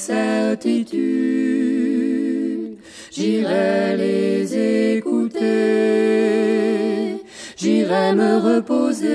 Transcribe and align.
Certitudes, 0.00 2.78
j'irai 3.12 3.96
les 3.98 4.96
écouter, 4.96 5.40
j'irai 7.56 8.14
me 8.14 8.38
reposer 8.38 9.10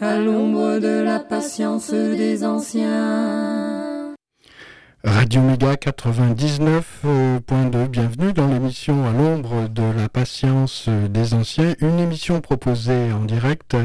à 0.00 0.18
l'ombre 0.18 0.78
de 0.78 1.02
la 1.02 1.18
patience 1.18 1.92
des 1.92 2.44
anciens. 2.44 4.14
Radio 5.02 5.42
Méga 5.42 5.74
99.2, 5.74 7.88
bienvenue 7.88 8.32
dans 8.32 8.46
l'émission 8.46 9.04
à 9.04 9.10
l'ombre 9.10 9.68
de 9.68 9.82
la 9.82 10.08
patience 10.08 10.88
des 11.10 11.34
anciens, 11.34 11.74
une 11.80 11.98
émission 11.98 12.40
proposée 12.40 13.10
en 13.12 13.24
direct 13.24 13.76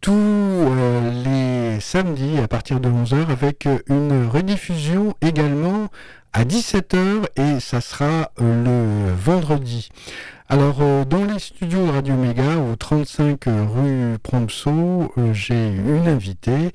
tous 0.00 0.12
euh, 0.14 1.10
les 1.24 1.80
samedis 1.80 2.38
à 2.38 2.48
partir 2.48 2.80
de 2.80 2.88
11h 2.88 3.28
avec 3.30 3.68
une 3.88 4.26
rediffusion 4.28 5.14
également 5.20 5.88
à 6.32 6.44
17h 6.44 7.24
et 7.36 7.60
ça 7.60 7.80
sera 7.80 8.30
euh, 8.40 8.64
le 8.64 9.12
vendredi. 9.14 9.90
Alors 10.48 10.78
euh, 10.80 11.04
dans 11.04 11.24
les 11.24 11.38
studios 11.38 11.86
de 11.86 11.90
Radio 11.92 12.14
Méga 12.14 12.56
au 12.56 12.76
35 12.76 13.44
rue 13.46 14.18
Prompso, 14.22 15.12
euh, 15.18 15.32
j'ai 15.32 15.68
une 15.68 16.08
invitée 16.08 16.72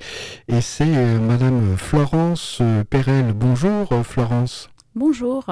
et 0.48 0.60
c'est 0.60 0.84
euh, 0.86 1.18
madame 1.18 1.76
Florence 1.76 2.58
euh, 2.60 2.84
Perel. 2.84 3.32
Bonjour 3.32 3.92
euh, 3.92 4.02
Florence. 4.02 4.70
Bonjour. 4.94 5.44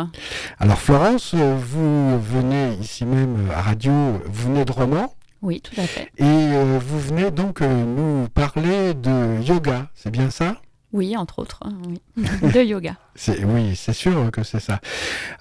Alors 0.59 0.79
Florence, 0.79 1.33
euh, 1.35 1.57
vous 1.61 2.19
venez 2.19 2.75
ici 2.81 3.05
même 3.05 3.51
à 3.55 3.61
Radio, 3.61 3.93
vous 4.25 4.49
venez 4.49 4.65
de 4.65 4.73
Romans 4.73 5.13
Oui, 5.45 5.61
tout 5.61 5.79
à 5.79 5.87
fait. 5.87 6.11
et 6.17 6.25
euh, 6.25 6.79
vous 6.79 6.99
venez 6.99 7.31
donc 7.31 7.61
euh, 7.61 7.85
nous 7.85 8.29
parler 8.31 8.95
de 8.95 9.43
yoga, 9.43 9.91
c'est 9.95 10.11
bien 10.11 10.31
ça? 10.31 10.57
Oui, 10.95 11.17
entre 11.17 11.41
autres, 11.41 11.59
hein, 11.65 11.75
oui. 11.89 12.01
de 12.17 12.63
yoga. 12.63 12.97
Oui, 13.45 13.77
c'est 13.77 13.93
sûr 13.93 14.31
que 14.31 14.43
c'est 14.43 14.61
ça. 14.61 14.81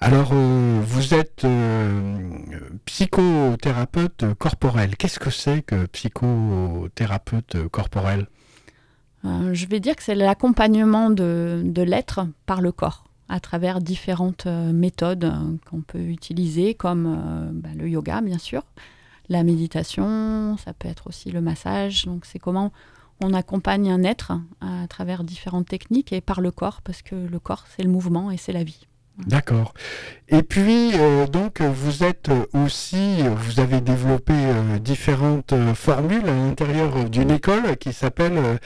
Alors, 0.00 0.30
euh, 0.32 0.80
vous 0.84 1.14
êtes 1.14 1.44
euh, 1.44 2.18
psychothérapeute 2.84 4.24
corporel. 4.38 4.96
Qu'est-ce 4.96 5.18
que 5.20 5.30
c'est 5.30 5.62
que 5.62 5.86
psychothérapeute 5.86 7.68
corporel? 7.68 8.26
Euh, 9.24 9.54
je 9.54 9.66
vais 9.66 9.80
dire 9.80 9.96
que 9.96 10.02
c'est 10.02 10.14
l'accompagnement 10.16 11.08
de, 11.08 11.62
de 11.64 11.82
l'être 11.82 12.26
par 12.46 12.60
le 12.60 12.72
corps 12.72 13.04
à 13.28 13.40
travers 13.40 13.80
différentes 13.80 14.46
méthodes 14.46 15.32
qu'on 15.70 15.80
peut 15.80 15.98
utiliser, 16.02 16.74
comme 16.74 17.52
bah, 17.54 17.70
le 17.74 17.88
yoga, 17.88 18.20
bien 18.20 18.38
sûr, 18.38 18.62
la 19.28 19.42
méditation, 19.42 20.56
ça 20.58 20.72
peut 20.72 20.88
être 20.88 21.06
aussi 21.06 21.30
le 21.30 21.40
massage. 21.40 22.04
Donc, 22.04 22.24
c'est 22.24 22.38
comment 22.38 22.72
on 23.22 23.32
accompagne 23.32 23.90
un 23.90 24.02
être 24.02 24.32
à 24.60 24.86
travers 24.88 25.24
différentes 25.24 25.68
techniques 25.68 26.12
et 26.12 26.20
par 26.20 26.40
le 26.40 26.50
corps, 26.50 26.82
parce 26.82 27.02
que 27.02 27.14
le 27.14 27.38
corps, 27.38 27.64
c'est 27.74 27.82
le 27.82 27.90
mouvement 27.90 28.30
et 28.30 28.36
c'est 28.36 28.52
la 28.52 28.64
vie. 28.64 28.86
D'accord. 29.18 29.74
Et 30.28 30.42
puis, 30.42 30.90
euh, 30.94 31.26
donc, 31.28 31.60
vous 31.60 32.02
êtes 32.02 32.30
aussi, 32.52 33.22
vous 33.22 33.60
avez 33.60 33.80
développé 33.80 34.32
euh, 34.34 34.78
différentes 34.80 35.52
euh, 35.52 35.72
formules 35.72 36.28
à 36.28 36.34
l'intérieur 36.34 37.08
d'une 37.08 37.30
école 37.30 37.76
qui 37.76 37.92
s'appelle 37.92 38.58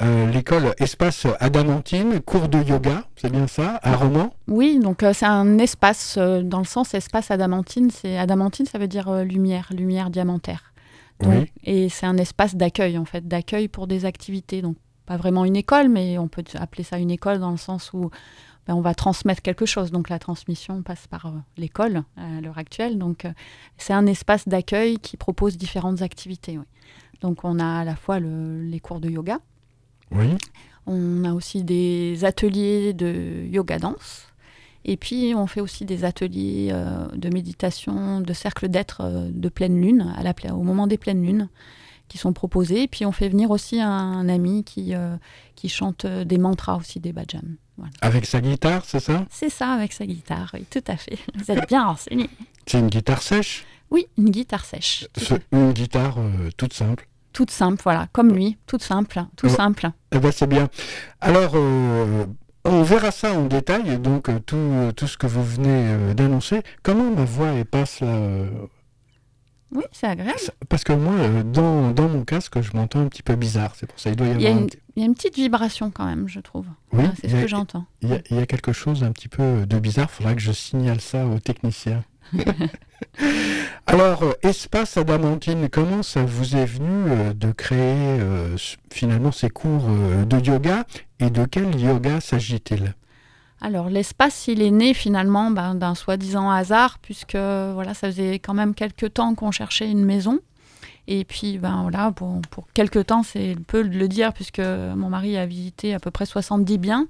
euh, 0.00 0.30
l'école 0.30 0.74
Espace 0.78 1.26
Adamantine, 1.40 2.20
cours 2.20 2.48
de 2.48 2.62
yoga, 2.62 3.04
c'est 3.16 3.30
bien 3.30 3.46
ça, 3.46 3.78
à 3.82 3.94
Romans? 3.94 4.32
Oui, 4.48 4.78
donc 4.78 5.02
euh, 5.02 5.12
c'est 5.12 5.26
un 5.26 5.58
espace, 5.58 6.16
euh, 6.18 6.42
dans 6.42 6.58
le 6.60 6.64
sens 6.64 6.94
espace 6.94 7.30
adamantine. 7.30 7.90
C'est 7.90 8.16
adamantine, 8.16 8.64
ça 8.66 8.78
veut 8.78 8.88
dire 8.88 9.12
lumière, 9.24 9.68
lumière 9.70 10.08
diamantaire. 10.10 10.72
Donc, 11.20 11.30
Oui. 11.32 11.52
Et 11.64 11.88
c'est 11.88 12.06
un 12.06 12.16
espace 12.16 12.54
d'accueil, 12.56 12.96
en 12.96 13.04
fait, 13.04 13.28
d'accueil 13.28 13.68
pour 13.68 13.86
des 13.86 14.04
activités. 14.06 14.62
Donc, 14.62 14.76
pas 15.04 15.16
vraiment 15.16 15.44
une 15.44 15.56
école, 15.56 15.88
mais 15.88 16.16
on 16.18 16.28
peut 16.28 16.44
appeler 16.54 16.84
ça 16.84 16.98
une 16.98 17.10
école 17.10 17.38
dans 17.38 17.50
le 17.50 17.56
sens 17.58 17.92
où 17.92 18.10
ben, 18.66 18.74
on 18.74 18.80
va 18.80 18.94
transmettre 18.94 19.42
quelque 19.42 19.66
chose. 19.66 19.90
Donc, 19.90 20.08
la 20.08 20.18
transmission 20.18 20.82
passe 20.82 21.06
par 21.08 21.26
euh, 21.26 21.30
l'école 21.56 22.04
à 22.16 22.40
l'heure 22.40 22.58
actuelle. 22.58 22.96
Donc, 22.98 23.24
euh, 23.24 23.32
c'est 23.76 23.92
un 23.92 24.06
espace 24.06 24.48
d'accueil 24.48 24.98
qui 24.98 25.16
propose 25.16 25.58
différentes 25.58 26.02
activités. 26.02 26.56
oui. 26.58 26.64
Donc, 27.20 27.44
on 27.44 27.58
a 27.60 27.80
à 27.80 27.84
la 27.84 27.94
fois 27.94 28.18
le- 28.18 28.62
les 28.62 28.80
cours 28.80 28.98
de 29.00 29.08
yoga, 29.10 29.38
Oui. 30.14 30.36
on 30.86 31.24
a 31.24 31.32
aussi 31.32 31.62
des 31.64 32.24
ateliers 32.24 32.92
de 32.92 33.44
yoga 33.50 33.78
danse. 33.78 34.26
Et 34.84 34.96
puis, 34.96 35.32
on 35.36 35.46
fait 35.46 35.60
aussi 35.60 35.84
des 35.84 36.04
ateliers 36.04 36.70
euh, 36.72 37.06
de 37.14 37.28
méditation, 37.28 38.20
de 38.20 38.32
cercle 38.32 38.68
d'être 38.68 39.02
euh, 39.04 39.28
de 39.32 39.48
pleine 39.48 39.80
lune, 39.80 40.12
à 40.16 40.24
la, 40.24 40.34
pla- 40.34 40.54
au 40.56 40.64
moment 40.64 40.88
des 40.88 40.98
pleines 40.98 41.22
lunes, 41.24 41.48
qui 42.08 42.18
sont 42.18 42.32
proposés. 42.32 42.82
Et 42.82 42.88
puis, 42.88 43.06
on 43.06 43.12
fait 43.12 43.28
venir 43.28 43.52
aussi 43.52 43.80
un, 43.80 44.28
ami 44.28 44.64
qui, 44.64 44.94
euh, 44.96 45.14
qui 45.54 45.68
chante 45.68 46.04
des 46.04 46.36
mantras 46.36 46.76
aussi, 46.76 46.98
des 46.98 47.12
bhajans. 47.12 47.42
Voilà. 47.76 47.92
Avec 48.00 48.26
sa 48.26 48.40
guitare, 48.40 48.84
c'est 48.84 48.98
ça? 48.98 49.24
C'est 49.30 49.50
ça, 49.50 49.70
avec 49.72 49.92
sa 49.92 50.04
guitare, 50.04 50.50
oui, 50.54 50.66
tout 50.68 50.82
à 50.88 50.96
fait. 50.96 51.16
Vous 51.36 51.50
êtes 51.52 51.68
bien 51.68 51.86
renseigné. 51.86 52.28
C'est 52.66 52.80
une 52.80 52.88
guitare 52.88 53.22
sèche? 53.22 53.64
Oui, 53.90 54.06
une 54.18 54.30
guitare 54.30 54.64
sèche. 54.64 55.06
Une 55.52 55.72
guitare 55.72 56.16
toute 56.56 56.72
simple. 56.72 57.06
Toute 57.32 57.50
simple, 57.50 57.80
voilà, 57.82 58.08
comme 58.12 58.32
lui, 58.32 58.58
toute 58.66 58.82
simple, 58.82 59.24
tout 59.36 59.46
Ouais. 59.46 59.52
simple. 59.52 59.90
Eh 60.12 60.18
ben, 60.18 60.30
c'est 60.32 60.46
bien. 60.46 60.68
Alors, 61.20 61.52
euh, 61.54 62.26
on 62.64 62.82
verra 62.82 63.10
ça 63.10 63.32
en 63.32 63.46
détail, 63.46 63.98
donc 63.98 64.28
euh, 64.28 64.38
tout, 64.38 64.92
tout 64.96 65.06
ce 65.06 65.16
que 65.16 65.26
vous 65.26 65.42
venez 65.44 65.68
euh, 65.88 66.14
d'annoncer. 66.14 66.62
Comment 66.82 67.10
ma 67.10 67.24
voix 67.24 67.48
elle 67.48 67.64
passe 67.64 68.00
là 68.00 68.08
euh, 68.08 68.48
Oui, 69.74 69.84
c'est 69.92 70.06
agréable. 70.06 70.38
Parce 70.68 70.84
que 70.84 70.92
moi, 70.92 71.14
euh, 71.14 71.42
dans, 71.42 71.90
dans 71.92 72.08
mon 72.08 72.24
casque, 72.24 72.60
je 72.60 72.76
m'entends 72.76 73.00
un 73.00 73.08
petit 73.08 73.22
peu 73.22 73.34
bizarre. 73.34 73.72
C'est 73.76 73.86
pour 73.86 73.98
ça 73.98 74.10
il 74.10 74.16
doit 74.16 74.26
y 74.26 74.30
Il 74.32 74.42
y, 74.42 74.46
a 74.46 74.50
avoir 74.50 74.58
un 74.58 74.60
une, 74.64 74.66
petit- 74.68 74.78
il 74.96 75.00
y 75.00 75.02
a 75.02 75.06
une 75.06 75.14
petite 75.14 75.34
vibration 75.36 75.90
quand 75.90 76.04
même, 76.04 76.28
je 76.28 76.40
trouve. 76.40 76.66
Oui, 76.92 77.04
c'est 77.20 77.30
ce 77.30 77.36
a- 77.36 77.40
que 77.42 77.48
j'entends. 77.48 77.86
il 78.02 78.10
y, 78.30 78.34
y 78.34 78.38
a 78.38 78.46
quelque 78.46 78.72
chose 78.74 79.02
un 79.04 79.12
petit 79.12 79.28
peu 79.28 79.64
de 79.66 79.78
bizarre. 79.78 80.08
Il 80.12 80.16
faudra 80.16 80.34
que 80.34 80.40
je 80.42 80.52
signale 80.52 81.00
ça 81.00 81.24
aux 81.26 81.38
techniciens. 81.38 82.04
Alors, 83.86 84.22
euh, 84.22 84.32
Espace 84.42 84.96
Adamantine, 84.96 85.68
comment 85.68 86.02
ça 86.02 86.24
vous 86.24 86.56
est 86.56 86.64
venu 86.64 87.10
euh, 87.10 87.32
de 87.34 87.52
créer 87.52 88.20
euh, 88.20 88.56
finalement 88.90 89.32
ces 89.32 89.50
cours 89.50 89.84
de 90.26 90.38
yoga 90.38 90.84
et 91.20 91.30
de 91.30 91.44
quel 91.44 91.78
yoga 91.78 92.20
s'agit-il? 92.20 92.94
Alors, 93.60 93.90
l'espace, 93.90 94.48
il 94.48 94.62
est 94.62 94.70
né 94.70 94.94
finalement 94.94 95.50
ben, 95.50 95.74
d'un 95.74 95.94
soi-disant 95.94 96.50
hasard, 96.50 96.98
puisque 97.00 97.36
voilà, 97.36 97.94
ça 97.94 98.08
faisait 98.08 98.38
quand 98.38 98.54
même 98.54 98.74
quelques 98.74 99.14
temps 99.14 99.34
qu'on 99.34 99.50
cherchait 99.50 99.90
une 99.90 100.04
maison. 100.04 100.40
Et 101.08 101.24
puis, 101.24 101.58
ben 101.58 101.82
voilà, 101.82 102.12
pour, 102.12 102.40
pour 102.50 102.66
quelques 102.74 103.06
temps, 103.06 103.22
c'est 103.22 103.56
peu 103.66 103.82
de 103.82 103.98
le 103.98 104.06
dire, 104.06 104.32
puisque 104.32 104.60
mon 104.60 105.08
mari 105.08 105.36
a 105.36 105.46
visité 105.46 105.94
à 105.94 105.98
peu 105.98 106.10
près 106.10 106.26
70 106.26 106.78
biens. 106.78 107.08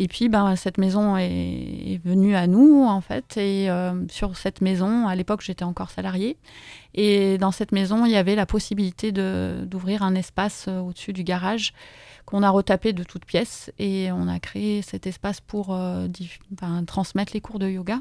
Et 0.00 0.06
puis, 0.06 0.28
ben, 0.28 0.54
cette 0.54 0.78
maison 0.78 1.16
est, 1.16 2.00
venue 2.04 2.36
à 2.36 2.46
nous, 2.46 2.84
en 2.84 3.00
fait. 3.00 3.36
Et 3.36 3.68
euh, 3.68 4.06
sur 4.08 4.36
cette 4.36 4.60
maison, 4.60 5.08
à 5.08 5.14
l'époque, 5.16 5.42
j'étais 5.42 5.64
encore 5.64 5.90
salariée. 5.90 6.36
Et 6.94 7.36
dans 7.38 7.50
cette 7.50 7.72
maison, 7.72 8.06
il 8.06 8.12
y 8.12 8.16
avait 8.16 8.36
la 8.36 8.46
possibilité 8.46 9.12
d'ouvrir 9.12 10.02
un 10.02 10.14
espace 10.14 10.66
euh, 10.68 10.80
au-dessus 10.80 11.12
du 11.12 11.24
garage 11.24 11.72
qu'on 12.26 12.42
a 12.42 12.50
retapé 12.50 12.92
de 12.92 13.02
toutes 13.02 13.24
pièces. 13.24 13.72
Et 13.78 14.12
on 14.12 14.28
a 14.28 14.38
créé 14.38 14.82
cet 14.82 15.06
espace 15.06 15.40
pour 15.40 15.74
euh, 15.74 16.06
enfin, 16.54 16.84
transmettre 16.84 17.32
les 17.34 17.40
cours 17.40 17.58
de 17.58 17.68
yoga. 17.68 18.00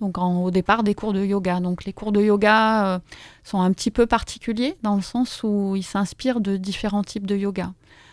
Donc 0.00 0.18
au 0.18 0.50
départ 0.50 0.82
des 0.82 0.94
cours 0.94 1.12
de 1.12 1.24
yoga. 1.24 1.60
Donc 1.60 1.84
les 1.84 1.92
cours 1.92 2.12
de 2.12 2.20
yoga 2.20 3.00
sont 3.44 3.60
un 3.60 3.72
petit 3.72 3.90
peu 3.90 4.06
particuliers 4.06 4.76
dans 4.82 4.96
le 4.96 5.02
sens 5.02 5.42
où 5.42 5.74
ils 5.76 5.82
s'inspirent 5.82 6.40
de 6.40 6.56
différents 6.56 7.02
types 7.04 7.26
de 7.26 7.36
yoga. 7.36 7.72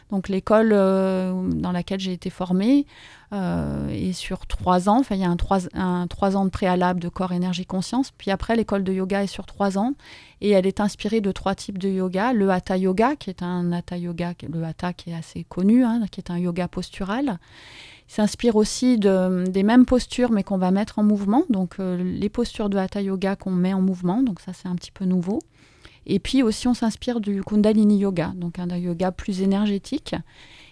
Donc 0.10 0.30
l'école 0.30 0.70
dans 0.70 1.72
laquelle 1.72 2.00
j'ai 2.00 2.14
été 2.14 2.30
formée 2.30 2.86
euh, 3.34 3.90
et 3.90 4.14
sur 4.14 4.48
trois 4.48 4.88
ans, 4.88 5.02
il 5.12 5.18
y 5.18 5.26
a 5.26 5.30
un 5.30 5.36
trois, 5.36 5.68
un 5.74 6.08
trois 6.08 6.38
ans 6.38 6.46
de 6.46 6.50
préalable 6.50 7.00
de 7.00 7.10
corps, 7.10 7.34
énergie, 7.34 7.66
conscience. 7.66 8.12
Puis 8.18 8.32
après, 8.32 8.56
l'école 8.56 8.84
de 8.84 8.94
yoga 8.94 9.24
est 9.24 9.28
sur 9.28 9.46
trois 9.46 9.78
ans 9.78 9.94
et 10.40 10.52
elle 10.52 10.66
est 10.66 10.80
inspirée 10.80 11.20
de 11.20 11.32
trois 11.32 11.56
types 11.56 11.78
de 11.78 11.90
yoga. 11.90 12.32
Le 12.32 12.50
hatha 12.50 12.78
yoga, 12.78 13.16
qui 13.16 13.30
est 13.30 13.44
un 13.44 13.72
hatha 13.74 13.98
yoga, 13.98 14.34
le 14.50 14.64
hatha 14.64 14.94
qui 14.94 15.10
est 15.10 15.16
assez 15.16 15.44
connu, 15.44 15.84
hein, 15.84 16.02
qui 16.10 16.22
est 16.22 16.32
un 16.32 16.38
yoga 16.38 16.68
postural. 16.68 17.38
S'inspire 18.08 18.56
aussi 18.56 18.98
de, 18.98 19.46
des 19.50 19.64
mêmes 19.64 19.86
postures, 19.86 20.32
mais 20.32 20.44
qu'on 20.44 20.58
va 20.58 20.72
mettre 20.72 21.00
en 21.00 21.04
mouvement. 21.04 21.44
Donc 21.50 21.76
euh, 21.80 22.02
les 22.02 22.30
postures 22.30 22.70
de 22.70 22.78
hatha 22.78 23.02
yoga 23.02 23.36
qu'on 23.36 23.52
met 23.52 23.74
en 23.74 23.82
mouvement. 23.82 24.24
Donc 24.24 24.40
ça, 24.40 24.54
c'est 24.54 24.68
un 24.68 24.76
petit 24.76 24.92
peu 24.92 25.06
nouveau. 25.06 25.40
Et 26.06 26.20
puis 26.20 26.42
aussi, 26.42 26.68
on 26.70 26.74
s'inspire 26.74 27.20
du 27.20 27.44
Kundalini 27.44 27.98
Yoga, 27.98 28.32
donc 28.36 28.60
un 28.60 28.78
yoga 28.78 29.12
plus 29.12 29.42
énergétique 29.42 30.16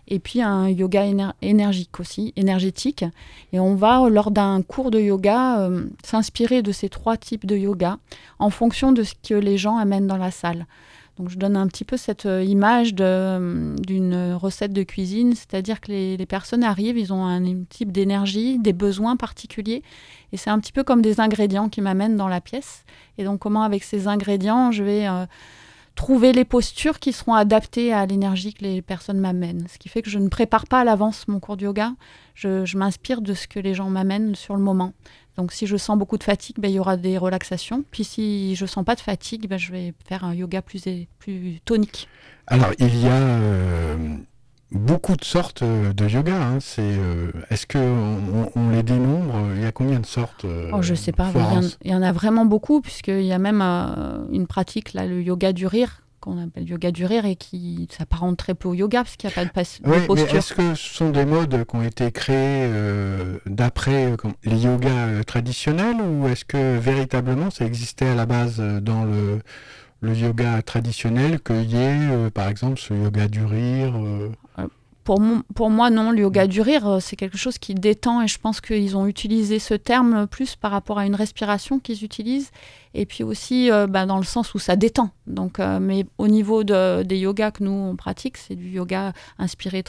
et 0.08 0.20
puis 0.20 0.42
un 0.42 0.70
yoga 0.70 1.06
énergique 1.42 2.00
aussi, 2.00 2.34
énergétique. 2.36 3.06
Et 3.54 3.60
on 3.60 3.76
va, 3.76 4.08
lors 4.10 4.32
d'un 4.32 4.62
cours 4.62 4.92
de 4.92 5.00
yoga, 5.00 5.60
euh, 5.62 5.86
s'inspirer 6.04 6.62
de 6.62 6.72
ces 6.72 6.90
trois 6.90 7.18
types 7.18 7.46
de 7.46 7.56
yoga 7.56 7.98
en 8.40 8.50
fonction 8.50 8.92
de 8.92 9.04
ce 9.04 9.14
que 9.28 9.34
les 9.34 9.58
gens 9.58 9.78
amènent 9.78 10.08
dans 10.08 10.18
la 10.18 10.32
salle. 10.32 10.66
Donc 11.18 11.30
je 11.30 11.38
donne 11.38 11.56
un 11.56 11.68
petit 11.68 11.86
peu 11.86 11.96
cette 11.96 12.26
euh, 12.26 12.44
image 12.44 12.94
d'une 12.94 14.34
recette 14.34 14.74
de 14.74 14.84
cuisine, 14.84 15.34
c'est-à-dire 15.34 15.80
que 15.80 15.92
les, 15.92 16.18
les, 16.18 16.26
personnes 16.26 16.64
arrivent, 16.64 16.98
ils 16.98 17.14
ont 17.14 17.26
un, 17.26 17.42
type 17.70 17.92
d'énergie, 17.92 18.60
des 18.60 18.74
besoins 18.74 19.16
particuliers, 19.16 19.82
et 20.34 20.38
c'est 20.38 20.50
un 20.50 20.60
petit 20.60 20.74
peu 20.74 20.84
comme 20.84 21.02
des 21.02 21.22
ingrédients 21.22 21.70
qui 21.70 21.82
m'amènent 21.82 22.18
dans 22.18 22.28
la 22.28 22.42
pièce. 22.42 22.84
Et 23.18 23.24
donc 23.24 23.40
comment 23.40 23.64
avec 23.64 23.84
ces 23.84 24.08
ingrédients, 24.08 24.72
je 24.72 24.84
vais... 24.84 25.08
Euh, 25.08 25.26
trouver 25.96 26.34
les 26.34 26.46
postures 26.46 27.00
qui 27.00 27.14
seront 27.14 27.34
adaptées 27.34 27.94
à 27.94 28.06
l'énergie 28.06 28.54
que 28.54 28.64
les 28.64 28.82
personnes 28.82 29.20
m'amènent. 29.20 29.66
Ce 29.70 29.78
qui 29.78 29.90
fait 29.90 30.02
que 30.02 30.10
je 30.10 30.20
ne 30.20 30.28
prépare 30.28 30.68
pas 30.68 30.82
à 30.82 30.84
l'avance 30.84 31.28
mon 31.28 31.40
cours 31.40 31.58
de 31.58 31.64
yoga, 31.64 31.94
je, 32.36 32.78
m'inspire 32.78 33.22
de 33.22 33.34
ce 33.34 33.48
que 33.48 33.60
les 33.60 33.74
gens 33.74 33.90
m'amènent 33.90 34.36
sur 34.36 34.56
le 34.56 34.62
moment. 34.62 34.94
Donc 35.38 35.52
si 35.52 35.68
je 35.68 35.78
sens 35.78 35.98
beaucoup 35.98 36.18
de 36.18 36.24
fatigue, 36.24 36.58
ben, 36.60 36.70
il 36.70 36.76
y 36.76 36.80
aura 36.80 36.98
des 36.98 37.18
relaxations. 37.18 37.84
Puis 37.92 38.04
si 38.04 38.56
je 38.56 38.66
sens 38.66 38.86
pas 38.86 38.96
de 38.96 39.02
fatigue, 39.02 39.48
ben, 39.50 39.58
je 39.58 39.72
vais 39.72 39.94
faire 40.08 40.24
un 40.24 40.34
yoga 40.34 40.62
plus, 40.62 40.84
plus 41.20 41.60
tonique. 41.66 42.08
Alors 42.48 42.72
il 42.80 42.98
y 42.98 43.08
a 43.08 43.14
euh, 43.14 44.18
beaucoup 44.72 45.16
de 45.16 45.24
sortes 45.24 45.62
euh, 45.62 45.94
de 45.94 46.08
yoga. 46.08 46.36
Hein. 46.36 46.58
C'est, 46.60 46.82
euh, 46.82 47.32
est-ce 47.50 47.66
qu'on 47.66 48.52
on 48.56 48.70
les 48.70 48.84
dénombre? 48.84 49.36
Il 49.56 49.62
y 49.62 49.66
a 49.66 49.72
combien 49.72 50.00
de 50.00 50.06
sortes 50.06 50.46
oh, 50.46 50.82
Je 50.82 50.92
ne 50.92 50.98
sais 50.98 51.12
pas. 51.12 51.32
Il 51.84 51.92
y, 51.92 51.96
en, 51.96 52.02
a 52.02 52.12
vraiment 52.12 52.46
beaucoup, 52.46 52.82
puisqu'il 52.82 53.26
y 53.26 53.34
a 53.34 53.40
même 53.40 53.62
euh, 53.62 54.26
une 54.32 54.48
pratique, 54.48 54.94
là, 54.94 55.06
le 55.06 55.22
yoga 55.22 55.54
du 55.54 55.68
rire, 55.68 56.02
qu'on 56.26 56.44
appelle 56.44 56.68
yoga 56.68 56.92
du 56.92 57.06
rire, 57.06 57.26
et 57.26 57.36
qui 57.36 57.88
s'apparente 57.90 58.38
très 58.38 58.54
peu 58.54 58.68
au 58.68 58.74
yoga, 58.74 59.04
parce 59.04 59.16
qu'il 59.16 59.30
n'y 59.30 59.34
a 59.34 59.36
pas 59.36 59.46
de, 59.46 59.50
oui, 59.86 60.06
posture. 60.06 60.36
est-ce 60.36 60.54
que 60.54 60.76
ce 60.76 60.94
sont 60.94 61.10
des 61.12 61.26
modes 61.26 61.66
qui 61.66 61.76
ont 61.76 61.84
été 61.84 62.12
créés 62.12 62.70
d'après 63.46 64.16
les 64.44 64.58
yogas 64.58 65.24
traditionnels, 65.26 66.02
ou 66.02 66.28
est-ce 66.28 66.44
que 66.44 66.78
véritablement 66.78 67.50
ça 67.50 67.66
existait 67.66 68.08
à 68.08 68.16
la 68.16 68.26
base 68.26 68.60
dans 68.60 69.06
le 69.06 69.40
le 70.02 70.14
yoga 70.14 70.62
traditionnel 70.62 71.40
qu'il 71.40 71.72
y 71.72 71.78
ait, 71.78 72.30
par 72.34 72.50
exemple, 72.50 72.80
ce 72.80 72.94
yoga 72.94 73.28
du 73.28 73.44
rire 73.44 73.94
pour, 75.06 75.70
moi, 75.70 75.92
non, 75.92 76.10
le 76.10 76.22
yoga 76.22 76.48
du 76.48 76.62
rire, 76.62 76.88
euh, 76.88 77.00
c'est 77.00 77.16
quelque 77.16 77.38
chose 77.38 77.60
qui 77.60 77.76
détend 77.76 78.24
et 78.24 78.28
je 78.28 78.40
pense 78.40 78.60
qu'ils 78.60 78.98
ont 78.98 79.06
utilisé 79.06 79.60
ce 79.60 79.76
terme 79.76 80.26
plus 80.26 80.56
par 80.56 80.72
rapport 80.72 80.98
à 80.98 81.06
une 81.06 81.14
respiration 81.14 81.80
qu'ils 81.80 82.04
utilisent 82.04 82.50
et 82.96 83.06
puis 83.06 83.24
aussi 83.24 83.72
euh, 83.72 83.86
bah, 83.86 84.08
dans 84.08 84.18
le 84.18 84.24
sens 84.24 84.56
où 84.56 84.60
ça 84.60 84.76
détend. 84.76 85.12
Donc, 85.28 85.60
euh, 85.60 85.80
mais 85.80 86.06
au 86.18 86.28
niveau 86.28 86.64
de, 86.64 87.04
des 87.04 87.20
yogas 87.20 87.52
que 87.52 87.64
nous 87.64 87.72
on 87.72 87.96
pratique, 87.96 88.38
c'est 88.38 88.56
du 88.56 88.68
yoga 88.70 89.14
inspiré 89.38 89.84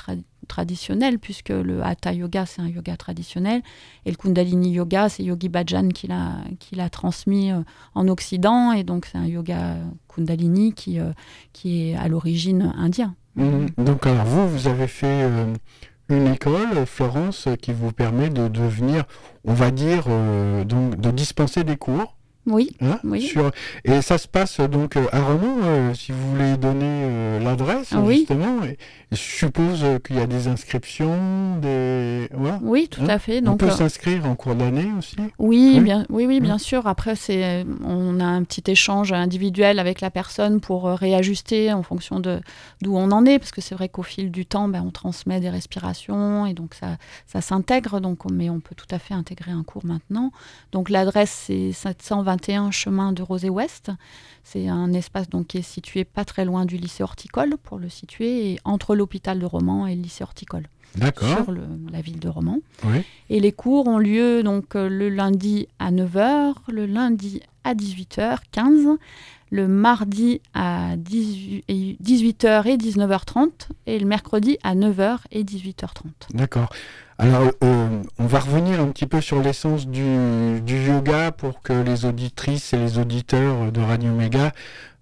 traditionnel 0.46 1.18
puisque 1.18 1.48
le 1.48 1.82
Hatha 1.82 2.12
Yoga 2.12 2.44
c'est 2.44 2.60
un 2.60 2.68
yoga 2.68 2.98
traditionnel 2.98 3.62
et 4.04 4.10
le 4.10 4.16
Kundalini 4.16 4.70
Yoga 4.70 5.08
c'est 5.08 5.24
Yogi 5.24 5.48
Bhajan 5.48 5.88
qui 5.88 6.08
l'a 6.08 6.90
transmis 6.90 7.50
en 7.94 8.08
Occident 8.08 8.72
et 8.72 8.84
donc 8.84 9.06
c'est 9.06 9.18
un 9.18 9.26
yoga 9.26 9.76
Kundalini 10.08 10.74
qui 10.74 10.98
est 10.98 11.96
à 11.96 12.06
l'origine 12.06 12.74
indien. 12.76 13.14
Mhm. 13.36 13.68
Donc 13.78 14.06
alors 14.06 14.24
vous, 14.24 14.48
vous 14.48 14.66
avez 14.68 14.86
fait 14.86 15.06
euh, 15.22 15.52
une 16.08 16.28
école, 16.28 16.86
Florence, 16.86 17.48
qui 17.60 17.72
vous 17.72 17.92
permet 17.92 18.30
de 18.30 18.48
devenir, 18.48 19.04
on 19.44 19.54
va 19.54 19.70
dire, 19.70 20.04
euh, 20.08 20.64
donc 20.64 20.96
de 21.00 21.10
dispenser 21.10 21.64
des 21.64 21.76
cours 21.76 22.15
oui. 22.46 22.76
Hein, 22.80 23.00
oui. 23.02 23.32
Et 23.84 24.02
ça 24.02 24.18
se 24.18 24.28
passe 24.28 24.60
donc 24.60 24.96
euh, 24.96 25.06
à 25.10 25.20
Romans, 25.20 25.58
euh, 25.64 25.94
si 25.94 26.12
vous 26.12 26.30
voulez 26.30 26.56
donner 26.56 26.84
euh, 26.84 27.40
l'adresse, 27.40 27.92
justement. 28.08 28.64
Et, 28.64 28.78
je 29.12 29.16
suppose 29.16 29.84
qu'il 30.04 30.16
y 30.16 30.20
a 30.20 30.26
des 30.26 30.48
inscriptions, 30.48 31.58
des. 31.60 32.28
Oui, 32.60 32.88
tout 32.88 33.02
hein 33.02 33.08
à 33.08 33.18
fait. 33.18 33.40
Donc, 33.40 33.54
on 33.54 33.66
peut 33.66 33.70
s'inscrire 33.70 34.26
en 34.26 34.34
cours 34.34 34.56
d'année 34.56 34.88
aussi? 34.98 35.16
Oui, 35.38 35.78
Bien, 35.80 36.04
oui, 36.08 36.26
oui, 36.26 36.40
bien 36.40 36.58
sûr. 36.58 36.88
Après, 36.88 37.14
c'est, 37.14 37.64
on 37.84 38.18
a 38.18 38.24
un 38.24 38.42
petit 38.42 38.68
échange 38.68 39.12
individuel 39.12 39.78
avec 39.78 40.00
la 40.00 40.10
personne 40.10 40.60
pour 40.60 40.86
réajuster 40.86 41.72
en 41.72 41.84
fonction 41.84 42.18
de 42.18 42.40
d'où 42.82 42.96
on 42.96 43.12
en 43.12 43.24
est, 43.26 43.38
parce 43.38 43.52
que 43.52 43.60
c'est 43.60 43.76
vrai 43.76 43.88
qu'au 43.88 44.02
fil 44.02 44.32
du 44.32 44.44
temps, 44.44 44.68
ben, 44.68 44.82
on 44.84 44.90
transmet 44.90 45.38
des 45.38 45.50
respirations 45.50 46.44
et 46.44 46.52
donc 46.52 46.74
ça, 46.74 46.96
ça 47.26 47.40
s'intègre. 47.40 48.00
Donc, 48.00 48.28
mais 48.30 48.50
on 48.50 48.58
peut 48.58 48.74
tout 48.74 48.92
à 48.92 48.98
fait 48.98 49.14
intégrer 49.14 49.52
un 49.52 49.62
cours 49.62 49.86
maintenant. 49.86 50.32
Donc 50.72 50.90
l'adresse, 50.90 51.44
c'est 51.46 51.70
720 51.70 52.35
chemin 52.70 53.12
de 53.12 53.22
Rosé-Ouest. 53.22 53.90
C'est 54.44 54.68
un 54.68 54.92
espace 54.92 55.28
donc, 55.28 55.48
qui 55.48 55.58
est 55.58 55.62
situé 55.62 56.04
pas 56.04 56.24
très 56.24 56.44
loin 56.44 56.64
du 56.64 56.76
lycée 56.76 57.02
horticole, 57.02 57.56
pour 57.62 57.78
le 57.78 57.88
situer, 57.88 58.58
entre 58.64 58.94
l'hôpital 58.94 59.38
de 59.38 59.46
Romans 59.46 59.86
et 59.86 59.94
le 59.94 60.02
lycée 60.02 60.22
horticole. 60.22 60.68
D'accord. 60.94 61.28
Sur 61.28 61.52
la 61.92 62.00
ville 62.00 62.20
de 62.20 62.28
Romans. 62.28 62.60
Et 63.28 63.40
les 63.40 63.52
cours 63.52 63.86
ont 63.86 63.98
lieu 63.98 64.42
donc 64.42 64.76
euh, 64.76 64.88
le 64.88 65.08
lundi 65.08 65.68
à 65.78 65.90
9h, 65.90 66.54
le 66.68 66.86
lundi 66.86 67.42
à 67.64 67.74
18h15, 67.74 68.96
le 69.50 69.68
mardi 69.68 70.40
à 70.54 70.96
18, 70.96 71.64
h 71.68 72.66
et 72.66 72.76
19h30 72.76 73.50
et 73.86 73.98
le 73.98 74.06
mercredi 74.06 74.58
à 74.62 74.74
9h 74.74 75.18
et 75.32 75.44
18h30. 75.44 76.04
D'accord. 76.32 76.70
Alors, 77.18 77.50
euh, 77.64 78.02
on 78.18 78.26
va 78.26 78.40
revenir 78.40 78.80
un 78.80 78.88
petit 78.88 79.06
peu 79.06 79.20
sur 79.20 79.40
l'essence 79.40 79.86
du, 79.86 80.04
yoga 80.66 81.32
pour 81.32 81.62
que 81.62 81.72
les 81.72 82.04
auditrices 82.04 82.74
et 82.74 82.76
les 82.76 82.98
auditeurs 82.98 83.72
de 83.72 83.80
Radio 83.80 84.12
Méga 84.12 84.52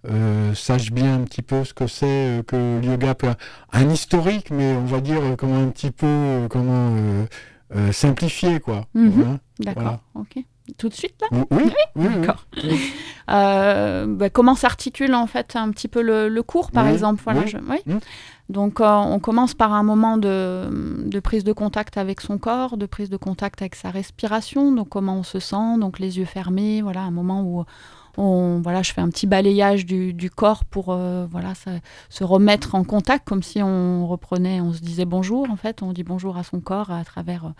euh, 0.08 0.54
sachent 0.54 0.92
bien 0.92 1.14
un 1.14 1.24
petit 1.24 1.42
peu 1.42 1.64
ce 1.64 1.74
que 1.74 1.86
c'est 1.88 2.06
euh, 2.06 2.42
que 2.42 2.80
le 2.80 2.86
yoga. 2.86 3.14
Peut, 3.14 3.34
un 3.72 3.90
historique, 3.90 4.50
mais 4.50 4.74
on 4.74 4.84
va 4.84 5.00
dire 5.00 5.20
comment 5.36 5.58
un 5.58 5.68
petit 5.68 5.90
peu 5.90 6.46
comment 6.48 6.94
simplifier 7.90 8.60
quoi. 8.60 8.86
Mhm. 8.94 9.38
D'accord. 9.58 9.98
Ok. 10.14 10.44
Tout 10.78 10.88
de 10.88 10.94
suite 10.94 11.14
là 11.20 11.44
Oui. 11.50 11.70
oui, 11.96 12.08
D'accord. 12.08 12.46
Bah, 13.26 14.30
comment 14.30 14.54
s'articule 14.54 15.14
en 15.14 15.26
fait 15.26 15.56
un 15.56 15.70
petit 15.70 15.88
peu 15.88 16.00
le, 16.02 16.42
cours 16.42 16.70
par 16.70 16.88
exemple 16.88 17.22
Voilà. 17.24 17.42
oui. 17.68 17.78
Mmh. 17.86 17.98
Donc 18.50 18.80
euh, 18.80 18.86
on 18.86 19.20
commence 19.20 19.54
par 19.54 19.72
un 19.72 19.82
moment 19.82 20.18
de, 20.18 21.18
prise 21.22 21.44
de 21.44 21.52
contact 21.52 21.96
avec 21.96 22.20
son 22.20 22.38
corps, 22.38 22.76
de 22.76 22.86
prise 22.86 23.08
de 23.08 23.16
contact 23.16 23.62
avec 23.62 23.74
sa 23.74 23.90
respiration, 23.90 24.72
donc 24.72 24.90
comment 24.90 25.16
on 25.16 25.22
se 25.22 25.38
sent, 25.38 25.78
donc 25.78 25.98
les 25.98 26.18
yeux 26.18 26.26
fermés, 26.26 26.82
voilà, 26.82 27.00
un 27.02 27.10
moment 27.10 27.42
où 27.42 27.64
voilà, 28.16 28.82
je 28.82 28.92
fais 28.92 29.00
un 29.00 29.08
petit 29.08 29.26
balayage 29.26 29.86
du, 29.86 30.30
corps 30.30 30.64
pour 30.64 30.90
euh, 30.90 31.26
voilà, 31.30 31.52
se 32.08 32.24
remettre 32.24 32.74
en 32.74 32.84
contact, 32.84 33.26
comme 33.26 33.42
si 33.42 33.62
on 33.62 34.06
reprenait, 34.06 34.60
on 34.60 34.72
se 34.72 34.80
disait 34.80 35.04
bonjour, 35.04 35.50
en 35.50 35.56
fait, 35.56 35.82
on 35.82 35.92
dit 35.92 36.04
bonjour 36.04 36.36
à 36.36 36.42
son 36.42 36.60
corps 36.60 36.90
à 36.90 37.04
travers 37.04 37.46
euh, 37.46 37.50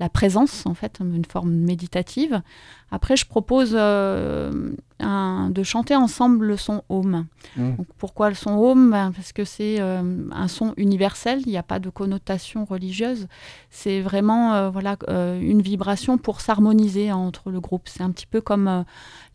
la 0.00 0.08
présence, 0.08 0.66
en 0.66 0.74
fait, 0.74 0.98
une 1.00 1.24
forme 1.24 1.50
méditative. 1.50 2.42
Après, 2.90 3.16
je 3.16 3.26
propose 3.26 3.72
euh, 3.74 4.70
de 4.98 5.62
chanter 5.62 5.94
ensemble 5.94 6.46
le 6.46 6.56
son 6.56 6.82
home. 6.88 7.26
Mmh. 7.56 7.72
pourquoi 7.98 8.28
le 8.28 8.34
son 8.34 8.50
home? 8.50 8.90
Ben, 8.90 9.12
Parce 9.12 9.32
que 9.32 9.44
c'est 9.44 9.78
un 9.80 10.48
son 10.48 10.74
universel, 10.76 11.40
il 11.46 11.50
n'y 11.50 11.58
a 11.58 11.62
pas 11.62 11.78
de 11.78 11.90
connotation 11.90 12.64
religieuse. 12.64 13.28
C'est 13.70 14.00
vraiment 14.00 14.70
voilà, 14.70 14.96
une 15.08 15.62
vibration 15.62 16.18
pour 16.18 16.40
s'harmoniser 16.40 17.12
entre 17.12 17.50
le 17.50 17.60
groupe. 17.60 17.88
C'est 17.88 18.02
un 18.02 18.10
petit 18.10 18.26
peu 18.26 18.40
comme 18.40 18.84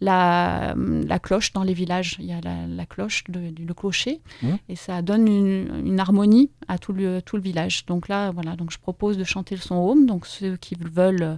la, 0.03 0.75
la, 0.75 1.19
cloche 1.19 1.53
dans 1.53 1.63
les 1.63 1.73
villages. 1.73 2.17
Il 2.19 2.25
y 2.25 2.33
a 2.33 2.41
la, 2.41 2.85
cloche, 2.85 3.23
le, 3.29 3.73
clocher, 3.73 4.21
mmh. 4.41 4.47
et 4.69 4.75
ça 4.75 5.01
donne 5.01 5.27
une, 5.27 5.99
harmonie 5.99 6.51
à 6.67 6.77
tout 6.77 6.93
le, 6.93 7.21
tout 7.21 7.37
le 7.37 7.41
village. 7.41 7.85
Donc 7.85 8.07
là, 8.07 8.31
voilà, 8.31 8.55
donc 8.55 8.71
je 8.71 8.79
propose 8.79 9.17
de 9.17 9.23
chanter 9.23 9.55
le 9.55 9.61
son 9.61 9.75
home. 9.75 10.05
Donc 10.05 10.25
ceux 10.25 10.57
qui 10.57 10.75
veulent 10.75 11.23
euh, 11.23 11.35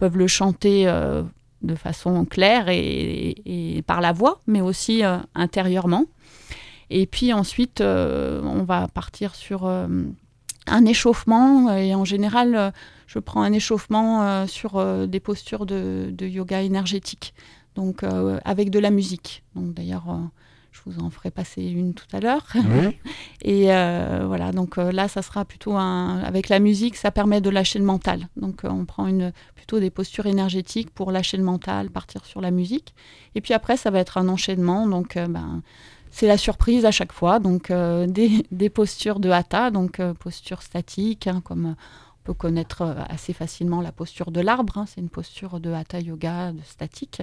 peuvent 0.00 0.16
le 0.16 0.26
chanter 0.26 0.88
euh, 0.88 1.22
de 1.60 1.74
façon 1.74 2.24
claire 2.24 2.70
et, 2.70 3.84
par 3.86 4.00
la 4.00 4.12
voix, 4.12 4.40
mais 4.46 4.62
aussi 4.62 5.04
euh, 5.04 5.18
intérieurement. 5.34 6.06
Et 6.88 7.06
puis 7.06 7.34
ensuite, 7.34 7.80
on 7.82 8.64
va 8.64 8.88
partir 8.88 9.36
sur 9.36 9.64
un 9.64 10.84
échauffement. 10.86 11.72
Et 11.76 11.94
en 11.94 12.04
général, 12.04 12.72
je 13.06 13.20
prends 13.20 13.42
un 13.42 13.52
échauffement 13.52 14.44
sur 14.48 15.06
des 15.06 15.20
postures 15.20 15.66
de, 15.66 16.08
de, 16.10 16.26
yoga 16.26 16.62
énergétique, 16.62 17.32
donc 17.76 18.02
avec 18.44 18.70
de 18.70 18.80
la 18.80 18.90
musique. 18.90 19.44
Donc 19.54 19.72
d'ailleurs 19.72 20.06
je 20.84 20.90
vous 20.90 21.02
en 21.02 21.10
ferai 21.10 21.30
passer 21.30 21.62
une 21.62 21.94
tout 21.94 22.06
à 22.12 22.20
l'heure. 22.20 22.46
et 23.42 23.72
euh, 23.72 24.24
voilà, 24.26 24.52
donc 24.52 24.78
euh, 24.78 24.92
là, 24.92 25.08
ça 25.08 25.22
sera 25.22 25.44
plutôt 25.44 25.76
un... 25.76 26.18
avec 26.20 26.48
la 26.48 26.58
musique, 26.58 26.96
ça 26.96 27.10
permet 27.10 27.40
de 27.40 27.50
lâcher 27.50 27.78
le 27.78 27.84
mental. 27.84 28.28
Donc 28.36 28.64
euh, 28.64 28.68
on 28.68 28.84
prend 28.84 29.06
une, 29.06 29.32
plutôt 29.54 29.80
des 29.80 29.90
postures 29.90 30.26
énergétiques 30.26 30.90
pour 30.90 31.12
lâcher 31.12 31.36
le 31.36 31.44
mental, 31.44 31.90
partir 31.90 32.24
sur 32.24 32.40
la 32.40 32.50
musique. 32.50 32.94
Et 33.34 33.40
puis 33.40 33.54
après, 33.54 33.76
ça 33.76 33.90
va 33.90 33.98
être 33.98 34.18
un 34.18 34.28
enchaînement. 34.28 34.86
Donc 34.86 35.16
ben, 35.16 35.62
c'est 36.10 36.26
la 36.26 36.38
surprise 36.38 36.84
à 36.84 36.90
chaque 36.90 37.12
fois. 37.12 37.38
Donc 37.38 37.72
des, 38.08 38.46
des, 38.50 38.70
postures 38.70 39.20
de 39.20 39.30
hatha, 39.30 39.70
donc 39.70 40.00
posture 40.14 40.62
statique, 40.62 41.26
hein, 41.26 41.42
comme 41.44 41.66
on 41.66 42.24
peut 42.24 42.34
connaître 42.34 42.96
assez 43.08 43.32
facilement 43.32 43.80
la 43.80 43.92
posture 43.92 44.30
de 44.30 44.40
l'arbre. 44.40 44.78
Hein. 44.78 44.84
c'est 44.86 45.00
une 45.00 45.08
posture 45.10 45.60
de 45.60 45.72
hatha 45.72 46.00
yoga, 46.00 46.52
de 46.52 46.62
statique. 46.64 47.22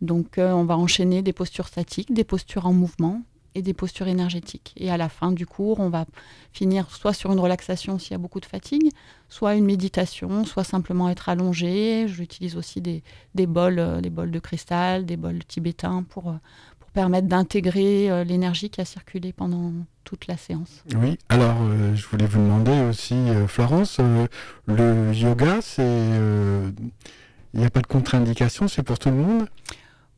Donc 0.00 0.38
euh, 0.38 0.52
on 0.52 0.64
va 0.64 0.76
enchaîner 0.76 1.22
des 1.22 1.32
postures 1.32 1.68
statiques, 1.68 2.12
des 2.12 2.24
postures 2.24 2.66
en 2.66 2.72
mouvement 2.72 3.22
et 3.54 3.62
des 3.62 3.72
postures 3.72 4.08
énergétiques. 4.08 4.74
Et 4.76 4.90
à 4.90 4.98
la 4.98 5.08
fin 5.08 5.32
du 5.32 5.46
cours, 5.46 5.80
on 5.80 5.88
va 5.88 6.04
finir 6.52 6.90
soit 6.90 7.14
sur 7.14 7.32
une 7.32 7.38
relaxation 7.38 7.98
s'il 7.98 8.12
y 8.12 8.14
a 8.14 8.18
beaucoup 8.18 8.40
de 8.40 8.44
fatigue, 8.44 8.90
soit 9.30 9.54
une 9.54 9.64
méditation, 9.64 10.44
soit 10.44 10.64
simplement 10.64 11.08
être 11.08 11.30
allongé. 11.30 12.06
J'utilise 12.06 12.56
aussi 12.56 12.82
des, 12.82 13.02
bols, 13.46 13.78
euh, 13.78 14.00
des 14.02 14.10
bols 14.10 14.30
de 14.30 14.38
cristal, 14.38 15.06
des 15.06 15.16
bols 15.16 15.42
tibétains 15.46 16.02
pour, 16.02 16.28
euh, 16.28 16.34
pour 16.80 16.90
permettre 16.90 17.28
d'intégrer 17.28 18.24
l'énergie 18.24 18.68
qui 18.68 18.82
a 18.82 18.84
circulé 18.84 19.32
pendant 19.32 19.72
toute 20.04 20.26
la 20.26 20.36
séance. 20.36 20.84
Oui, 20.94 21.18
alors 21.30 21.56
je 21.94 22.06
voulais 22.06 22.26
vous 22.26 22.38
demander 22.38 22.78
aussi, 22.88 23.16
Florence, 23.48 24.00
le 24.66 25.12
yoga, 25.12 25.60
c'est... 25.62 26.10
Il 27.56 27.60
n'y 27.60 27.66
a 27.66 27.70
pas 27.70 27.80
de 27.80 27.86
contre-indication, 27.86 28.68
c'est 28.68 28.82
pour 28.82 28.98
tout 28.98 29.08
le 29.08 29.16
monde? 29.16 29.48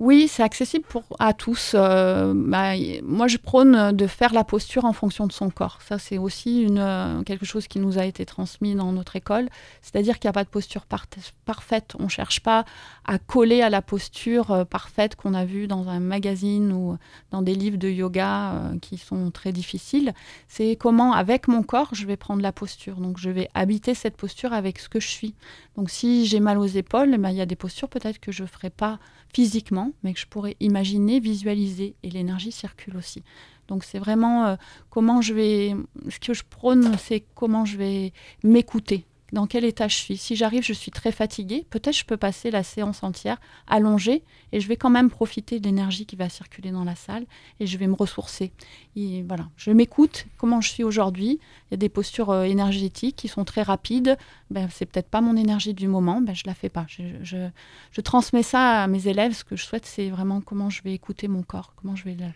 Oui, 0.01 0.29
c'est 0.29 0.45
accessible 0.45 0.85
pour, 0.89 1.03
à 1.19 1.33
tous. 1.33 1.73
Euh, 1.75 2.33
bah, 2.33 2.75
moi, 3.03 3.27
je 3.27 3.37
prône 3.37 3.91
de 3.91 4.07
faire 4.07 4.33
la 4.33 4.45
posture 4.45 4.85
en 4.85 4.93
fonction 4.93 5.27
de 5.27 5.33
son 5.33 5.51
corps. 5.51 5.81
Ça, 5.83 5.99
c'est 5.99 6.19
aussi 6.19 6.63
une, 6.63 6.79
euh, 6.79 7.23
quelque 7.25 7.45
chose 7.45 7.67
qui 7.67 7.81
nous 7.81 7.99
a 7.99 8.05
été 8.05 8.25
transmis 8.25 8.77
dans 8.77 8.93
notre 8.93 9.17
école. 9.17 9.49
C'est-à-dire 9.83 10.21
qu'il 10.21 10.29
n'y 10.29 10.31
a 10.31 10.35
pas 10.35 10.45
de 10.45 10.51
posture 10.51 10.87
parfaite. 10.87 11.97
On 11.99 12.05
ne 12.05 12.09
cherche 12.09 12.41
pas 12.41 12.65
à 13.07 13.19
coller 13.19 13.61
à 13.61 13.71
la 13.71 13.83
posture 13.83 14.53
euh, 14.53 14.65
parfaite 14.65 15.17
qu'on 15.17 15.35
a 15.35 15.45
vue 15.45 15.67
dans 15.67 15.89
un 15.89 15.99
magazine 15.99 16.73
ou 16.73 16.97
dans 17.33 17.43
des 17.43 17.57
livres 17.57 17.79
de 17.79 17.89
yoga 17.89 18.71
qui 18.81 18.99
sont 18.99 19.33
très 19.33 19.51
difficiles. 19.51 20.15
C'est 20.47 20.77
comment, 20.77 21.13
avec 21.13 21.49
mon 21.49 21.65
corps, 21.65 21.89
je 21.93 22.07
vais 22.07 22.17
prendre 22.17 22.43
la 22.43 22.53
posture. 22.53 22.99
Donc, 22.99 23.19
je 23.19 23.31
vais 23.31 23.49
habiter 23.55 23.95
cette 23.95 24.17
posture 24.17 24.53
avec 24.53 24.79
ce 24.79 24.89
que 24.89 25.01
je 25.01 25.09
suis. 25.09 25.35
Donc, 25.77 25.91
si 25.91 26.25
j'ai 26.27 26.39
mal 26.39 26.59
aux 26.59 26.67
épaules, 26.67 27.11
eh 27.15 27.19
ben, 27.19 27.31
il 27.31 27.37
y 27.37 27.41
a 27.41 27.47
des 27.47 27.57
postures 27.57 27.89
peut-être 27.89 28.21
que 28.21 28.31
je 28.31 28.45
ne 28.45 28.49
ferai 28.49 28.71
pas 28.71 29.01
physiquement, 29.33 29.93
mais 30.03 30.15
que 30.15 30.21
je 30.21 30.27
pourrais 30.27 30.57
imaginer, 30.61 31.21
visualiser. 31.21 31.95
Et 32.03 32.11
l'énergie 32.11 32.53
circule 32.53 32.97
aussi. 32.97 33.23
Donc 33.69 33.85
c'est 33.85 33.99
vraiment 33.99 34.47
euh, 34.47 34.57
comment 34.91 35.21
je 35.21 35.35
vais... 35.35 35.75
Ce 36.09 36.19
que 36.19 36.35
je 36.35 36.43
prône, 36.49 36.97
c'est 36.99 37.25
comment 37.35 37.65
je 37.65 37.77
vais 37.77 38.13
m'écouter 38.43 39.08
dans 39.33 39.47
quel 39.47 39.65
état 39.65 39.89
je 39.89 39.97
suis. 39.97 40.17
Si 40.17 40.37
j'arrive, 40.37 40.63
je 40.63 40.73
suis 40.73 40.91
très 40.91 41.13
fatiguée, 41.13 41.67
peut-être 41.71 41.97
je 41.97 42.05
peux 42.05 42.17
passer 42.17 42.51
la 42.51 42.63
séance 42.63 43.03
entière 43.03 43.39
allongée 43.67 44.23
et 44.53 44.61
je 44.61 44.69
vais 44.69 44.77
quand 44.77 44.91
même 44.91 45.11
profiter 45.11 45.61
de 45.61 45.65
l'énergie 45.65 46.07
qui 46.07 46.17
va 46.17 46.29
circuler 46.29 46.71
dans 46.71 46.85
la 46.85 46.95
salle 46.95 47.27
et 47.61 47.67
je 47.67 47.77
vais 47.79 47.87
me 47.87 47.95
ressourcer. 47.95 48.53
Voilà, 48.97 49.49
je 49.57 49.71
m'écoute 49.71 50.27
comment 50.39 50.61
je 50.61 50.71
suis 50.71 50.85
aujourd'hui. 50.85 51.39
Il 51.71 51.73
y 51.73 51.75
a 51.75 51.77
des 51.77 51.89
postures 51.89 52.31
euh, 52.31 52.45
énergétiques 52.45 53.17
qui 53.17 53.29
sont 53.29 53.45
très 53.45 53.63
rapides. 53.63 54.17
Ben, 54.51 54.69
c'est 54.73 54.87
peut-être 54.87 55.09
pas 55.09 55.21
mon 55.21 55.37
énergie 55.37 55.75
du 55.75 55.89
moment, 55.89 56.21
ben, 56.21 56.35
je 56.35 56.45
la 56.47 56.55
fais 56.55 56.69
pas. 56.69 56.87
Je, 56.89 57.03
je, 57.23 58.01
transmets 58.01 58.43
ça 58.43 58.83
à 58.83 58.87
mes 58.87 59.07
élèves. 59.07 59.35
Ce 59.35 59.45
que 59.45 59.57
je 59.57 59.65
souhaite, 59.65 59.87
c'est 59.87 60.09
vraiment 60.09 60.41
comment 60.41 60.71
je 60.71 60.83
vais 60.83 60.95
écouter 60.95 61.29
mon 61.29 61.43
corps, 61.43 61.75
comment 61.77 61.95
je 61.95 62.05
vais 62.05 62.15
le 62.15 62.27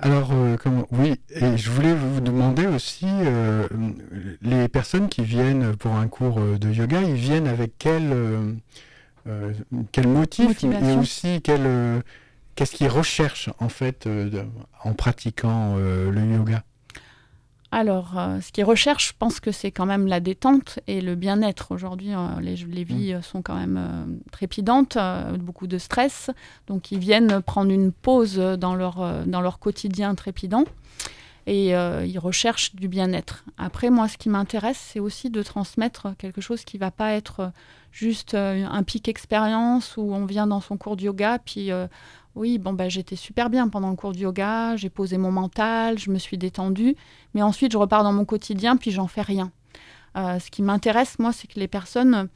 alors, 0.00 0.30
euh, 0.32 0.56
oui, 0.92 1.20
et 1.30 1.56
je 1.56 1.70
voulais 1.70 1.94
vous 1.94 2.20
demander 2.20 2.66
aussi, 2.66 3.06
euh, 3.08 3.66
les 4.42 4.68
personnes 4.68 5.08
qui 5.08 5.22
viennent 5.22 5.76
pour 5.76 5.94
un 5.94 6.06
cours 6.06 6.38
euh, 6.38 6.56
de 6.56 6.70
yoga, 6.70 7.02
ils 7.02 7.14
viennent 7.14 7.48
avec 7.48 7.72
quel, 7.78 8.14
quel 9.92 10.08
motif 10.08 10.62
et 10.62 10.96
aussi 10.96 11.42
quel, 11.42 12.02
qu'est-ce 12.54 12.76
qu'ils 12.76 12.88
recherchent 12.88 13.50
en 13.58 13.68
fait 13.68 14.08
en 14.84 14.94
pratiquant 14.94 15.76
le 15.76 16.24
yoga? 16.32 16.62
Alors, 17.70 18.18
euh, 18.18 18.40
ce 18.40 18.50
qu'ils 18.50 18.64
recherchent, 18.64 19.08
je 19.08 19.14
pense 19.18 19.40
que 19.40 19.52
c'est 19.52 19.70
quand 19.70 19.84
même 19.84 20.06
la 20.06 20.20
détente 20.20 20.78
et 20.86 21.02
le 21.02 21.14
bien-être. 21.16 21.72
Aujourd'hui, 21.72 22.14
euh, 22.14 22.40
les, 22.40 22.56
les, 22.56 22.84
vies 22.84 23.14
mm. 23.14 23.22
sont 23.22 23.42
quand 23.42 23.56
même 23.56 23.76
euh, 23.76 24.30
trépidantes, 24.32 24.96
beaucoup 25.38 25.66
de 25.66 25.76
stress. 25.76 26.30
Donc, 26.66 26.92
ils 26.92 26.98
viennent 26.98 27.42
prendre 27.42 27.70
une 27.70 27.92
pause 27.92 28.36
dans 28.36 28.74
leur, 28.74 29.26
dans 29.26 29.42
leur 29.42 29.58
quotidien 29.58 30.14
trépidant 30.14 30.64
et 31.46 31.70
ils 31.70 32.18
recherchent 32.18 32.74
du 32.74 32.88
bien-être. 32.88 33.44
Après, 33.56 33.88
moi, 33.88 34.06
ce 34.06 34.18
qui 34.18 34.28
m'intéresse, 34.28 34.90
c'est 34.92 35.00
aussi 35.00 35.30
de 35.30 35.42
transmettre 35.42 36.08
quelque 36.18 36.42
chose 36.42 36.62
qui 36.64 36.76
ne 36.76 36.80
va 36.80 36.90
pas 36.90 37.12
être 37.12 37.52
juste 37.90 38.34
un 38.34 38.82
pic 38.82 39.08
expérience 39.08 39.96
où 39.96 40.12
on 40.12 40.26
vient 40.26 40.46
dans 40.46 40.60
son 40.60 40.76
cours 40.76 40.96
de 40.96 41.04
yoga, 41.04 41.38
puis 41.38 41.70
oui, 42.38 42.58
bon, 42.58 42.72
bah, 42.72 42.88
j'étais 42.88 43.16
super 43.16 43.50
bien 43.50 43.68
pendant 43.68 43.90
le 43.90 43.96
cours 43.96 44.12
de 44.12 44.18
yoga, 44.18 44.76
j'ai 44.76 44.88
posé 44.88 45.18
mon 45.18 45.32
mental, 45.32 45.98
je 45.98 46.10
me 46.10 46.18
suis 46.18 46.38
détendue, 46.38 46.96
mais 47.34 47.42
ensuite 47.42 47.72
je 47.72 47.78
repars 47.78 48.04
dans 48.04 48.12
mon 48.12 48.24
quotidien, 48.24 48.76
puis 48.76 48.92
j'en 48.92 49.08
fais 49.08 49.22
rien. 49.22 49.50
Euh, 50.16 50.38
ce 50.38 50.50
qui 50.50 50.62
m'intéresse, 50.62 51.18
moi, 51.18 51.32
c'est 51.32 51.48
que 51.48 51.58
les 51.58 51.68
personnes 51.68 52.28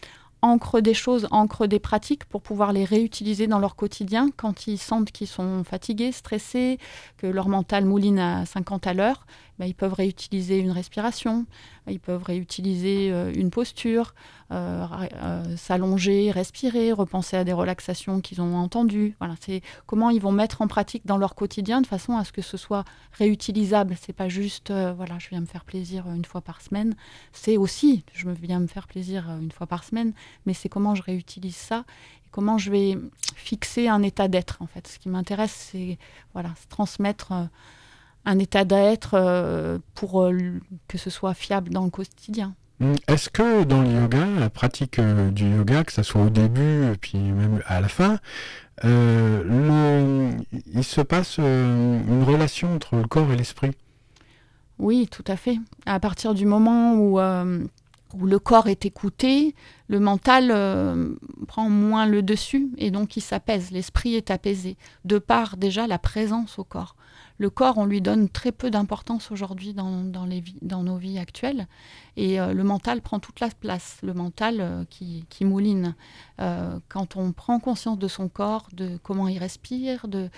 ancrent 0.42 0.80
des 0.80 0.92
choses, 0.92 1.28
ancrent 1.30 1.68
des 1.68 1.78
pratiques 1.78 2.24
pour 2.24 2.42
pouvoir 2.42 2.72
les 2.72 2.84
réutiliser 2.84 3.46
dans 3.46 3.60
leur 3.60 3.76
quotidien 3.76 4.28
quand 4.36 4.66
ils 4.66 4.76
sentent 4.76 5.12
qu'ils 5.12 5.28
sont 5.28 5.62
fatigués, 5.62 6.10
stressés, 6.10 6.78
que 7.16 7.28
leur 7.28 7.48
mental 7.48 7.84
mouline 7.84 8.18
à 8.18 8.44
50 8.44 8.86
à 8.88 8.94
l'heure. 8.94 9.24
Bah, 9.58 9.66
ils 9.66 9.74
peuvent 9.74 9.92
réutiliser 9.92 10.58
une 10.58 10.70
respiration, 10.70 11.44
ils 11.86 12.00
peuvent 12.00 12.22
réutiliser 12.22 13.12
euh, 13.12 13.32
une 13.34 13.50
posture, 13.50 14.14
euh, 14.50 14.86
euh, 15.14 15.56
s'allonger, 15.56 16.30
respirer, 16.30 16.90
repenser 16.90 17.36
à 17.36 17.44
des 17.44 17.52
relaxations 17.52 18.20
qu'ils 18.20 18.40
ont 18.40 18.56
entendues. 18.56 19.14
Voilà, 19.18 19.34
c'est 19.40 19.60
comment 19.86 20.08
ils 20.08 20.20
vont 20.20 20.32
mettre 20.32 20.62
en 20.62 20.68
pratique 20.68 21.06
dans 21.06 21.18
leur 21.18 21.34
quotidien 21.34 21.82
de 21.82 21.86
façon 21.86 22.16
à 22.16 22.24
ce 22.24 22.32
que 22.32 22.40
ce 22.40 22.56
soit 22.56 22.84
réutilisable. 23.12 23.96
C'est 24.00 24.14
pas 24.14 24.28
juste, 24.28 24.72
voilà, 24.72 25.18
je 25.18 25.28
viens 25.28 25.40
me 25.40 25.46
faire 25.46 25.64
plaisir 25.64 26.08
une 26.08 26.24
fois 26.24 26.40
par 26.40 26.62
semaine. 26.62 26.94
C'est 27.32 27.58
aussi, 27.58 28.04
je 28.14 28.30
viens 28.30 28.58
me 28.58 28.66
faire 28.66 28.86
plaisir 28.86 29.28
une 29.40 29.52
fois 29.52 29.66
par 29.66 29.84
semaine, 29.84 30.12
mais 30.46 30.54
c'est 30.54 30.70
comment 30.70 30.94
je 30.94 31.02
réutilise 31.02 31.56
ça 31.56 31.84
comment 32.30 32.56
je 32.56 32.70
vais 32.70 32.96
fixer 33.36 33.88
un 33.88 34.02
état 34.02 34.26
d'être. 34.26 34.56
En 34.60 34.66
fait, 34.66 34.88
ce 34.88 34.98
qui 34.98 35.10
m'intéresse, 35.10 35.68
c'est 35.70 35.98
voilà, 36.32 36.48
transmettre 36.70 37.34
un 38.24 38.38
état 38.38 38.64
d'être 38.64 39.14
euh, 39.14 39.78
pour 39.94 40.22
euh, 40.22 40.60
que 40.88 40.98
ce 40.98 41.10
soit 41.10 41.34
fiable 41.34 41.70
dans 41.70 41.84
le 41.84 41.90
quotidien. 41.90 42.54
Hmm. 42.80 42.94
Est-ce 43.08 43.28
que 43.28 43.64
dans 43.64 43.82
le 43.82 43.90
yoga, 43.90 44.26
la 44.38 44.50
pratique 44.50 44.98
euh, 44.98 45.30
du 45.30 45.50
yoga, 45.50 45.84
que 45.84 45.92
ce 45.92 46.02
soit 46.02 46.22
au 46.22 46.30
début 46.30 46.92
et 46.92 46.96
puis 46.96 47.18
même 47.18 47.62
à 47.66 47.80
la 47.80 47.88
fin, 47.88 48.18
il 48.84 48.90
se 50.82 51.00
passe 51.00 51.38
une 51.38 52.24
relation 52.24 52.74
entre 52.74 52.96
le 52.96 53.06
corps 53.06 53.30
et 53.32 53.36
l'esprit? 53.36 53.70
Oui, 54.78 55.06
tout 55.08 55.24
à 55.28 55.36
fait. 55.36 55.58
À 55.86 56.00
partir 56.00 56.34
du 56.34 56.46
moment 56.46 56.94
où, 56.94 57.20
où 57.20 58.26
le 58.26 58.38
corps 58.40 58.66
est 58.66 58.84
écouté, 58.84 59.54
le 59.86 60.00
mental 60.00 60.48
prend 61.46 61.70
moins 61.70 62.06
le 62.06 62.22
dessus 62.22 62.70
et 62.76 62.90
donc 62.90 63.16
il 63.16 63.20
s'apaise, 63.20 63.70
l'esprit 63.70 64.16
est 64.16 64.32
apaisé, 64.32 64.76
de 65.04 65.18
par 65.18 65.56
déjà 65.56 65.86
la 65.86 66.00
présence 66.00 66.58
au 66.58 66.64
corps 66.64 66.96
le 67.42 67.50
corps, 67.50 67.76
on 67.76 67.86
lui 67.86 68.00
donne 68.00 68.28
très 68.28 68.52
peu 68.52 68.70
d'importance 68.70 69.32
aujourd'hui 69.32 69.74
dans, 69.74 69.90
nos 70.84 70.96
vies 70.96 71.18
actuelles. 71.18 71.66
Et 72.16 72.40
euh, 72.40 72.52
le 72.52 72.62
mental 72.62 73.02
prend 73.02 73.18
toute 73.18 73.40
la 73.40 73.48
place, 73.48 73.98
le 74.02 74.14
mental 74.14 74.60
euh, 74.60 74.84
qui, 74.88 75.44
mouline. 75.44 75.96
Euh, 76.40 76.78
quand 76.88 77.16
on 77.16 77.32
prend 77.32 77.58
conscience 77.58 77.98
de 77.98 78.06
son 78.06 78.28
corps, 78.28 78.68
de 78.72 78.96
comment 79.02 79.26
il 79.26 79.38
respire, 79.38 80.06
de, 80.06 80.30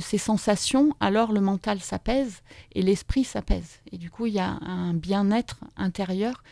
ses 0.00 0.18
sensations, 0.18 0.96
alors 0.98 1.30
le 1.32 1.40
mental 1.40 1.78
s'apaise 1.78 2.42
et 2.72 2.82
l'esprit 2.82 3.22
s'apaise. 3.22 3.78
Et 3.92 3.96
du 3.96 4.10
coup, 4.10 4.26
il 4.26 4.34
y 4.34 4.40
a 4.40 4.58
un 4.60 4.92
bien-être 4.92 5.60
intérieur 5.76 6.42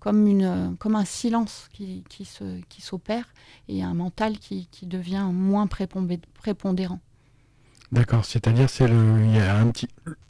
comme, 0.00 0.94
un 0.94 1.04
silence 1.06 1.70
qui, 1.72 2.04
s'opère 2.78 3.32
et 3.68 3.82
un 3.82 3.94
mental 3.94 4.38
qui 4.38 4.68
devient 4.86 5.28
moins 5.32 5.66
prépondérant. 5.66 7.00
D'accord, 7.92 8.24
c'est-à-dire 8.24 8.68
c'est 8.68 8.86
le, 8.86 9.24
il 9.24 9.36
y 9.36 9.40
a 9.40 9.56
un 9.56 9.68
petit, 9.68 9.88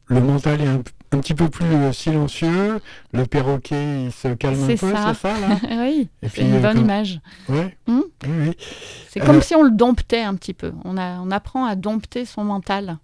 le 0.08 0.20
mental 0.20 0.60
est 0.60 0.66
un, 0.66 0.82
petit 1.10 1.34
peu 1.34 1.48
plus 1.48 1.66
euh, 1.66 1.92
silencieux, 1.92 2.80
le 3.12 3.26
perroquet 3.26 4.04
il 4.04 4.12
se 4.12 4.28
calme 4.28 4.62
un 4.62 4.66
peu, 4.66 4.76
c'est 4.76 5.14
ça 5.14 5.14
là? 5.40 5.58
Oui, 5.82 6.08
c'est 6.22 6.42
une 6.42 6.54
euh, 6.54 6.60
bonne 6.60 6.78
image. 6.78 7.20
Ouais. 7.48 7.76
Hmm? 7.86 8.02
Oui, 8.24 8.30
oui. 8.48 8.56
C'est 9.08 9.20
comme 9.20 9.36
euh, 9.36 9.40
si 9.40 9.54
on 9.54 9.62
le 9.62 9.70
domptait 9.70 10.22
un 10.22 10.34
petit 10.34 10.54
peu. 10.54 10.72
On, 10.84 10.96
a, 10.96 11.18
on 11.20 11.30
apprend 11.30 11.64
à 11.64 11.76
dompter 11.76 12.24
son 12.24 12.44
mental 12.44 12.98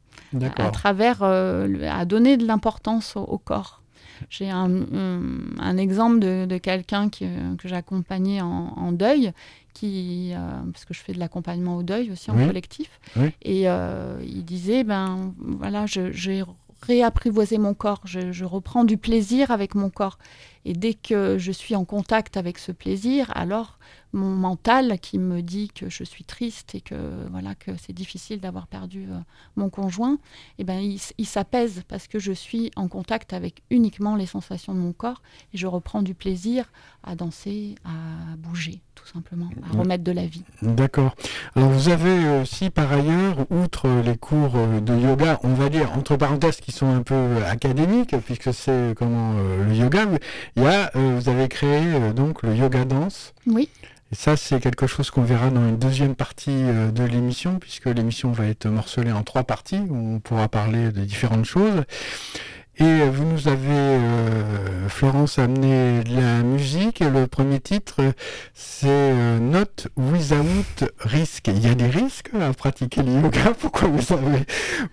à 0.57 0.71
travers, 0.71 1.23
à 1.23 2.05
donner 2.05 2.37
de 2.37 2.47
l'importance 2.47 3.15
au, 3.17 3.39
corps. 3.39 3.83
J'ai 4.31 4.51
un, 4.51 5.77
exemple 5.77 6.19
de, 6.21 6.59
quelqu'un 6.59 7.09
que 7.09 7.27
j'ai 7.65 7.77
accompagné 7.77 8.41
en, 8.41 8.93
deuil, 8.93 9.33
qui, 9.73 10.33
parce 10.73 10.85
que 10.85 10.95
je 10.95 11.01
fais 11.01 11.13
de 11.13 11.19
l'accompagnement 11.19 11.77
au 11.77 11.83
deuil 11.83 12.11
aussi 12.11 12.31
en 12.31 12.47
collectif, 12.47 13.01
et 13.43 13.65
il 13.65 14.45
disait, 14.45 14.85
ben 14.85 15.35
voilà, 15.39 15.87
j'ai 15.87 16.43
réapprivoisé 16.85 17.59
mon 17.59 17.75
corps, 17.75 18.03
je, 18.05 18.45
reprends 18.45 18.85
du 18.85 18.97
plaisir 18.97 19.51
avec 19.51 19.75
mon 19.75 19.91
corps. 19.91 20.19
Et 20.65 20.73
dès 20.73 20.95
que 20.95 21.37
je 21.39 21.53
suis 21.53 21.75
en 21.75 21.85
contact 21.85 22.37
avec 22.37 22.59
ce 22.59 22.73
plaisir, 22.73 23.31
alors 23.35 23.79
mon 24.15 24.31
mental 24.31 24.99
qui 25.01 25.19
me 25.19 25.43
dit 25.43 25.69
que 25.69 25.91
je 25.91 26.05
suis 26.05 26.25
triste 26.25 26.75
et 26.75 26.81
que 26.81 26.95
voilà 27.31 27.55
que 27.55 27.73
c'est 27.77 27.93
difficile 27.93 28.41
d'avoir 28.41 28.67
perdu 28.69 29.09
euh, 29.11 29.19
mon 29.57 29.69
conjoint, 29.69 30.19
eh 30.59 30.65
ben 30.65 30.81
il, 30.81 31.27
s'apaise 31.27 31.83
parce 31.89 32.07
que 32.07 32.19
je 32.19 32.33
suis 32.33 32.71
en 32.77 32.87
contact 32.87 33.33
avec 33.33 33.63
uniquement 33.71 34.15
les 34.15 34.27
sensations 34.27 34.73
de 34.73 34.79
mon 34.79 34.93
corps 34.93 35.21
et 35.53 35.59
je 35.59 35.67
reprends 35.67 36.03
du 36.03 36.15
plaisir 36.15 36.71
à 37.03 37.17
danser, 37.17 37.75
à 37.85 38.37
bouger 38.37 38.81
tout 38.95 39.07
simplement, 39.09 39.51
à 39.69 39.77
remettre 39.77 40.05
de 40.05 40.13
la 40.13 40.25
vie. 40.25 40.45
D'accord. 40.63 41.17
Alors 41.57 41.71
vous 41.71 41.89
avez 41.89 42.41
aussi 42.41 42.71
par 42.71 42.93
ailleurs, 42.93 43.47
outre 43.51 43.89
les 44.05 44.17
cours 44.17 44.53
euh, 44.55 44.81
de 44.81 44.95
yoga, 44.95 45.41
on 45.43 45.55
va 45.55 45.69
dire 45.69 45.93
entre 45.93 46.17
parenthèses 46.17 46.61
qui 46.61 46.71
sont 46.71 46.87
un 46.87 47.03
peu 47.03 47.43
académiques 47.45 48.15
puisque 48.25 48.55
c'est 48.55 48.95
comment 48.97 49.35
euh, 49.37 49.67
le 49.67 49.75
yoga, 49.75 50.07
il 50.57 50.63
y 50.63 50.67
a 50.67 50.93
vous 50.95 51.29
avez 51.29 51.49
créé 51.49 52.13
donc 52.15 52.43
le 52.43 52.55
yoga 52.55 52.85
danse. 52.85 53.35
Oui. 53.47 53.69
Et 54.15 54.17
ça, 54.17 54.37
c'est 54.37 54.61
quelque 54.61 54.87
chose 54.87 55.11
qu'on 55.11 55.25
verra 55.25 55.51
dans 55.51 55.69
une 55.69 55.77
deuxième 55.77 56.15
partie 56.15 56.53
euh, 56.53 56.93
de 56.93 57.03
l'émission, 57.03 57.59
puisque 57.59 57.87
l'émission 57.87 58.31
va 58.31 58.47
être 58.47 58.69
morcelée 58.69 59.11
en 59.11 59.25
trois 59.25 59.43
parties, 59.43 59.81
où 59.89 59.97
on 60.15 60.21
pourra 60.21 60.47
parler 60.47 60.93
de 60.93 61.01
différentes 61.01 61.47
choses. 61.47 61.83
Et 62.79 63.09
vous 63.09 63.25
nous 63.25 63.47
avez, 63.47 63.69
euh, 63.69 64.89
Florence, 64.89 65.39
amené 65.39 66.03
de 66.03 66.17
la 66.17 66.43
musique. 66.43 67.01
Et 67.01 67.09
le 67.09 67.29
premier 67.29 67.61
titre, 67.61 68.01
c'est 68.53 68.89
euh, 68.89 69.39
Not 69.39 69.89
Without 69.97 70.89
Risk. 70.99 71.47
Il 71.49 71.65
y 71.65 71.69
a 71.69 71.75
des 71.77 71.87
risques 71.87 72.31
à 72.41 72.53
pratiquer 72.53 73.05
le 73.05 73.13
yoga. 73.13 73.53
Pourquoi 73.61 73.89
vous 73.89 74.13
avez, 74.13 74.45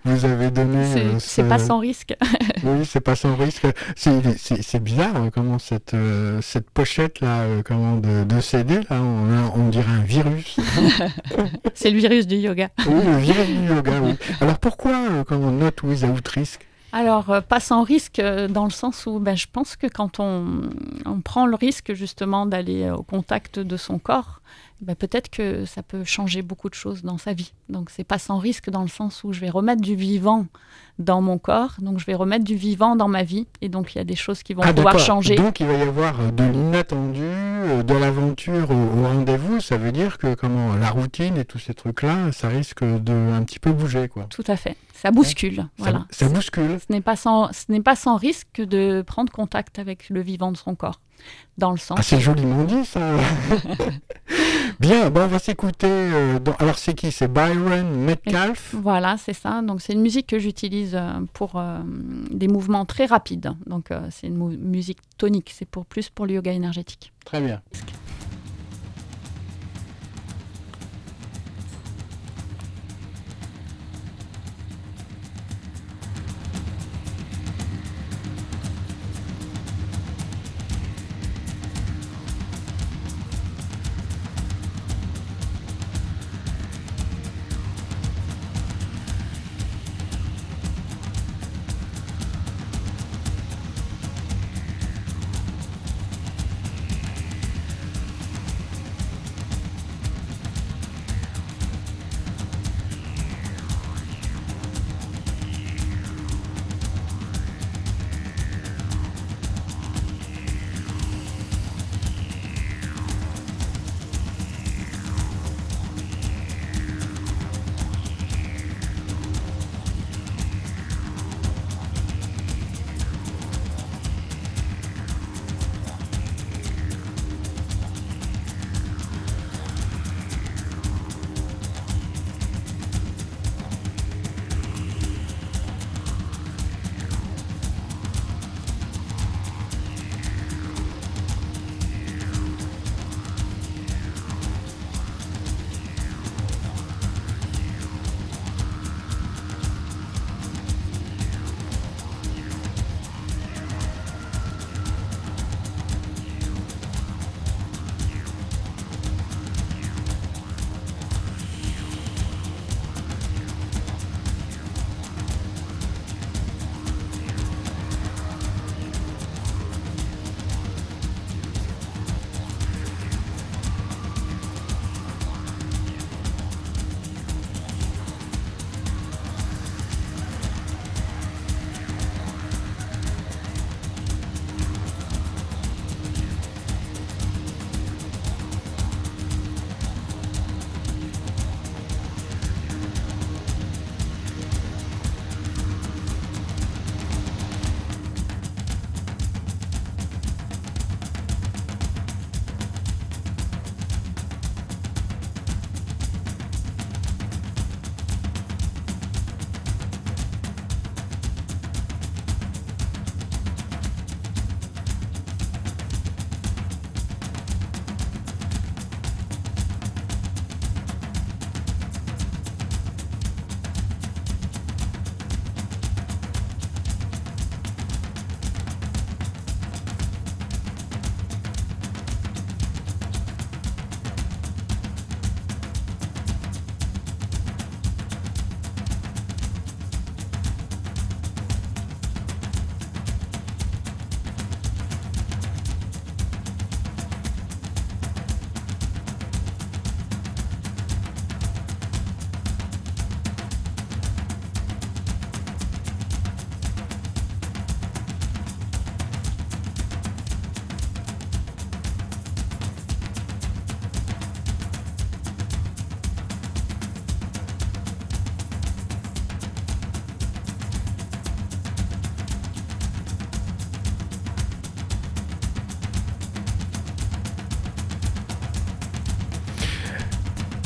vous 0.04 0.24
avez 0.24 0.52
donné. 0.52 0.84
C'est 1.18 1.48
pas 1.48 1.58
sans 1.58 1.78
risque. 1.80 2.14
oui, 2.62 2.84
c'est 2.84 3.00
pas 3.00 3.16
sans 3.16 3.34
risque. 3.34 3.66
C'est 3.96 4.82
bizarre 4.82 5.16
hein, 5.16 5.30
comment 5.34 5.58
cette, 5.58 5.96
cette 6.40 6.70
pochette-là, 6.70 7.62
comment 7.64 7.96
de, 7.96 8.22
de, 8.22 8.40
CD, 8.40 8.76
là, 8.90 9.02
on, 9.02 9.60
on 9.60 9.68
dirait 9.70 9.90
un 9.90 10.04
virus. 10.04 10.56
c'est 11.74 11.90
le 11.90 11.98
virus 11.98 12.28
du 12.28 12.36
yoga. 12.36 12.68
oui, 12.86 13.02
le 13.04 13.16
virus 13.18 13.48
du 13.48 13.74
yoga, 13.74 14.00
oui. 14.02 14.14
Alors 14.40 14.58
pourquoi, 14.60 15.24
comment 15.26 15.50
Not 15.50 15.82
Without 15.82 16.28
Risk? 16.32 16.60
Alors, 16.92 17.30
euh, 17.30 17.40
pas 17.40 17.58
sans 17.58 17.82
risque, 17.82 18.18
euh, 18.18 18.48
dans 18.48 18.64
le 18.64 18.70
sens 18.70 19.06
où 19.06 19.18
ben, 19.18 19.34
je 19.34 19.46
pense 19.50 19.76
que 19.76 19.86
quand 19.86 20.20
on, 20.20 20.68
prend 21.24 21.46
le 21.46 21.56
risque 21.56 21.94
justement 21.94 22.44
d'aller 22.44 22.90
au 22.90 23.02
contact 23.02 23.58
de 23.58 23.76
son 23.78 23.98
corps, 23.98 24.42
ben, 24.82 24.94
peut-être 24.94 25.30
que 25.30 25.64
ça 25.64 25.82
peut 25.82 26.04
changer 26.04 26.42
beaucoup 26.42 26.68
de 26.68 26.74
choses 26.74 27.02
dans 27.02 27.16
sa 27.16 27.32
vie. 27.32 27.52
Donc, 27.70 27.88
c'est 27.88 28.04
pas 28.04 28.18
sans 28.18 28.38
risque 28.38 28.68
dans 28.68 28.82
le 28.82 28.88
sens 28.88 29.24
où 29.24 29.32
je 29.32 29.40
vais 29.40 29.48
remettre 29.48 29.80
du 29.80 29.94
vivant 29.94 30.46
dans 30.98 31.22
mon 31.22 31.38
corps, 31.38 31.76
donc 31.78 31.98
je 31.98 32.04
vais 32.04 32.14
remettre 32.14 32.44
du 32.44 32.56
vivant 32.56 32.94
dans 32.94 33.08
ma 33.08 33.22
vie, 33.22 33.46
et 33.62 33.70
donc 33.70 33.94
il 33.94 33.98
y 33.98 34.00
a 34.00 34.04
des 34.04 34.14
choses 34.14 34.42
qui 34.42 34.52
vont 34.52 34.62
ah, 34.62 34.74
pouvoir 34.74 34.98
changer. 34.98 35.36
Donc, 35.36 35.60
il 35.60 35.66
va 35.66 35.74
y 35.74 35.82
avoir 35.82 36.20
euh, 36.20 36.30
de 36.30 36.44
l'inattendu, 36.44 37.30
de 37.84 37.94
l'aventure 37.94 38.70
au, 38.70 39.06
rendez-vous. 39.06 39.60
Ça 39.60 39.78
veut 39.78 39.92
dire 39.92 40.18
que 40.18 40.34
comment 40.34 40.74
la 40.74 40.90
routine 40.90 41.38
et 41.38 41.46
tous 41.46 41.58
ces 41.58 41.72
trucs-là, 41.72 42.32
ça 42.32 42.48
risque 42.48 42.84
de 42.84 43.12
un 43.32 43.42
petit 43.44 43.60
peu 43.60 43.72
bouger, 43.72 44.08
quoi. 44.08 44.24
Tout 44.28 44.44
à 44.46 44.56
fait. 44.56 44.76
Ça 45.02 45.10
bouscule. 45.10 45.66
voilà. 45.78 46.06
Ça, 46.10 46.28
bouscule. 46.28 46.78
Ce 46.78 46.92
n'est 46.92 47.00
pas, 47.00 47.16
sans, 47.16 47.52
ce 47.52 47.80
pas 47.80 47.96
sans 47.96 48.16
risque 48.16 48.60
de 48.60 49.02
prendre 49.04 49.32
contact 49.32 49.80
avec 49.80 50.08
le 50.08 50.20
vivant 50.20 50.52
de 50.52 50.56
son 50.56 50.76
corps. 50.76 51.00
Dans 51.58 51.72
le 51.72 51.76
sens. 51.76 51.98
Ah, 52.00 52.02
c'est 52.02 52.20
joliment 52.20 52.64
dit, 52.64 52.84
ça. 52.84 53.00
Bien, 54.80 55.10
bon, 55.10 55.22
on 55.22 55.26
va 55.26 55.38
s'écouter. 55.38 55.86
Euh, 55.88 56.38
alors, 56.58 56.78
c'est 56.78 56.94
qui? 56.94 57.12
C'est 57.12 57.28
Byron 57.28 57.88
Metcalf 57.96 58.74
Voilà, 58.74 59.16
c'est 59.18 59.32
ça. 59.32 59.60
Donc, 59.62 59.82
c'est 59.82 59.92
une 59.92 60.02
musique 60.02 60.28
que 60.28 60.38
j'utilise 60.38 60.94
euh, 60.94 61.20
pour 61.32 61.56
euh, 61.56 61.78
des 62.30 62.48
mouvements 62.48 62.84
très 62.84 63.06
rapides. 63.06 63.52
Donc, 63.66 63.90
c'est 64.10 64.28
une 64.28 64.56
musique 64.56 64.98
tonique. 65.18 65.52
C'est 65.54 65.68
pour 65.68 65.84
plus 65.84 66.10
pour 66.10 66.26
le 66.26 66.34
yoga 66.34 66.52
énergétique. 66.52 67.12
Très 67.24 67.40
bien. 67.40 67.60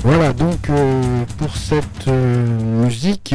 Voilà, 0.07 0.33
donc 0.33 0.71
pour 1.37 1.57
cette 1.57 2.07
musique, 2.07 3.35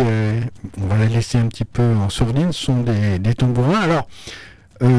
on 0.81 0.87
va 0.87 0.97
la 0.97 1.07
laisser 1.07 1.37
un 1.37 1.47
petit 1.47 1.65
peu 1.65 1.83
en 1.83 2.09
sourdine, 2.09 2.53
ce 2.53 2.65
sont 2.65 2.81
des, 2.81 3.19
des 3.19 3.33
tambourins. 3.33 3.81
Alors, 3.81 4.07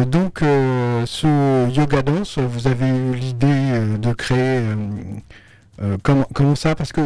donc 0.06 0.40
ce 0.40 1.70
yoga 1.70 2.02
dance, 2.02 2.37
vous 2.38 2.66
avez 2.66 2.88
eu 2.88 3.14
l'idée 3.14 3.96
de 3.98 4.12
créer 4.12 4.61
euh, 5.82 5.96
comment, 6.02 6.26
comment, 6.35 6.54
ça? 6.54 6.74
Parce 6.74 6.92
que 6.92 7.00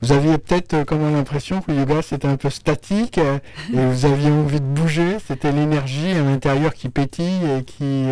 vous 0.00 0.12
aviez 0.12 0.38
peut-être 0.38 0.74
euh, 0.74 0.84
comme 0.84 1.02
l'impression 1.12 1.60
que 1.60 1.72
le 1.72 1.78
yoga 1.78 2.02
c'était 2.02 2.28
un 2.28 2.36
peu 2.36 2.50
statique 2.50 3.18
euh, 3.18 3.38
et 3.74 3.84
vous 3.84 4.06
aviez 4.06 4.30
envie 4.30 4.60
de 4.60 4.66
bouger. 4.66 5.18
C'était 5.26 5.52
l'énergie 5.52 6.12
à 6.12 6.22
l'intérieur 6.22 6.72
qui 6.72 6.88
pétille 6.88 7.44
et 7.58 7.64
qui, 7.64 8.04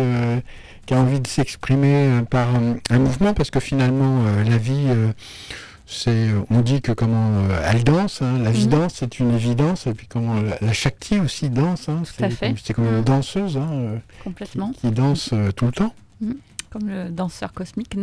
qui 0.85 0.93
a 0.93 0.97
envie 0.97 1.19
de 1.19 1.27
s'exprimer 1.27 2.21
par 2.29 2.49
un, 2.55 2.99
mouvement. 2.99 3.33
Parce 3.33 3.49
que 3.49 3.59
finalement, 3.59 4.23
la 4.47 4.57
vie, 4.57 4.87
c'est, 5.91 6.29
on 6.49 6.61
dit 6.61 6.81
que 6.81 6.91
comment 6.91 7.29
elle 7.65 7.83
danse. 7.83 8.21
Hein. 8.21 8.39
la 8.39 8.51
vie 8.51 8.65
mhm. 8.65 8.71
danse, 8.71 8.93
c'est 8.95 9.19
une 9.19 9.33
évidence. 9.33 9.87
Et 9.87 9.93
puis 9.93 10.07
comment 10.07 10.35
la, 10.61 10.73
Shakti 10.73 11.19
aussi 11.19 11.49
danse. 11.49 11.89
Hein, 11.89 12.03
c'est, 12.05 12.73
comme 12.73 12.85
une 12.85 12.97
mhm. 12.97 13.03
danseuse 13.03 13.57
hein, 13.57 13.99
Complètement. 14.23 14.71
Qui, 14.79 14.91
danse 14.91 15.33
tout 15.55 15.65
le 15.65 15.71
temps. 15.71 15.93
Mhm 16.21 16.35
comme 16.71 16.87
le 16.87 17.09
danseur 17.09 17.51
cosmique 17.51 17.97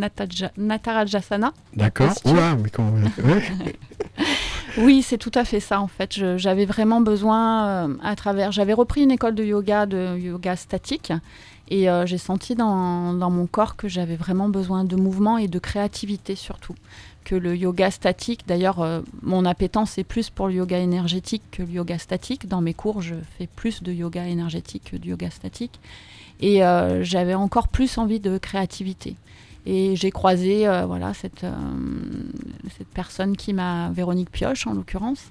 Natarajasana. 0.57 1.53
D'accord. 1.75 2.13
mais 2.63 2.69
comment... 2.71 2.93
oui, 4.79 5.03
c'est 5.03 5.17
tout 5.17 5.33
à 5.35 5.45
fait 5.45 5.61
ça 5.61 5.81
en 5.81 5.89
fait. 5.89 6.37
J'avais 6.37 6.67
vraiment 6.67 7.01
besoin 7.01 7.67
euh, 7.67 7.95
à 8.03 8.15
travers. 8.15 8.53
J'avais 8.53 8.75
repris 8.75 9.03
une 9.03 9.11
école 9.11 9.35
de 9.35 9.43
yoga, 9.43 9.87
de 9.87 10.19
yoga 10.19 10.55
statique, 10.55 11.13
et 11.71 11.89
euh, 11.89 12.05
j'ai 12.05 12.19
senti 12.19 12.55
dans, 12.55 13.15
dans, 13.15 13.31
mon 13.31 13.47
corps 13.47 13.75
que 13.75 13.89
j'avais 13.89 14.17
vraiment 14.17 14.51
besoin 14.51 14.85
de 14.85 14.97
mouvement 14.97 15.39
et 15.39 15.49
de 15.49 15.59
créativité 15.59 16.35
surtout. 16.37 16.75
Que 17.29 17.35
le 17.35 17.55
yoga 17.55 17.91
statique, 17.91 18.45
d'ailleurs, 18.47 18.81
euh, 18.81 19.03
mon 19.21 19.45
appétence 19.45 19.99
est 19.99 20.05
plus 20.05 20.31
pour 20.31 20.49
le 20.49 20.55
yoga 20.55 20.79
énergétique 20.79 21.43
que 21.51 21.63
le 21.63 21.69
yoga 21.69 21.99
statique. 21.99 22.49
Dans 22.49 22.63
mes 22.63 22.73
cours, 22.73 23.03
je 23.03 23.17
fais 23.37 23.47
plus 23.47 23.83
de 23.83 23.93
yoga 23.93 24.27
énergétique 24.27 24.93
que 24.93 24.97
du 24.97 25.11
yoga 25.11 25.29
statique. 25.29 25.79
Et 26.41 26.65
euh, 26.65 27.05
j'avais 27.05 27.35
encore 27.35 27.69
plus 27.69 27.99
envie 27.99 28.19
de 28.19 28.39
créativité. 28.39 29.15
Et 29.67 29.95
j'ai 29.95 30.11
croisé 30.11 30.67
euh, 30.67 30.87
voilà, 30.87 31.13
cette, 31.13 31.45
cette 32.79 32.89
personne 32.95 33.37
qui 33.37 33.53
m'a, 33.53 33.91
Véronique 33.91 34.31
Pioche 34.31 34.67
en 34.67 34.73
l'occurrence. 34.73 35.25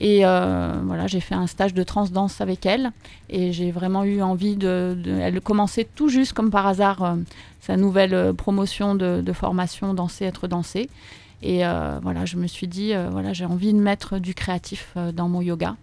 Et 0.00 0.22
voilà, 0.22 1.06
j'ai 1.06 1.20
fait 1.20 1.36
un 1.36 1.46
stage 1.46 1.74
de 1.74 1.84
transdanse 1.84 2.40
avec 2.40 2.66
elle. 2.66 2.90
Et 3.30 3.52
j'ai 3.52 3.70
vraiment 3.70 4.02
eu 4.02 4.20
envie 4.20 4.56
de, 4.56 4.98
Elle 5.20 5.40
commençait 5.40 5.86
tout 5.94 6.08
juste 6.08 6.32
comme 6.32 6.50
par 6.50 6.66
hasard 6.66 7.16
sa 7.60 7.76
nouvelle 7.76 8.34
promotion 8.34 8.96
de, 8.96 9.22
de, 9.24 9.32
formation 9.32 9.94
Danser, 9.94 10.24
être 10.24 10.48
dansé. 10.48 10.90
Et 11.48 11.62
voilà, 12.02 12.24
je 12.24 12.36
me 12.36 12.48
suis 12.48 12.66
dit, 12.66 12.92
voilà, 13.10 13.32
j'ai 13.32 13.44
envie 13.44 13.72
de 13.72 13.78
mettre 13.78 14.18
du 14.18 14.34
créatif 14.34 14.94
dans 15.14 15.28
mon 15.28 15.40
yoga. 15.40 15.76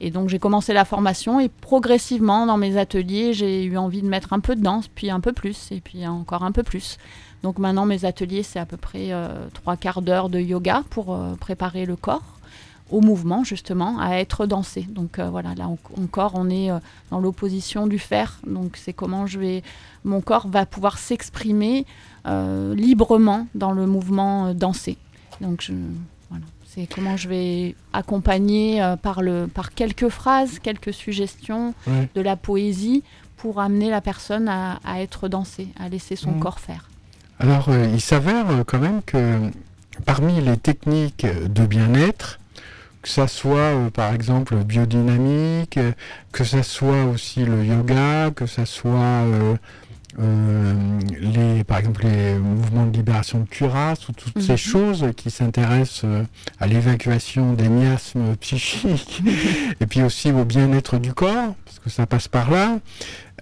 Et 0.00 0.10
donc 0.10 0.28
j'ai 0.28 0.38
commencé 0.38 0.72
la 0.72 0.84
formation 0.84 1.40
et 1.40 1.48
progressivement 1.48 2.46
dans 2.46 2.56
mes 2.56 2.76
ateliers, 2.76 3.32
j'ai 3.32 3.64
eu 3.64 3.76
envie 3.76 4.02
de 4.02 4.08
mettre 4.08 4.32
un 4.32 4.40
peu 4.40 4.54
de 4.54 4.62
danse, 4.62 4.86
puis 4.88 5.10
un 5.10 5.20
peu 5.20 5.32
plus, 5.32 5.72
et 5.72 5.80
puis 5.80 6.06
encore 6.06 6.44
un 6.44 6.52
peu 6.52 6.62
plus. 6.62 6.98
Donc 7.42 7.58
maintenant 7.58 7.84
mes 7.84 8.04
ateliers, 8.04 8.42
c'est 8.42 8.58
à 8.58 8.66
peu 8.66 8.76
près 8.76 9.08
euh, 9.10 9.48
trois 9.54 9.76
quarts 9.76 10.02
d'heure 10.02 10.28
de 10.28 10.38
yoga 10.38 10.84
pour 10.90 11.14
euh, 11.14 11.34
préparer 11.34 11.84
le 11.84 11.96
corps 11.96 12.22
au 12.90 13.00
mouvement 13.00 13.44
justement, 13.44 13.98
à 13.98 14.16
être 14.16 14.46
dansé. 14.46 14.82
Donc 14.82 15.18
euh, 15.18 15.28
voilà, 15.28 15.54
là 15.56 15.68
encore 16.00 16.32
on 16.36 16.48
est 16.48 16.70
dans 17.10 17.18
l'opposition 17.18 17.86
du 17.88 17.98
faire. 17.98 18.38
Donc 18.46 18.76
c'est 18.76 18.92
comment 18.92 19.26
je 19.26 19.40
vais, 19.40 19.62
mon 20.04 20.20
corps 20.20 20.46
va 20.46 20.64
pouvoir 20.64 20.98
s'exprimer 20.98 21.86
librement 22.74 23.46
dans 23.54 23.72
le 23.72 23.86
mouvement 23.86 24.52
dansé. 24.52 24.98
Donc 25.40 25.62
je, 25.62 25.72
c'est 26.68 26.86
comment 26.86 27.16
je 27.16 27.28
vais 27.28 27.74
accompagner 27.92 28.82
euh, 28.82 28.96
par, 28.96 29.22
le, 29.22 29.46
par 29.46 29.74
quelques 29.74 30.08
phrases, 30.08 30.58
quelques 30.58 30.92
suggestions, 30.92 31.74
de 32.14 32.20
la 32.20 32.36
poésie 32.36 33.02
pour 33.36 33.60
amener 33.60 33.88
la 33.88 34.00
personne 34.00 34.48
à, 34.48 34.78
être 34.96 35.28
dansée, 35.28 35.68
à 35.80 35.88
laisser 35.88 36.16
son 36.16 36.32
mm. 36.32 36.40
corps 36.40 36.60
faire. 36.60 36.90
Alors, 37.38 37.68
euh, 37.68 37.86
il 37.92 38.00
s'avère 38.00 38.50
euh, 38.50 38.64
quand 38.66 38.80
même 38.80 39.02
que 39.02 39.50
parmi 40.04 40.40
les 40.40 40.56
techniques 40.56 41.26
de 41.26 41.66
bien-être, 41.66 42.38
que 43.00 43.08
ça 43.08 43.28
soit 43.28 43.72
par 43.94 44.12
exemple 44.12 44.56
biodynamique, 44.56 45.78
que 46.32 46.44
ça 46.44 46.62
soit 46.62 47.04
aussi 47.04 47.44
le 47.44 47.64
yoga, 47.64 48.30
que 48.34 48.46
ça 48.46 48.66
soit 48.66 49.24
les, 50.18 51.64
par 51.64 51.78
exemple 51.78 52.04
les 52.04 52.34
mouvements 52.38 52.86
de 52.86 52.96
libération 52.96 53.40
de 53.40 53.44
cuirasse 53.48 54.08
ou 54.08 54.12
toutes 54.12 54.40
ces 54.40 54.52
mhm. 54.52 54.58
choses 54.58 55.06
qui 55.16 55.30
s'intéressent 55.30 56.02
euh, 56.04 56.22
à 56.58 56.66
l'évacuation 56.66 57.52
des 57.52 57.68
miasmes 57.68 58.36
psychiques 58.40 59.22
et 59.80 59.86
puis 59.86 60.02
aussi 60.02 60.32
au 60.32 60.44
bien-être 60.44 60.98
du 60.98 61.12
corps, 61.14 61.54
parce 61.64 61.78
que 61.78 61.90
ça 61.90 62.06
passe 62.06 62.28
par 62.28 62.50
là. 62.50 62.78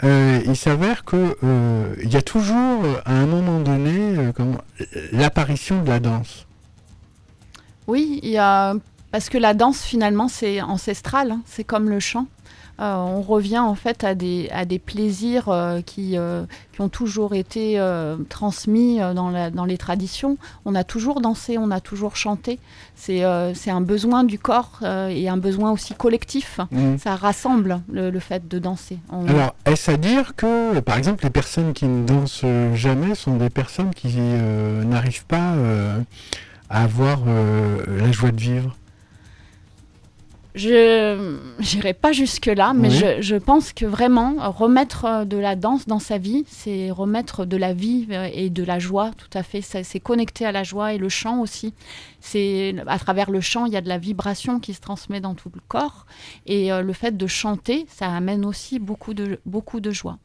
Euh, 0.05 0.41
il 0.45 0.57
s'avère 0.57 1.05
que 1.05 1.37
il 2.03 2.11
y 2.11 2.17
a 2.17 2.23
toujours 2.23 2.85
à 3.05 3.12
un 3.12 3.27
moment 3.27 3.61
donné 3.61 4.33
l'apparition 5.12 5.83
de 5.83 5.89
la 5.89 6.01
danse. 6.01 6.47
Oui, 7.87 8.21
il 8.23 8.31
y 8.31 8.39
a 8.39 8.75
parce 9.12 9.31
que 9.31 9.39
la 9.39 9.55
danse 9.55 9.83
finalement 9.83 10.29
c'est 10.29 10.61
ancestral, 10.61 11.31
hein. 11.31 11.41
c'est 11.47 11.65
comme 11.65 11.89
le 11.89 12.01
chant. 12.01 12.27
Euh, 12.79 12.95
on 12.97 13.23
revient 13.23 13.59
en 13.59 13.75
fait 13.75 14.05
à 14.05 14.15
des, 14.15 14.49
à 14.53 14.67
des 14.67 14.79
plaisirs 14.79 15.49
euh, 15.49 15.81
qui, 15.81 16.19
euh, 16.19 16.45
qui, 16.73 16.83
ont 16.83 16.91
toujours 16.91 17.35
été 17.35 17.81
transmis 18.29 18.99
dans, 18.99 19.31
la, 19.31 19.51
dans, 19.51 19.65
les 19.65 19.79
traditions. 19.79 20.37
On 20.65 20.75
a 20.75 20.85
toujours 20.85 21.21
dansé, 21.21 21.57
on 21.59 21.71
a 21.71 21.81
toujours 21.81 22.17
chanté. 22.17 22.59
C'est 22.95 23.23
un 23.23 23.81
besoin 23.81 24.25
du 24.25 24.39
corps 24.39 24.81
et 24.83 25.29
un 25.29 25.37
besoin 25.37 25.73
aussi 25.73 25.95
collectif. 25.95 26.61
Mmh. 26.71 26.99
Ça 26.99 27.17
rassemble 27.17 27.81
le, 27.91 28.19
fait 28.21 28.47
de 28.49 28.59
danser. 28.59 28.99
Alors, 29.29 29.55
est-ce 29.65 29.91
à 29.91 29.97
dire 29.97 30.35
que, 30.37 30.81
par 30.81 30.99
exemple, 30.99 31.25
les 31.25 31.31
personnes 31.31 31.73
qui 31.73 31.87
ne 31.87 32.07
dansent 32.07 32.45
jamais 32.75 33.15
sont 33.15 33.37
des 33.37 33.51
personnes 33.51 33.95
qui 33.95 34.17
n'arrivent 34.17 35.27
pas 35.27 35.55
à 36.69 36.83
avoir 36.83 37.21
la 37.27 38.12
joie 38.12 38.33
de 38.33 38.41
vivre? 38.41 38.77
Je 40.57 41.38
n'irai 41.75 41.95
pas 41.95 42.12
jusque-là, 42.12 42.73
mais 42.75 42.90
je, 42.90 43.21
je, 43.21 43.37
pense 43.37 43.73
que 43.73 43.85
vraiment, 43.85 44.35
remettre 44.51 45.05
euh, 45.05 45.25
de 45.25 45.37
la 45.37 45.55
danse 45.55 45.87
dans 45.87 45.99
sa 45.99 46.19
vie, 46.19 46.45
c'est 46.49 46.90
remettre 46.90 47.45
de 47.45 47.57
la 47.57 47.73
vie 47.73 48.07
euh, 48.11 48.29
et 48.33 48.51
de 48.51 48.64
la 48.64 48.79
joie, 48.79 49.11
tout 49.16 49.38
à 49.38 49.42
fait. 49.42 49.61
C'est 49.61 50.01
connecté 50.01 50.47
à 50.47 50.53
la 50.53 50.64
joie 50.64 50.95
et 50.95 50.99
le 50.99 51.09
chant 51.09 51.40
aussi 51.40 51.75
c'est 52.27 52.75
à 52.89 52.99
travers 52.99 53.31
le 53.31 53.41
chant, 53.41 53.67
il 53.67 53.73
y 53.73 53.77
a 53.77 53.81
de 53.81 53.89
la 53.89 53.99
vibration 53.99 54.59
qui 54.59 54.75
se 54.75 54.81
transmet 54.81 55.21
dans 55.21 55.37
tout 55.37 55.51
le 55.55 55.61
corps. 55.69 56.07
Et 56.45 56.73
euh, 56.73 56.83
le 56.83 56.93
fait 56.93 57.17
de 57.17 57.27
chanter, 57.29 57.87
ça 57.89 58.12
amène 58.12 58.45
aussi 58.45 58.81
beaucoup 58.81 59.15
de, 59.15 59.39
beaucoup 59.47 59.79
de 59.79 59.93
joie. 59.93 60.19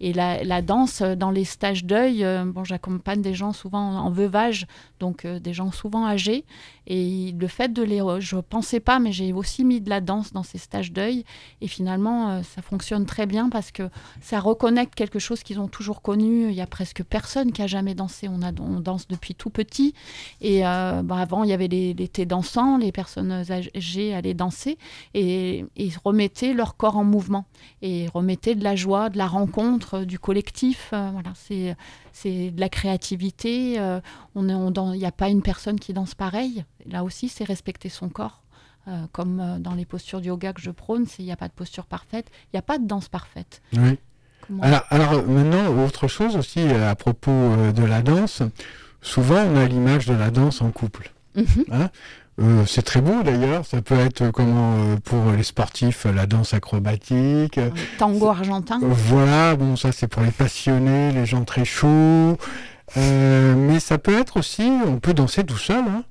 Et 0.00 0.12
la, 0.12 0.62
danse, 0.62 1.00
euh, 1.00 1.16
dans 1.16 1.32
les 1.32 1.44
stages 1.44 1.84
deuil, 1.84 2.24
euh, 2.24 2.44
bon, 2.44 2.62
j'accompagne 2.62 3.22
des 3.22 3.34
gens 3.34 3.52
souvent 3.52 3.96
en, 3.96 4.10
veuvage, 4.10 4.68
donc 5.00 5.26
des 5.26 5.52
gens 5.52 5.72
souvent 5.72 6.06
âgés. 6.06 6.44
Et 6.86 7.34
le 7.38 7.48
fait 7.48 7.72
de 7.72 7.82
les. 7.82 7.98
Je 8.20 8.36
ne 8.36 8.40
pensais 8.40 8.80
pas, 8.80 9.00
mais 9.00 9.10
j'ai 9.10 9.32
aussi 9.32 9.64
mis 9.64 9.80
de 9.80 9.90
la 9.90 10.00
danse 10.00 10.32
dans 10.32 10.44
ces 10.44 10.58
stages 10.58 10.92
deuil. 10.92 11.24
Et 11.60 11.66
finalement, 11.66 12.42
ça 12.44 12.62
fonctionne 12.62 13.04
très 13.04 13.26
bien 13.26 13.50
parce 13.50 13.72
que 13.72 13.90
ça 14.22 14.38
reconnecte 14.40 14.94
quelque 14.94 15.18
chose 15.18 15.42
qu'ils 15.42 15.60
ont 15.60 15.68
toujours 15.68 16.00
connu. 16.00 16.48
Il 16.48 16.54
y 16.54 16.60
a 16.60 16.66
presque 16.66 17.02
personne 17.02 17.52
qui 17.52 17.62
a 17.62 17.66
jamais 17.66 17.94
dansé. 17.94 18.28
On 18.28 18.80
danse 18.80 19.08
depuis 19.08 19.34
tout 19.34 19.50
petit. 19.50 19.92
Et 20.40 20.62
bah, 20.62 21.16
avant, 21.16 21.44
il 21.48 21.50
y 21.50 21.54
avait 21.54 21.68
les, 21.68 22.08
thés 22.08 22.26
dansants, 22.26 22.76
les 22.76 22.92
personnes 22.92 23.32
âgées 23.32 24.14
allaient 24.14 24.34
danser 24.34 24.76
et, 25.14 25.64
ils 25.76 25.94
remettaient 26.04 26.52
leur 26.52 26.76
corps 26.76 26.96
en 26.96 27.04
mouvement 27.04 27.46
et 27.80 28.06
remettaient 28.12 28.54
de 28.54 28.62
la 28.62 28.76
joie, 28.76 29.08
de 29.08 29.16
la 29.16 29.26
rencontre, 29.26 30.00
du 30.00 30.18
collectif. 30.18 30.90
Euh, 30.92 31.08
voilà, 31.12 31.32
c'est 31.34 31.74
c'est 32.12 32.50
de 32.50 32.60
la 32.60 32.68
créativité. 32.68 33.78
Euh, 33.78 34.00
on 34.34 34.46
il 34.92 34.98
n'y 34.98 35.06
a 35.06 35.12
pas 35.12 35.28
une 35.28 35.40
personne 35.42 35.80
qui 35.80 35.92
danse 35.94 36.14
pareil. 36.14 36.64
Là 36.84 37.02
aussi, 37.04 37.28
c'est 37.28 37.44
respecter 37.44 37.88
son 37.88 38.08
corps. 38.08 38.42
Euh, 38.86 39.06
comme 39.12 39.58
dans 39.60 39.74
les 39.74 39.84
postures 39.84 40.20
de 40.20 40.26
yoga 40.26 40.52
que 40.52 40.60
je 40.60 40.70
prône, 40.70 41.06
il 41.18 41.24
n'y 41.24 41.32
a 41.32 41.36
pas 41.36 41.48
de 41.48 41.52
posture 41.52 41.86
parfaite, 41.86 42.26
il 42.44 42.56
n'y 42.56 42.58
a 42.58 42.62
pas 42.62 42.78
de 42.78 42.86
danse 42.86 43.08
parfaite. 43.08 43.62
Oui. 43.74 43.98
Alors, 44.62 44.82
alors, 44.90 45.26
maintenant, 45.26 45.84
autre 45.84 46.08
chose 46.08 46.36
aussi 46.36 46.60
à 46.60 46.94
propos 46.94 47.30
de 47.30 47.84
la 47.84 48.02
danse, 48.02 48.42
souvent 49.00 49.42
on 49.44 49.56
a 49.56 49.66
l'image 49.66 50.06
de 50.06 50.14
la 50.14 50.30
danse 50.30 50.62
en 50.62 50.70
couple. 50.70 51.12
Mhm. 51.34 51.64
Hein 51.70 51.90
euh, 52.40 52.64
c'est 52.66 52.82
très 52.82 53.00
beau 53.00 53.24
d'ailleurs, 53.24 53.66
ça 53.66 53.82
peut 53.82 53.98
être 53.98 54.30
comment 54.30 54.74
euh, 54.76 54.96
pour 55.02 55.32
les 55.32 55.42
sportifs 55.42 56.04
la 56.04 56.26
danse 56.26 56.54
acrobatique. 56.54 57.58
Tango 57.98 58.28
argentin. 58.28 58.78
voilà, 58.80 59.56
bon 59.56 59.74
ça 59.74 59.90
c'est 59.90 60.06
pour 60.06 60.22
les 60.22 60.30
passionnés, 60.30 61.10
les 61.12 61.26
gens 61.26 61.44
très 61.44 61.64
chauds. 61.64 62.38
Euh, 62.96 63.54
mais 63.56 63.80
ça 63.80 63.98
peut 63.98 64.16
être 64.16 64.38
aussi, 64.38 64.70
on 64.86 64.98
peut 64.98 65.14
danser 65.14 65.44
tout 65.44 65.58
seul. 65.58 65.84
Hein. 65.88 66.04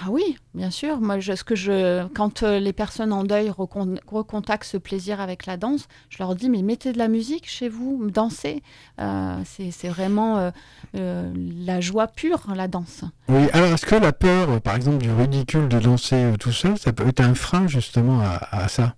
Ah 0.00 0.06
oui, 0.10 0.36
bien 0.54 0.70
sûr. 0.70 1.00
Moi, 1.00 1.20
je, 1.20 1.34
ce 1.34 1.44
que 1.44 1.54
je, 1.54 2.06
quand 2.08 2.42
euh, 2.42 2.58
les 2.58 2.72
personnes 2.72 3.12
en 3.12 3.24
deuil 3.24 3.50
recon- 3.50 3.98
recontactent 4.06 4.64
ce 4.64 4.76
plaisir 4.76 5.20
avec 5.20 5.46
la 5.46 5.56
danse, 5.56 5.86
je 6.08 6.18
leur 6.18 6.34
dis 6.34 6.48
mais 6.48 6.62
mettez 6.62 6.92
de 6.92 6.98
la 6.98 7.08
musique 7.08 7.48
chez 7.48 7.68
vous, 7.68 8.10
dansez. 8.10 8.62
Euh, 9.00 9.36
c'est 9.44 9.88
vraiment 9.88 10.50
euh, 10.94 11.32
la 11.66 11.80
joie 11.80 12.06
pure, 12.08 12.40
la 12.54 12.68
danse. 12.68 13.04
Oui, 13.28 13.48
alors 13.52 13.68
est-ce 13.74 13.86
que 13.86 13.94
la 13.96 14.12
peur, 14.12 14.60
par 14.60 14.76
exemple, 14.76 14.98
du 14.98 15.10
ridicule 15.12 15.68
de 15.68 15.78
danser 15.78 16.32
tout 16.40 16.52
seul, 16.52 16.78
ça 16.78 16.92
peut 16.92 17.06
être 17.06 17.20
un 17.20 17.34
frein 17.34 17.66
justement 17.66 18.20
à 18.22 18.68
ça? 18.68 18.94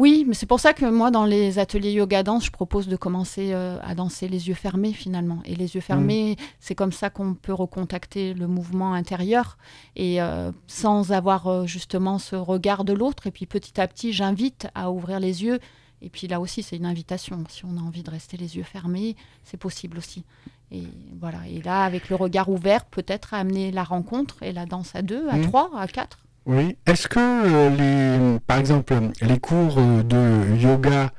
Oui, 0.00 0.24
mais 0.26 0.32
c'est 0.32 0.46
pour 0.46 0.60
ça 0.60 0.72
que 0.72 0.86
moi, 0.86 1.10
dans 1.10 1.26
les 1.26 1.58
ateliers 1.58 1.92
yoga 1.92 2.22
danse, 2.22 2.46
je 2.46 2.50
propose 2.50 2.88
de 2.88 2.96
commencer 2.96 3.52
euh, 3.52 3.78
à 3.82 3.94
danser 3.94 4.28
les 4.28 4.48
yeux 4.48 4.54
fermés 4.54 4.94
finalement. 4.94 5.40
Et 5.44 5.54
les 5.54 5.74
yeux 5.74 5.82
fermés, 5.82 6.36
c'est 6.58 6.74
comme 6.74 6.90
ça 6.92 7.10
qu'on 7.10 7.34
peut 7.34 7.52
recontacter 7.52 8.32
le 8.32 8.46
mouvement 8.46 8.94
intérieur 8.94 9.58
et 9.96 10.22
euh, 10.22 10.52
sans 10.66 11.12
avoir 11.12 11.48
euh, 11.48 11.66
justement 11.66 12.18
ce 12.18 12.34
regard 12.34 12.84
de 12.86 12.94
l'autre. 12.94 13.26
Et 13.26 13.30
puis 13.30 13.44
petit 13.44 13.78
à 13.78 13.86
petit, 13.86 14.14
j'invite 14.14 14.68
à 14.74 14.90
ouvrir 14.90 15.20
les 15.20 15.44
yeux. 15.44 15.58
Et 16.00 16.08
puis 16.08 16.28
là 16.28 16.40
aussi, 16.40 16.62
c'est 16.62 16.76
une 16.76 16.86
invitation. 16.86 17.44
Si 17.50 17.66
on 17.66 17.76
a 17.76 17.80
envie 17.82 18.02
de 18.02 18.10
rester 18.10 18.38
les 18.38 18.56
yeux 18.56 18.62
fermés, 18.62 19.16
c'est 19.44 19.58
possible 19.58 19.98
aussi. 19.98 20.24
Et 20.72 20.84
voilà. 21.20 21.40
Et 21.46 21.60
là, 21.60 21.84
avec 21.84 22.08
le 22.08 22.16
regard 22.16 22.48
ouvert, 22.48 22.86
peut-être 22.86 23.34
amener 23.34 23.70
la 23.70 23.84
rencontre 23.84 24.42
et 24.42 24.52
la 24.52 24.64
danse 24.64 24.94
à 24.94 25.02
deux, 25.02 25.28
à 25.28 25.36
Mhm. 25.36 25.42
trois, 25.48 25.70
à 25.78 25.86
quatre. 25.88 26.20
Oui. 26.46 26.76
Est-ce 26.86 27.06
que 27.08 27.18
euh, 27.20 27.70
les, 27.70 28.38
par 28.40 28.58
exemple, 28.58 28.94
les 29.20 29.38
cours 29.38 29.76
euh, 29.78 30.02
de 30.02 30.56
yoga 30.56 31.10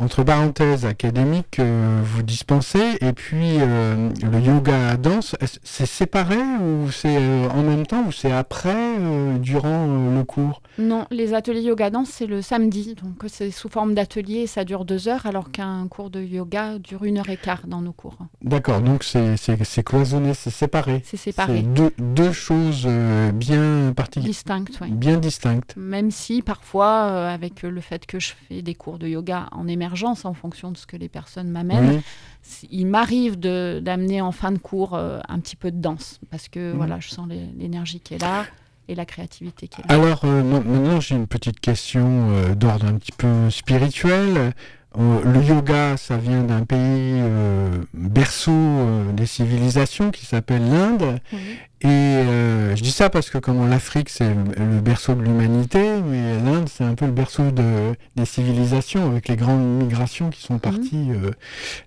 entre 0.00 0.24
parenthèses 0.24 0.86
académiques 0.86 1.58
euh, 1.58 2.00
vous 2.02 2.22
dispensez 2.22 2.96
et 3.00 3.12
puis 3.12 3.58
euh, 3.60 4.08
le 4.22 4.40
yoga 4.40 4.96
danse, 4.96 5.36
c'est 5.62 5.86
séparé 5.86 6.38
ou 6.38 6.90
c'est 6.90 7.18
euh, 7.18 7.48
en 7.50 7.62
même 7.62 7.86
temps 7.86 8.04
ou 8.06 8.12
c'est 8.12 8.32
après, 8.32 8.96
euh, 8.98 9.36
durant 9.38 9.86
euh, 9.88 10.18
le 10.18 10.24
cours? 10.24 10.62
Non, 10.78 11.06
les 11.10 11.34
ateliers 11.34 11.60
yoga 11.60 11.90
danse, 11.90 12.08
c'est 12.08 12.26
le 12.26 12.40
samedi. 12.40 12.94
Donc, 13.02 13.24
c'est 13.28 13.50
sous 13.50 13.68
forme 13.68 13.94
d'atelier 13.94 14.40
et 14.40 14.46
ça 14.46 14.64
dure 14.64 14.86
deux 14.86 15.08
heures, 15.08 15.26
alors 15.26 15.50
qu'un 15.50 15.86
cours 15.88 16.08
de 16.08 16.22
yoga 16.22 16.78
dure 16.78 17.04
une 17.04 17.18
heure 17.18 17.28
et 17.28 17.36
quart 17.36 17.66
dans 17.66 17.82
nos 17.82 17.92
cours. 17.92 18.16
D'accord, 18.42 18.80
donc 18.80 19.04
c'est 19.04 19.84
cloisonné, 19.84 20.32
c'est 20.32 20.50
séparé. 20.50 21.02
C'est 21.04 21.18
séparé, 21.18 21.62
deux, 21.62 21.92
deux 21.98 22.32
choses 22.32 22.86
bien 23.34 23.92
particulières, 23.94 24.30
distinct, 24.30 24.80
oui. 24.80 24.90
bien 24.90 25.18
distinctes. 25.18 25.74
Même 25.76 26.10
si 26.10 26.40
parfois, 26.40 27.28
avec 27.28 27.62
le 27.62 27.80
fait 27.80 28.06
que 28.06 28.18
je 28.18 28.32
fais 28.48 28.62
des 28.62 28.74
cours 28.74 28.98
de 28.98 29.06
yoga 29.06 29.48
en 29.52 29.68
émergence, 29.68 29.89
en 30.24 30.34
fonction 30.34 30.70
de 30.72 30.76
ce 30.76 30.86
que 30.86 30.96
les 30.96 31.08
personnes 31.08 31.50
m'amènent, 31.50 32.02
c- 32.42 32.66
il 32.70 32.86
m'arrive 32.86 33.38
d'amener 33.38 34.20
en 34.20 34.32
fin 34.32 34.52
de 34.52 34.58
cours 34.58 34.94
euh, 34.94 35.20
un 35.28 35.38
petit 35.40 35.56
peu 35.56 35.70
de 35.70 35.78
danse, 35.80 36.18
parce 36.30 36.48
que 36.48 36.70
Mhm. 36.72 36.76
voilà, 36.76 37.00
je 37.00 37.08
sens 37.10 37.28
l'énergie 37.58 38.00
qui 38.00 38.14
est 38.14 38.18
là 38.22 38.46
et 38.88 38.94
la 38.94 39.04
créativité 39.04 39.68
qui 39.68 39.80
est 39.80 39.88
là. 39.88 39.94
Alors 39.94 40.24
euh, 40.24 40.42
maintenant 40.42 41.00
j'ai 41.00 41.14
une 41.16 41.26
petite 41.26 41.60
question 41.60 42.30
euh, 42.30 42.54
d'ordre 42.54 42.86
un 42.86 42.94
petit 42.98 43.12
peu 43.12 43.50
spirituel. 43.50 44.52
Euh, 44.98 45.20
le 45.24 45.40
yoga, 45.40 45.96
ça 45.96 46.16
vient 46.16 46.42
d'un 46.42 46.64
pays 46.64 46.78
euh, 47.20 47.68
berceau 47.94 48.50
euh, 48.50 49.12
des 49.12 49.26
civilisations 49.26 50.10
qui 50.10 50.26
s'appelle 50.26 50.68
l'Inde. 50.68 51.20
Oui. 51.32 51.38
Et 51.82 51.86
euh, 51.88 52.74
je 52.74 52.82
dis 52.82 52.90
ça 52.90 53.08
parce 53.08 53.30
que 53.30 53.38
comme 53.38 53.70
l'Afrique 53.70 54.10
c'est 54.10 54.28
le 54.28 54.34
le 54.58 54.80
berceau 54.80 55.14
de 55.14 55.22
l'humanité, 55.22 56.02
mais 56.02 56.38
l'Inde 56.40 56.68
c'est 56.68 56.84
un 56.84 56.94
peu 56.94 57.06
le 57.06 57.12
berceau 57.12 57.52
de, 57.52 57.94
des 58.16 58.24
civilisations 58.24 59.10
avec 59.10 59.28
les 59.28 59.36
grandes 59.36 59.64
migrations 59.78 60.28
qui 60.28 60.42
sont 60.42 60.58
parties, 60.58 61.10
euh, 61.10 61.30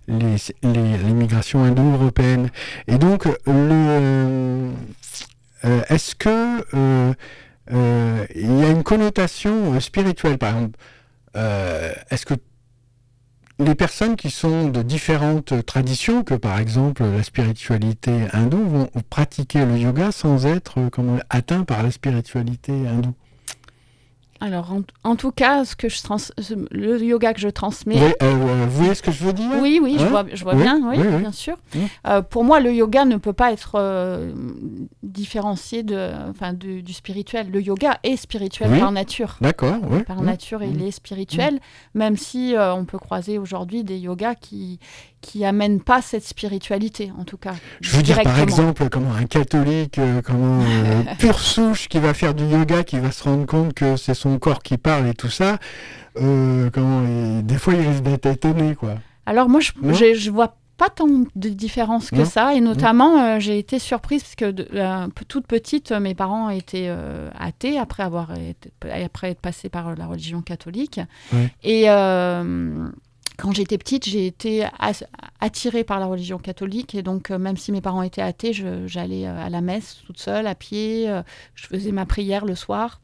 les, 0.08 0.38
les, 0.64 0.98
les 0.98 1.14
migrations 1.14 1.64
indo-européennes. 1.64 2.50
Et 2.88 2.98
donc 2.98 3.28
le 3.46 4.72
est-ce 5.90 6.16
que 6.16 7.14
il 7.70 8.60
y 8.60 8.64
a 8.64 8.70
une 8.70 8.84
connotation 8.84 9.80
spirituelle 9.80 10.38
par 10.38 10.56
exemple 10.56 10.80
Est-ce 12.10 12.26
que 12.26 12.34
les 13.64 13.76
personnes 13.76 14.16
qui 14.16 14.30
sont 14.30 14.68
de 14.70 14.82
différentes 14.82 15.66
traditions, 15.66 16.24
que 16.24 16.34
par 16.36 16.60
exemple 16.60 17.04
la 17.04 17.24
spiritualité 17.24 18.28
hindoue, 18.34 18.64
vont 18.68 18.90
pratiquer 19.10 19.66
le 19.66 19.78
yoga 19.78 20.12
sans 20.12 20.46
être 20.46 20.80
euh, 20.80 20.90
comment, 20.92 21.18
atteints 21.30 21.64
par 21.64 21.84
la 21.84 21.92
spiritualité 21.92 22.72
hindoue 22.74 23.14
Alors, 24.42 24.74
en, 24.74 24.82
en 25.10 25.16
tout 25.16 25.32
cas, 25.32 25.64
ce 25.66 25.76
que 25.76 25.88
je 25.90 26.02
trans- 26.02 26.18
le 26.72 27.02
yoga 27.02 27.34
que 27.34 27.40
je 27.40 27.48
transmets, 27.50 27.96
vous, 27.96 28.00
voyez, 28.02 28.16
euh, 28.24 28.66
vous 28.68 28.78
voyez 28.78 28.96
ce 28.96 29.02
que 29.02 29.12
je 29.12 29.24
veux 29.24 29.34
dire? 29.34 29.50
Oui, 29.62 29.80
oui, 29.82 29.96
je 29.98 30.06
Hein? 30.06 30.10
vois, 30.10 30.26
je 30.34 30.44
vois 30.44 30.56
Oui, 30.56 30.64
bien, 30.64 30.80
oui, 30.84 30.98
oui, 31.00 31.08
oui. 31.10 31.18
bien 31.20 31.32
sûr. 31.32 31.58
Euh, 32.08 32.22
pour 32.22 32.44
moi, 32.44 32.60
le 32.60 32.74
yoga 32.74 33.06
ne 33.06 33.18
peut 33.18 33.34
pas 33.34 33.52
être 33.54 33.74
euh, 33.76 34.34
différencié 35.14 35.84
de, 35.84 36.12
enfin, 36.30 36.54
du, 36.54 36.82
du 36.84 36.94
spirituel. 36.94 37.50
Le 37.52 37.62
yoga 37.62 38.00
est 38.04 38.18
spirituel 38.18 38.70
Oui. 38.72 38.80
par 38.80 38.92
nature. 38.92 39.38
D'accord, 39.40 39.78
oui. 39.90 40.04
Par 40.04 40.20
oui. 40.20 40.26
nature, 40.26 40.64
il 40.64 40.82
est 40.84 40.92
spirituel, 40.92 41.60
même 41.94 42.18
si 42.18 42.56
euh, 42.56 42.74
on 42.74 42.86
peut 42.86 42.98
croiser 43.00 43.38
aujourd'hui 43.38 43.84
des 43.84 43.98
yogas 43.98 44.36
qui 44.36 44.80
qui 45.22 45.46
amènent 45.46 45.80
pas 45.80 46.02
cette 46.02 46.26
spiritualité, 46.26 47.12
en 47.18 47.24
tout 47.24 47.38
cas. 47.38 47.54
Je 47.80 47.96
veux 47.96 48.04
dire 48.04 48.22
par 48.24 48.38
exemple 48.40 48.90
comment 48.90 49.14
un 49.14 49.24
catholique, 49.26 49.98
euh, 49.98 50.22
comment 50.22 50.62
euh, 50.62 51.04
pure 51.18 51.40
souche 51.40 51.88
qui 51.88 52.00
va 52.00 52.14
faire 52.14 52.34
du 52.34 52.44
yoga, 52.46 52.84
qui 52.84 53.00
va 53.00 53.10
se 53.12 53.24
rendre 53.24 53.46
compte 53.46 53.74
que 53.74 53.96
c'est 53.96 54.16
son 54.16 54.38
corps 54.38 54.62
qui 54.62 54.78
parle 54.78 55.08
et 55.08 55.14
tout 55.14 55.30
ça, 55.30 55.60
euh, 56.18 56.70
comment 56.72 57.04
et 57.08 57.42
des 57.42 57.58
fois 57.58 57.74
il 57.74 57.88
risque 57.88 58.04
d'être 58.04 58.26
étonné 58.26 58.76
quoi. 58.76 58.96
Alors 59.26 59.48
moi, 59.48 59.62
je, 59.62 59.72
je, 59.94 60.14
je 60.14 60.30
vois 60.30 60.58
pas 60.84 60.90
tant 60.90 61.08
de 61.08 61.50
différence 61.50 62.10
que 62.10 62.18
Non. 62.18 62.26
ça, 62.26 62.54
et 62.56 62.60
notamment 62.62 63.18
euh, 63.20 63.40
j'ai 63.40 63.58
été 63.58 63.80
surprise 63.80 64.22
parce 64.24 64.36
que 64.36 64.52
de- 64.52 64.68
euh, 64.74 65.08
toute 65.30 65.48
petite, 65.48 65.92
euh, 65.94 66.00
mes 66.02 66.14
parents 66.14 66.50
étaient 66.50 66.88
euh, 66.90 67.30
athées 67.40 67.78
après 67.78 68.04
avoir 68.04 68.34
été, 68.38 68.70
après 69.06 69.30
être 69.32 69.40
passés 69.40 69.70
par 69.70 69.96
la 69.96 70.06
religion 70.08 70.42
catholique, 70.42 71.00
et 71.64 71.86
quand 71.86 73.52
j'étais 73.52 73.78
petite, 73.80 74.08
j'ai 74.08 74.28
été 74.28 74.64
attirée 75.40 75.84
par 75.84 76.00
la 76.00 76.06
religion 76.06 76.38
catholique. 76.38 76.94
Et 76.96 77.02
donc 77.02 77.32
même 77.32 77.58
si 77.58 77.72
mes 77.72 77.82
parents 77.82 78.04
étaient 78.04 78.22
athées, 78.22 78.54
j'allais 78.86 79.26
à 79.26 79.50
la 79.50 79.62
messe 79.62 80.02
toute 80.06 80.20
seule 80.20 80.46
à 80.48 80.54
pied, 80.56 81.08
je 81.56 81.66
faisais 81.68 81.92
ma 81.92 82.06
prière 82.06 82.46
le 82.46 82.56
soir. 82.56 83.00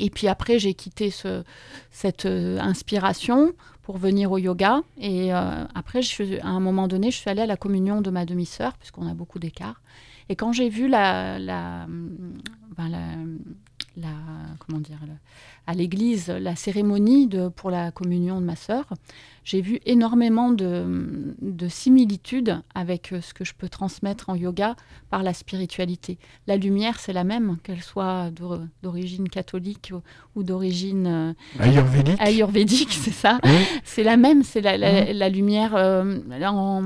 Et 0.00 0.10
puis 0.10 0.26
après, 0.28 0.58
j'ai 0.58 0.74
quitté 0.74 1.10
ce, 1.10 1.44
cette 1.90 2.26
euh, 2.26 2.58
inspiration 2.58 3.52
pour 3.82 3.98
venir 3.98 4.32
au 4.32 4.38
yoga. 4.38 4.80
Et 4.98 5.32
euh, 5.32 5.64
après, 5.74 6.00
à 6.42 6.48
un 6.48 6.60
moment 6.60 6.88
donné, 6.88 7.10
je 7.10 7.16
suis 7.18 7.30
allée 7.30 7.42
à 7.42 7.46
la 7.46 7.56
communion 7.56 8.00
de 8.00 8.10
ma 8.10 8.24
demi-sœur, 8.24 8.72
puisqu'on 8.78 9.06
a 9.06 9.14
beaucoup 9.14 9.38
d'écart. 9.38 9.82
Et 10.30 10.36
quand 10.36 10.52
j'ai 10.52 10.68
vu 10.68 10.88
ben, 10.88 11.86
à 15.66 15.74
l'église, 15.74 16.28
la 16.28 16.56
cérémonie 16.56 17.28
pour 17.56 17.70
la 17.70 17.90
communion 17.90 18.40
de 18.40 18.46
ma 18.46 18.56
sœur, 18.56 18.86
j'ai 19.50 19.60
vu 19.62 19.80
énormément 19.84 20.50
de, 20.52 21.34
de 21.42 21.68
similitudes 21.68 22.60
avec 22.72 23.12
euh, 23.12 23.20
ce 23.20 23.34
que 23.34 23.44
je 23.44 23.52
peux 23.52 23.68
transmettre 23.68 24.30
en 24.30 24.36
yoga 24.36 24.76
par 25.10 25.24
la 25.24 25.34
spiritualité. 25.34 26.18
La 26.46 26.56
lumière, 26.56 27.00
c'est 27.00 27.12
la 27.12 27.24
même, 27.24 27.56
qu'elle 27.64 27.82
soit 27.82 28.30
d'or- 28.30 28.60
d'origine 28.84 29.28
catholique 29.28 29.92
ou, 30.36 30.44
d'origine 30.44 31.06
euh, 31.08 31.32
Ayurvédique. 31.58 32.20
ayurvédique, 32.20 32.92
c'est 32.92 33.10
ça. 33.10 33.40
Oui. 33.44 33.50
C'est 33.82 34.04
la 34.04 34.16
même, 34.16 34.44
c'est 34.44 34.60
la, 34.60 34.76
la- 34.78 35.12
la 35.12 35.28
lumière. 35.28 35.74
euh, 35.74 36.18
en, 36.44 36.84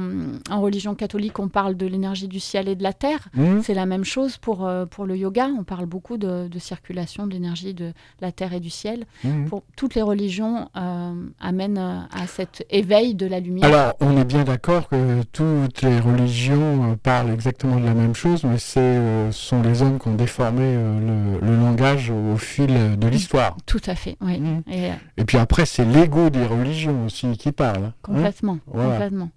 en 0.51 0.61
religion 0.63 0.95
catholique, 0.95 1.39
on 1.39 1.49
parle 1.49 1.75
de 1.77 1.87
l'énergie 1.87 2.29
du 2.29 2.41
ciel 2.41 2.67
et 2.69 2.77
de 2.77 2.83
la 2.83 2.95
terre. 2.95 3.29
Hmm. 3.35 3.61
C'est 3.63 3.75
la 3.75 3.85
même 3.85 4.05
chose 4.05 4.39
pour, 4.39 4.67
pour 4.91 5.05
le 5.05 5.17
yoga. 5.19 5.49
On 5.59 5.65
parle 5.65 5.85
beaucoup 5.87 6.17
de, 6.17 6.49
de 6.49 6.59
circulation 6.59 7.27
de 7.27 7.33
l'énergie 7.35 7.75
de 7.75 7.93
la 8.23 8.33
terre 8.33 8.55
et 8.55 8.61
du 8.61 8.71
ciel. 8.71 9.05
Hmm. 9.23 9.45
Pour 9.51 9.65
toutes 9.77 9.95
les 9.95 10.03
religions 10.03 10.71
euh, 10.77 11.13
amènent 11.41 11.79
à 11.79 12.27
cet 12.57 12.67
éveil 12.71 13.15
de 13.15 13.27
la 13.27 13.41
lumière. 13.41 13.67
Alors, 13.67 13.95
on 14.01 14.17
est 14.19 14.25
bien 14.25 14.45
d'accord 14.45 14.89
que 14.89 15.23
toutes 15.33 15.83
les 15.83 15.99
religions 16.01 16.93
euh, 16.93 16.97
parlent 17.03 17.31
exactement 17.31 17.77
de 17.81 17.85
la 17.85 17.95
même 17.95 18.15
chose, 18.15 18.45
mais 18.45 18.59
c'est, 18.59 18.81
euh, 18.81 19.31
ce 19.33 19.47
sont 19.49 19.63
les 19.63 19.83
hommes 19.83 19.99
qui 19.99 20.09
ont 20.09 20.15
déformé 20.15 20.63
euh, 20.65 21.39
le, 21.41 21.47
le 21.47 21.57
langage 21.57 22.11
au 22.11 22.37
fil 22.37 22.97
de 22.99 23.09
l'histoire. 23.09 23.57
Tout 23.67 23.81
à 23.87 23.95
fait, 23.95 24.17
oui. 24.21 24.39
Mm. 24.41 24.63
Et, 24.71 24.91
euh, 24.91 24.95
Et 25.17 25.25
puis 25.25 25.39
après, 25.39 25.67
c'est 25.67 25.85
l'ego 25.85 26.31
des 26.31 26.45
religions 26.47 27.07
aussi 27.07 27.37
qui 27.37 27.53
parle. 27.53 27.85
hein. 27.87 27.93
complètement, 28.03 28.59
Voilà. 28.67 28.91
complètement. 28.93 29.31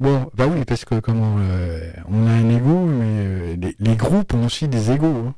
Bon, 0.00 0.30
bah 0.34 0.46
oui, 0.48 0.64
parce 0.66 0.86
que 0.86 0.98
comment 0.98 1.36
euh, 1.38 1.90
on 2.10 2.26
a 2.26 2.30
un 2.30 2.48
ego, 2.48 2.86
mais 2.86 3.56
les, 3.56 3.76
les 3.78 3.96
groupes 3.96 4.32
ont 4.32 4.46
aussi 4.46 4.66
des 4.66 4.90
égos. 4.92 5.06
hein. 5.28 5.34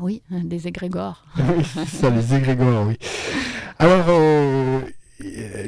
Oui, 0.00 0.22
des 0.30 0.66
égrégores. 0.66 1.24
oui, 1.36 1.64
c'est 1.64 1.86
ça, 1.86 2.10
les 2.10 2.34
égrégores, 2.34 2.86
oui. 2.88 2.96
Alors, 3.78 4.06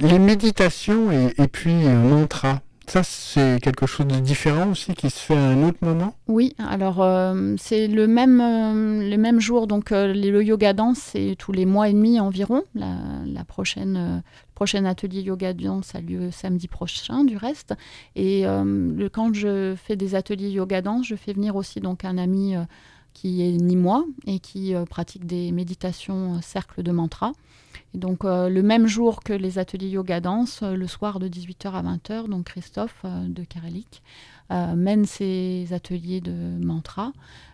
les 0.01 0.19
méditations 0.19 1.11
et, 1.11 1.49
puis 1.49 1.85
euh, 1.85 1.95
mantra, 1.95 2.61
ça 2.87 3.03
c'est 3.03 3.59
quelque 3.63 3.87
chose 3.87 4.07
de 4.07 4.17
différent 4.17 4.71
aussi 4.71 4.95
qui 4.95 5.11
se 5.11 5.19
fait 5.19 5.37
à 5.37 5.49
un 5.49 5.63
autre 5.63 5.79
moment? 5.83 6.15
Oui, 6.29 6.55
alors 6.59 7.03
euh, 7.03 7.55
c'est 7.59 7.87
le 7.87 8.07
même, 8.07 8.41
euh, 8.41 9.67
donc 9.67 9.93
euh, 9.93 10.13
le 10.13 10.43
yoga 10.43 10.73
danse, 10.73 10.99
c'est 10.99 11.37
tous 11.39 11.53
les 11.53 11.67
mois 11.67 11.89
et 11.89 11.93
demi 11.93 12.21
environ. 12.21 12.63
La, 12.75 13.45
prochaine, 13.47 13.97
euh, 13.97 14.17
le 14.17 14.55
prochain 14.55 14.85
atelier 14.85 15.21
yoga 15.21 15.53
danse 15.53 15.95
a 15.95 16.01
lieu 16.01 16.31
samedi 16.31 16.69
prochain, 16.69 17.25
du 17.25 17.37
reste. 17.37 17.75
Et 18.17 18.47
euh, 18.47 18.65
le, 18.65 19.09
quand 19.09 19.33
je 19.35 19.75
fais 19.77 19.97
des 19.97 20.15
ateliers 20.15 20.51
yoga 20.51 20.83
danse, 20.83 21.07
je 21.07 21.17
fais 21.17 21.33
venir 21.33 21.57
aussi 21.57 21.81
donc 21.81 22.05
un 22.05 22.19
ami 22.19 22.57
euh, 22.57 22.63
qui 23.15 23.43
est 23.43 23.53
nîmois 23.53 24.05
et 24.27 24.39
qui 24.39 24.75
pratique 24.89 25.27
des 25.27 25.53
méditations 25.53 26.41
cercle 26.41 26.83
de 26.83 26.93
mantra. 26.93 27.33
Donc 27.95 28.25
le 28.25 28.61
même 28.63 28.87
jour 28.87 29.23
que 29.23 29.33
les 29.33 29.59
ateliers 29.59 29.89
yoga 29.89 30.21
danse, 30.21 30.63
le 30.63 30.87
soir 30.87 31.19
de 31.19 31.29
18h 31.29 31.73
à 31.73 31.83
20h, 31.83 32.29
donc 32.29 32.45
Christophe 32.45 33.05
de 33.05 33.45
Karelik 33.45 34.03
mène 34.51 35.05
ses 35.05 35.73
ateliers 35.73 36.21
de 36.21 36.33
mantra. 36.65 37.13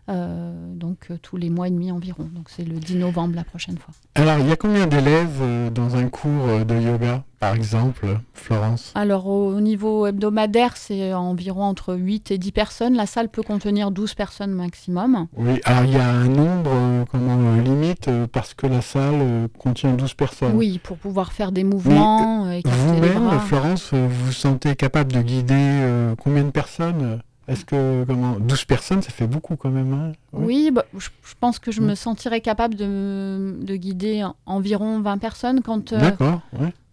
Euh, 0.09 0.75
donc 0.75 1.11
tous 1.21 1.37
les 1.37 1.51
mois 1.51 1.69
et 1.69 1.71
demi 1.71 1.93
environ. 1.93 2.25
Donc 2.33 2.49
c'est 2.49 2.65
le 2.65 2.77
10 2.77 2.97
novembre 2.97 3.35
la 3.35 3.45
prochaine 3.45 3.77
fois. 3.77 3.93
Alors 4.15 4.39
il 4.39 4.49
y 4.49 4.53
a 4.53 4.57
combien 4.57 4.87
d'élèves 4.87 5.39
euh, 5.43 5.71
dans 5.71 5.97
un 5.97 6.09
cours 6.09 6.65
de 6.65 6.81
yoga, 6.81 7.25
par 7.39 7.55
exemple, 7.55 8.19
Florence? 8.35 8.93
Alors 8.95 9.27
au 9.27 9.61
niveau 9.61 10.07
hebdomadaire, 10.07 10.77
c'est 10.77 11.13
environ 11.15 11.65
entre 11.65 11.95
8 11.95 12.31
et 12.31 12.39
10 12.39 12.53
personnes. 12.53 12.95
La 12.95 13.07
salle 13.07 13.29
peut 13.29 13.43
contenir 13.43 13.91
12 13.91 14.15
personnes 14.15 14.53
maximum. 14.53 15.27
Oui, 15.37 15.61
alors 15.65 15.85
il 15.85 15.93
y 15.93 15.97
a 15.97 16.09
un 16.09 16.29
nombre 16.29 16.71
euh, 16.73 17.05
comment, 17.11 17.57
limite 17.57 18.11
parce 18.33 18.55
que 18.55 18.67
la 18.67 18.81
salle 18.81 19.49
contient 19.59 19.93
12 19.93 20.15
personnes. 20.15 20.53
Oui, 20.55 20.81
pour 20.83 20.97
pouvoir 20.97 21.33
faire 21.33 21.53
des 21.53 21.65
mouvements. 21.65 22.45
Vous-même, 22.65 23.41
Florence, 23.47 23.93
vous 23.93 24.27
vous 24.27 24.33
sentez 24.33 24.75
capable 24.77 25.13
de 25.13 25.23
guider 25.23 26.15
combien 26.19 26.45
de 26.45 26.51
personnes? 26.51 27.21
Est-ce 27.49 27.65
que 27.65 28.05
comment 28.05 28.39
12 28.39 28.65
personnes, 28.67 29.01
ça 29.01 29.11
fait 29.11 29.27
beaucoup 29.27 29.57
quand 29.57 29.71
même 29.71 29.93
hein? 29.95 30.13
Oui, 30.35 30.71
bah, 30.71 30.85
je, 30.97 31.09
pense 31.41 31.59
que 31.59 31.73
je 31.73 31.81
me 31.81 31.95
sentirais 31.95 32.43
capable 32.43 32.75
de, 32.75 33.57
de, 33.63 33.77
guider 33.77 34.27
environ 34.45 35.01
20 35.01 35.17
personnes 35.17 35.63
quand. 35.63 35.95
Euh, 35.95 36.11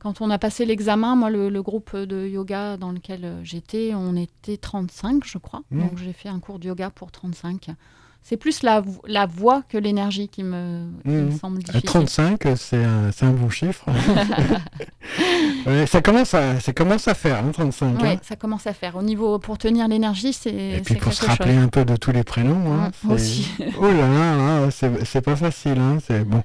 quand 0.05 0.21
on 0.21 0.29
a 0.29 0.37
passé 0.37 0.65
l'examen, 0.65 1.15
moi, 1.15 1.31
le, 1.31 1.61
groupe 1.63 1.95
de 1.95 2.27
yoga 2.27 2.77
dans 2.77 2.91
lequel 2.91 3.39
j'étais, 3.41 3.95
on 3.95 4.15
était 4.15 4.55
35, 4.55 5.23
je 5.25 5.39
crois. 5.39 5.63
Mmh. 5.71 5.79
Donc 5.79 5.97
j'ai 5.97 6.13
fait 6.13 6.29
un 6.29 6.39
cours 6.39 6.59
de 6.59 6.67
yoga 6.67 6.91
pour 6.91 7.11
35 7.11 7.69
c'est 8.27 8.37
plus 8.37 8.63
la, 8.63 8.81
la 9.05 9.27
voix 9.27 9.61
que 9.69 9.77
l'énergie 9.77 10.29
qui 10.29 10.41
me, 10.41 10.87
mmh. 11.03 11.37
semble 11.39 11.59
difficile. 11.59 11.83
35, 11.83 12.41
c'est 12.55 12.83
un, 12.83 13.11
un, 13.21 13.29
bon 13.29 13.51
chiffre. 13.51 13.85
ça, 15.85 16.01
commence 16.01 16.33
à, 16.33 16.59
ça 16.59 16.73
commence 16.73 17.07
à 17.07 17.13
faire, 17.13 17.43
35. 17.53 17.85
Hein, 17.85 17.97
oui, 18.01 18.07
hein. 18.09 18.15
ça 18.23 18.35
commence 18.35 18.65
à 18.65 18.73
faire. 18.73 18.95
Au 18.95 19.03
niveau, 19.03 19.37
pour 19.37 19.59
tenir 19.59 19.87
l'énergie, 19.87 20.33
c'est 20.33 20.49
Et 20.49 20.81
puis 20.83 20.95
pour 20.95 21.13
se 21.13 21.23
rappeler 21.23 21.55
un 21.55 21.67
peu 21.67 21.85
de 21.85 21.97
tous 21.97 22.11
les 22.11 22.23
prénoms. 22.23 22.73
Hein, 22.73 22.89
mmh, 23.03 23.11
aussi. 23.11 23.47
oh 23.79 23.91
là 23.91 24.07
là, 24.07 24.69
c'est 24.71 25.21
pas 25.21 25.35
facile. 25.35 25.77
Hein, 25.77 25.99
bon. 26.25 26.41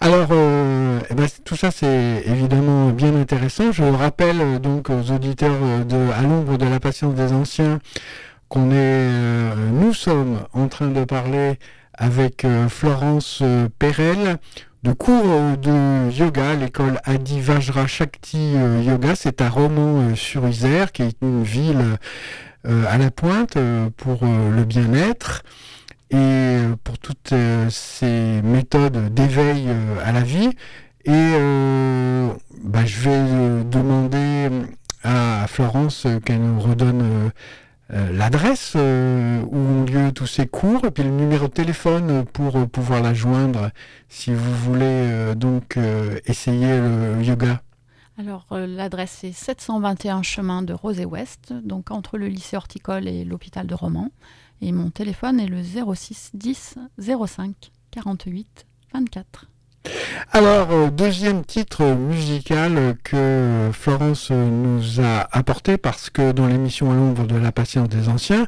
Alors, 0.00 0.28
euh, 0.30 1.00
eh 1.10 1.14
ben, 1.14 1.26
tout 1.44 1.56
ça, 1.56 1.70
c'est 1.70 2.22
évidemment 2.24 2.92
bien 2.92 3.14
intéressant. 3.14 3.72
Je 3.72 3.84
rappelle 3.84 4.40
euh, 4.40 4.58
donc 4.58 4.88
aux 4.88 5.10
auditeurs 5.10 5.52
euh, 5.62 5.84
de 5.84 6.10
À 6.12 6.22
l'ombre 6.22 6.56
de 6.56 6.64
la 6.64 6.80
patience 6.80 7.14
des 7.14 7.30
anciens 7.34 7.78
qu'on 8.50 8.72
est, 8.72 8.74
euh, 8.74 9.54
nous 9.72 9.94
sommes 9.94 10.40
en 10.52 10.66
train 10.66 10.88
de 10.88 11.04
parler 11.04 11.58
avec 11.94 12.44
euh, 12.44 12.68
Florence 12.68 13.38
euh, 13.42 13.68
Perel 13.78 14.38
de 14.82 14.92
cours 14.92 15.56
de 15.56 16.10
yoga, 16.10 16.56
l'école 16.56 17.00
Adi 17.04 17.40
Vajra 17.40 17.86
Shakti 17.86 18.54
Yoga. 18.82 19.14
C'est 19.14 19.42
à 19.42 19.50
Romans-sur-Isère, 19.50 20.90
qui 20.92 21.02
est 21.02 21.16
une 21.20 21.42
ville 21.42 21.98
à 22.64 22.96
la 22.96 23.10
pointe 23.10 23.58
pour 23.98 24.20
le 24.24 24.64
bien-être 24.64 25.42
et 26.10 26.56
pour 26.82 26.98
toutes 26.98 27.34
ces 27.68 28.40
méthodes 28.42 29.12
d'éveil 29.12 29.68
à 30.02 30.12
la 30.12 30.22
vie. 30.22 30.48
Et 31.04 31.34
bah, 32.64 32.86
je 32.86 33.00
vais 33.00 33.64
demander 33.64 34.48
à 35.02 35.46
Florence 35.48 36.06
qu'elle 36.24 36.42
nous 36.42 36.60
redonne 36.60 37.02
euh, 37.02 37.28
l'adresse 38.12 38.74
euh, 38.76 39.42
où 39.50 39.56
ont 39.56 39.84
lieu 39.84 40.12
tous 40.12 40.26
ces 40.26 40.46
cours 40.46 40.84
et 40.84 40.90
puis 40.90 41.02
le 41.02 41.10
numéro 41.10 41.48
de 41.48 41.52
téléphone 41.52 42.24
pour 42.24 42.56
euh, 42.56 42.66
pouvoir 42.66 43.02
la 43.02 43.14
joindre 43.14 43.70
si 44.08 44.32
vous 44.32 44.54
voulez 44.56 45.34
donc 45.34 45.78
essayer 46.26 46.78
le 46.78 47.22
yoga. 47.22 47.62
Alors 48.18 48.46
l'adresse 48.50 49.24
est 49.24 49.32
721 49.32 50.22
chemin 50.22 50.62
de 50.62 50.72
Rosé-Ouest, 50.72 51.52
donc 51.52 51.90
entre 51.90 52.18
le 52.18 52.28
lycée 52.28 52.56
horticole 52.56 53.08
et 53.08 53.24
l'hôpital 53.24 53.66
de 53.66 53.74
Romans. 53.74 54.10
Et 54.60 54.72
mon 54.72 54.90
téléphone 54.90 55.40
est 55.40 55.46
le 55.46 55.62
06 55.62 56.30
10 56.34 56.78
05 56.98 57.72
48 57.90 58.66
24. 58.92 59.46
Alors, 60.32 60.70
euh, 60.70 60.90
deuxième 60.90 61.44
titre 61.44 61.84
musical 61.84 62.96
que 63.02 63.70
Florence 63.72 64.30
nous 64.30 65.00
a 65.00 65.26
apporté 65.32 65.78
parce 65.78 66.10
que 66.10 66.32
dans 66.32 66.46
l'émission 66.46 66.90
à 66.90 66.94
l'ombre 66.94 67.26
de 67.26 67.36
la 67.36 67.50
patience 67.50 67.88
des 67.88 68.08
anciens, 68.08 68.46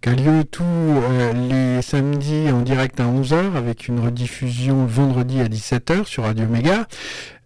qui 0.00 0.08
a 0.08 0.14
lieu 0.14 0.44
tous 0.44 0.64
euh, 0.64 1.32
les 1.32 1.82
samedis 1.82 2.50
en 2.50 2.62
direct 2.62 3.00
à 3.00 3.04
11h 3.04 3.54
avec 3.54 3.88
une 3.88 4.00
rediffusion 4.00 4.86
vendredi 4.86 5.40
à 5.40 5.48
17h 5.48 6.06
sur 6.06 6.24
Radio 6.24 6.46
Méga, 6.46 6.86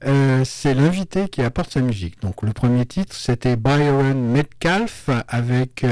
euh, 0.07 0.43
c'est 0.45 0.75
l'invité 0.75 1.29
qui 1.29 1.43
apporte 1.43 1.73
sa 1.73 1.81
musique. 1.81 2.21
Donc 2.21 2.43
le 2.43 2.53
premier 2.53 2.87
titre 2.87 3.15
c'était 3.17 3.57
Byron 3.57 4.21
Metcalf 4.31 5.11
avec 5.27 5.85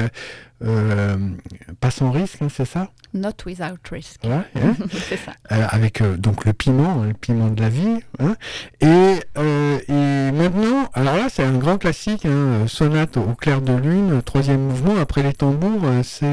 Pas 0.61 1.90
sans 1.90 2.11
risque, 2.12 2.42
hein, 2.42 2.48
c'est 2.48 2.64
ça? 2.64 2.88
Not 3.14 3.44
without 3.44 3.79
risk. 3.90 4.20
c'est 4.90 5.18
ça. 5.18 5.33
Euh, 5.53 5.66
avec 5.68 6.01
euh, 6.01 6.16
donc 6.16 6.46
le 6.46 6.55
piment, 6.55 7.05
le 7.05 7.12
piment 7.12 7.48
de 7.48 7.61
la 7.61 7.68
vie. 7.68 7.98
Hein. 8.18 8.37
Et, 8.81 9.20
euh, 9.37 9.79
et, 9.87 10.33
maintenant, 10.33 10.88
alors 10.94 11.16
là, 11.16 11.27
c'est 11.29 11.42
un 11.42 11.59
grand 11.59 11.77
classique, 11.77 12.25
hein, 12.25 12.66
sonate 12.66 13.18
au 13.18 13.35
clair 13.35 13.61
de 13.61 13.75
lune, 13.75 14.22
troisième 14.22 14.61
mouvement. 14.61 14.96
Après 14.98 15.22
les 15.22 15.35
tambours, 15.35 15.83
c'est 16.05 16.27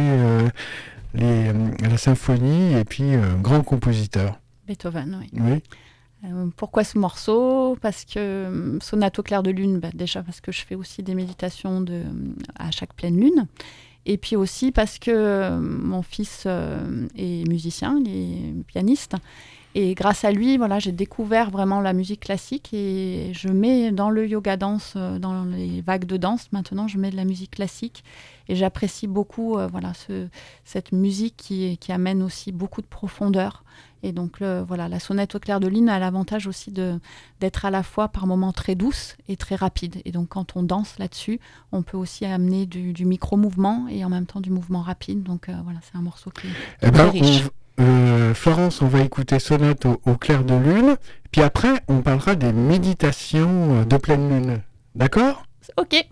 les, 1.14 1.52
la 1.54 1.98
symphonie 1.98 2.74
et 2.74 2.86
puis 2.86 3.12
grand 3.42 3.62
compositeur. 3.62 4.40
Beethoven, 4.68 5.20
oui. 5.20 5.62
oui. 6.24 6.52
pourquoi 6.56 6.84
ce 6.84 6.98
morceau? 6.98 7.78
Parce 7.82 8.06
que 8.06 8.78
sonate 8.82 9.18
au 9.20 9.24
clair 9.24 9.42
de 9.42 9.52
lune, 9.52 9.80
bah, 9.80 9.90
déjà 9.94 10.22
parce 10.22 10.42
que 10.42 10.52
je 10.52 10.62
fais 10.62 10.76
aussi 10.76 11.02
des 11.02 11.16
méditations 11.16 11.82
de, 11.82 12.04
à 12.58 12.72
chaque 12.72 12.94
pleine 12.94 13.20
lune. 13.20 13.48
Et 14.06 14.18
puis 14.18 14.36
aussi 14.36 14.72
parce 14.72 14.98
que 14.98 15.12
euh, 15.12 15.60
mon 15.60 16.02
fils 16.02 16.44
euh, 16.46 17.08
est 17.16 17.48
musicien, 17.48 18.00
il 18.04 18.10
est 18.10 18.64
pianiste. 18.64 19.16
Et 19.76 19.94
grâce 19.94 20.26
à 20.26 20.32
lui, 20.32 20.58
voilà, 20.58 20.80
j'ai 20.80 20.92
découvert 20.92 21.52
vraiment 21.52 21.80
la 21.80 21.94
musique 21.94 22.22
classique 22.22 22.74
et 22.74 23.32
je 23.34 23.50
mets 23.50 23.92
dans 23.92 24.10
le 24.10 24.28
yoga 24.28 24.58
danse, 24.58 24.94
euh, 24.96 25.20
dans 25.20 25.44
les 25.44 25.82
vagues 25.82 26.06
de 26.06 26.18
danse, 26.18 26.52
maintenant 26.52 26.88
je 26.88 26.98
mets 26.98 27.12
de 27.12 27.16
la 27.16 27.26
musique 27.26 27.52
classique 27.52 28.04
et 28.50 28.56
j'apprécie 28.56 29.08
beaucoup 29.08 29.58
voilà, 29.72 29.94
ce, 29.94 30.28
cette 30.66 30.92
musique 30.92 31.38
qui, 31.38 31.78
qui, 31.78 31.92
amène 31.92 32.22
aussi 32.22 32.52
beaucoup 32.52 32.82
de 32.82 32.88
profondeur. 32.88 33.64
Et 34.04 34.12
donc 34.12 34.42
voilà, 34.42 34.88
la 34.88 35.00
sonnette 35.00 35.36
au 35.36 35.40
clair 35.40 35.60
de 35.60 35.68
lune 35.68 35.90
a 35.90 36.00
l'avantage 36.00 36.48
aussi 36.48 36.72
d'être 36.72 37.66
à 37.66 37.70
la 37.70 37.84
fois 37.84 38.08
par 38.08 38.28
moments 38.28 38.52
très 38.52 38.76
douce 38.76 39.16
et 39.28 39.36
très 39.36 39.56
rapide. 39.56 40.02
Et 40.06 40.12
donc 40.12 40.30
quand 40.30 40.56
on 40.56 40.64
danse 40.64 40.98
là-dessus, 41.00 41.40
on 41.72 41.84
peut 41.84 41.98
aussi 41.98 42.26
amener 42.26 42.66
du, 42.66 43.06
micro-mouvement 43.06 43.88
et 43.90 44.04
en 44.04 44.10
même 44.10 44.26
temps 44.26 44.42
du 44.42 44.52
mouvement 44.52 44.82
rapide. 44.82 45.24
Donc 45.24 45.50
euh, 45.50 45.54
voilà, 45.64 45.80
c'est 45.82 45.98
un 45.98 46.02
morceau 46.02 46.30
qui 46.32 46.48
est 46.48 46.52
eh 46.84 46.92
ben, 46.92 47.10
riche. 47.10 47.44
Euh, 47.80 48.34
Florence, 48.34 48.82
on 48.82 48.88
va 48.88 49.02
écouter 49.02 49.40
Sonate 49.40 49.86
au, 49.86 50.02
au, 50.06 50.16
clair 50.16 50.44
de 50.44 50.54
lune, 50.54 50.98
puis 51.32 51.42
après 51.42 51.82
on 51.88 52.02
parlera 52.02 52.36
des 52.36 52.52
méditations 52.52 53.86
de 53.86 53.98
pleine 53.98 54.30
lune. 54.30 54.62
D'accord? 54.96 55.44
Ok. 55.78 56.06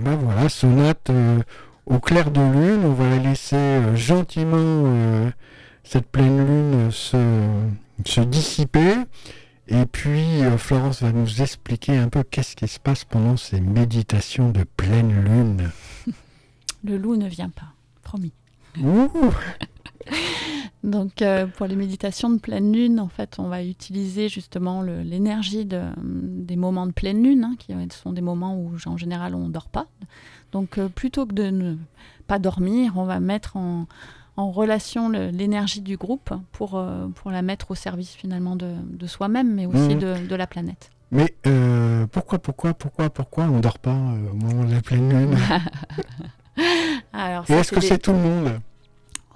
Et 0.00 0.02
ben 0.02 0.16
voilà, 0.16 0.48
sonate 0.48 1.10
au 1.84 1.98
clair 1.98 2.30
de 2.30 2.40
lune. 2.40 2.86
On 2.86 2.94
va 2.94 3.18
laisser 3.18 3.94
gentiment 3.94 5.30
cette 5.84 6.06
pleine 6.06 6.38
lune 6.38 6.90
se 6.90 8.20
dissiper. 8.20 8.94
Et 9.68 9.84
puis 9.84 10.40
Florence 10.56 11.02
va 11.02 11.12
nous 11.12 11.42
expliquer 11.42 11.98
un 11.98 12.08
peu 12.08 12.22
qu'est-ce 12.22 12.56
qui 12.56 12.66
se 12.66 12.80
passe 12.80 13.04
pendant 13.04 13.36
ces 13.36 13.60
méditations 13.60 14.50
de 14.50 14.64
pleine 14.64 15.22
lune. 15.22 15.70
Le 16.84 16.96
loup 16.96 17.16
ne 17.16 17.28
vient 17.28 17.50
pas, 17.50 17.74
promis. 18.02 18.32
Donc 20.84 21.20
euh, 21.20 21.46
pour 21.46 21.66
les 21.66 21.76
méditations 21.76 22.30
de 22.30 22.38
pleine 22.38 22.72
lune, 22.72 23.00
en 23.00 23.08
fait, 23.08 23.36
on 23.38 23.48
va 23.48 23.62
utiliser 23.62 24.28
justement 24.28 24.82
l'énergie 24.82 25.66
de, 25.66 25.82
des 26.02 26.56
moments 26.56 26.86
de 26.86 26.92
pleine 26.92 27.22
lune, 27.22 27.44
hein, 27.44 27.54
qui 27.58 27.74
sont 27.90 28.12
des 28.12 28.22
moments 28.22 28.56
où 28.56 28.72
en 28.86 28.96
général 28.96 29.34
on 29.34 29.48
ne 29.48 29.52
dort 29.52 29.68
pas. 29.68 29.86
Donc 30.52 30.78
euh, 30.78 30.88
plutôt 30.88 31.26
que 31.26 31.34
de 31.34 31.50
ne 31.50 31.76
pas 32.26 32.38
dormir, 32.38 32.94
on 32.96 33.04
va 33.04 33.20
mettre 33.20 33.56
en, 33.56 33.86
en 34.36 34.50
relation 34.50 35.10
l'énergie 35.10 35.82
du 35.82 35.96
groupe 35.96 36.32
pour, 36.52 36.76
euh, 36.76 37.08
pour 37.08 37.30
la 37.30 37.42
mettre 37.42 37.72
au 37.72 37.74
service 37.74 38.14
finalement 38.14 38.56
de, 38.56 38.72
de 38.84 39.06
soi-même, 39.06 39.54
mais 39.54 39.66
aussi 39.66 39.96
mmh. 39.96 39.98
de, 39.98 40.26
de, 40.26 40.34
la 40.34 40.46
planète. 40.46 40.90
Mais 41.10 41.34
pourquoi, 42.10 42.38
pourquoi, 42.38 42.72
pourquoi, 42.72 43.10
pourquoi 43.10 43.44
on 43.44 43.56
ne 43.56 43.60
dort 43.60 43.78
pas 43.78 43.94
au 43.94 44.34
moment 44.34 44.64
de 44.64 44.72
la 44.72 44.80
pleine 44.80 45.10
lune? 45.10 45.36
Et 47.14 47.52
est-ce 47.52 47.72
que 47.72 47.80
c'est 47.80 47.98
tout 47.98 48.12
le 48.12 48.18
monde 48.18 48.60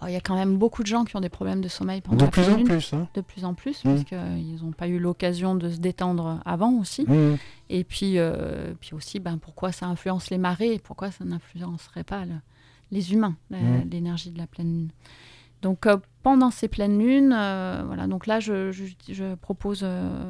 oh, 0.03 0.07
il 0.09 0.13
y 0.13 0.17
a 0.17 0.21
quand 0.21 0.35
même 0.35 0.57
beaucoup 0.57 0.83
de 0.83 0.87
gens 0.87 1.05
qui 1.05 1.17
ont 1.17 1.21
des 1.21 1.29
problèmes 1.29 1.61
de 1.61 1.69
sommeil 1.69 2.01
pendant 2.01 2.25
de 2.25 2.31
plus 2.31 2.49
en 2.49 2.63
plus. 2.63 2.93
Hein. 2.93 3.09
De 3.15 3.21
plus 3.21 3.45
en 3.45 3.55
plus, 3.55 3.85
mmh. 3.85 3.89
parce 3.89 4.05
qu'ils 4.05 4.65
n'ont 4.65 4.73
pas 4.73 4.89
eu 4.89 4.99
l'occasion 4.99 5.55
de 5.55 5.71
se 5.71 5.79
détendre 5.79 6.41
avant 6.45 6.73
aussi. 6.75 7.05
Mmh. 7.09 7.37
Et 7.71 7.85
puis, 7.85 8.19
euh, 8.19 8.75
puis 8.81 8.95
aussi, 8.95 9.21
ben, 9.21 9.39
pourquoi 9.39 9.73
ça 9.73 9.87
influence 9.87 10.31
les 10.31 10.39
marées 10.39 10.75
et 10.75 10.79
pourquoi 10.79 11.11
ça 11.11 11.25
n'influencerait 11.25 12.05
pas 12.05 12.25
les 12.91 13.13
humains, 13.13 13.37
mmh. 13.51 13.57
l'énergie 13.91 14.31
de 14.31 14.39
la 14.39 14.47
pleine 14.47 14.73
lune. 14.73 14.91
Donc 15.63 15.87
euh, 15.87 15.97
pendant 16.23 16.51
ces 16.51 16.69
pleines 16.69 16.99
lunes, 16.99 17.35
euh, 17.35 17.85
voilà, 17.87 18.07
donc 18.07 18.27
là 18.27 18.39
je, 18.39 18.71
je, 18.71 19.35
propose 19.37 19.87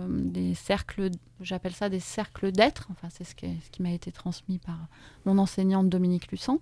des 0.08 0.54
cercles, 0.54 1.10
j'appelle 1.40 1.72
ça 1.72 1.88
des 1.88 1.98
cercles 1.98 2.52
d'être, 2.52 2.86
enfin 2.92 3.08
c'est 3.10 3.24
ce, 3.24 3.32
ce, 3.32 3.70
qui 3.72 3.82
m'a 3.82 3.90
été 3.90 4.12
transmis 4.12 4.58
par 4.58 4.76
mon 5.24 5.38
enseignante 5.38 5.88
Dominique 5.88 6.30
Lussan. 6.30 6.60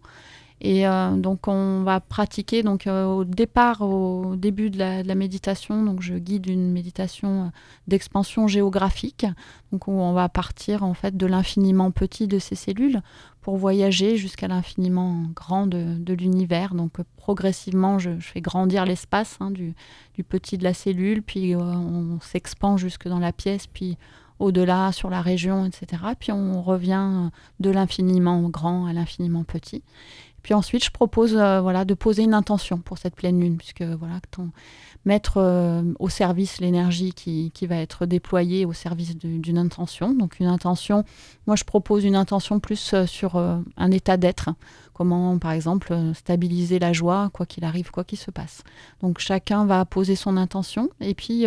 Et 0.65 0.87
euh, 0.87 1.17
donc 1.17 1.49
on 1.49 1.83
va 1.83 1.99
pratiquer 1.99 2.63
donc 2.63 2.87
euh, 2.87 3.05
au 3.05 3.25
départ, 3.25 3.83
au 3.83 4.37
début 4.37 4.71
de 4.71 4.79
la, 4.79 5.15
méditation, 5.17 5.83
donc 5.83 6.03
je 6.03 6.15
guide 6.15 6.47
une 6.47 6.71
méditation 6.71 7.43
euh, 7.43 7.47
d'expansion 7.89 8.47
géographique, 8.47 9.27
où 9.73 9.79
on 9.89 10.13
va 10.13 10.29
partir 10.29 10.85
en 10.85 10.95
fait 10.95 11.17
de 11.17 11.27
l'infiniment 11.27 11.91
petit 11.91 12.29
de 12.29 12.39
ces 12.39 12.55
cellules 12.55 13.03
pour 13.41 13.57
voyager 13.57 14.17
jusqu'à 14.17 14.47
l'infiniment 14.47 15.25
grand 15.35 15.67
de, 15.67 16.13
l'univers. 16.15 16.77
Donc 16.77 16.93
progressivement, 17.17 17.99
je, 17.99 18.11
fais 18.21 18.41
grandir 18.41 18.85
l'espace 18.85 19.39
hein, 19.41 19.51
du, 19.51 19.75
petit 20.23 20.59
de 20.59 20.63
la 20.63 20.75
cellule, 20.75 21.25
puis 21.25 21.57
on 21.57 22.21
s'expand 22.21 22.79
jusque 22.79 23.09
dans 23.09 23.19
la 23.19 23.33
pièce, 23.33 23.67
puis 23.67 23.99
au-delà 24.39 24.93
sur 24.93 25.11
la 25.11 25.23
région, 25.23 25.67
etc. 25.67 26.03
Puis 26.19 26.31
on 26.31 26.63
revient 26.63 27.31
de 27.59 27.71
l'infiniment 27.71 28.49
grand 28.49 28.87
à 28.87 28.93
l'infiniment 28.93 29.43
petit. 29.43 29.83
Puis 30.43 30.55
ensuite, 30.55 30.85
je 30.85 30.91
propose 30.91 31.37
euh, 31.37 31.61
voilà, 31.61 31.85
de 31.85 31.95
poser 31.95 32.23
une 32.23 32.35
intention 32.35 32.79
pour 32.79 32.99
cette 32.99 33.15
pleine 33.15 33.41
lune, 33.41 33.57
puisque 33.57 33.83
voilà, 33.83 34.15
mettre 35.05 35.35
euh, 35.37 35.83
au 35.99 36.09
service 36.09 36.61
l'énergie 36.61 37.13
qui, 37.13 37.51
va 37.67 37.77
être 37.77 38.07
déployée 38.07 38.65
au 38.65 38.73
service 38.73 39.17
d'une 39.17 39.59
intention. 39.59 40.15
Donc 40.15 40.41
une 40.41 40.47
intention, 40.47 41.05
moi 41.47 41.55
je 41.55 41.65
propose 41.65 42.05
une 42.05 42.17
intention 42.17 42.59
plus 42.59 42.93
euh, 42.93 43.07
sur 43.07 43.37
un 43.37 43.91
état 43.91 44.17
d'être, 44.17 44.51
comment 44.95 45.39
par 45.39 45.53
exemple 45.53 45.97
stabiliser 46.15 46.79
la 46.79 46.93
joie, 46.93 47.31
quoi 47.33 47.47
qu'il 47.47 47.65
arrive, 47.65 47.91
quoi 47.91 48.03
qu'il 48.03 48.19
se 48.19 48.31
passe. 48.31 48.63
Donc 49.01 49.21
chacun 49.21 49.65
va 49.65 49.85
poser 49.85 50.17
son 50.17 50.37
intention 50.37 50.91
et 51.01 51.15
puis 51.15 51.45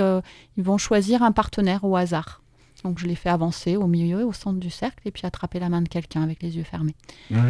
ils 0.58 0.64
vont 0.64 0.78
choisir 0.78 1.22
un 1.22 1.32
partenaire 1.32 1.84
au 1.84 1.96
hasard. 1.96 2.42
Donc 2.86 3.00
je 3.00 3.08
les 3.08 3.16
fais 3.16 3.30
avancer 3.30 3.78
au 3.78 3.88
milieu, 3.88 4.24
au 4.28 4.32
centre 4.32 4.60
du 4.60 4.70
cercle, 4.70 5.08
et 5.08 5.12
puis 5.12 5.26
attraper 5.26 5.60
la 5.60 5.70
main 5.70 5.82
de 5.82 5.90
quelqu'un 5.90 6.22
avec 6.22 6.44
les 6.44 6.56
yeux 6.58 6.64
fermés. 6.64 6.96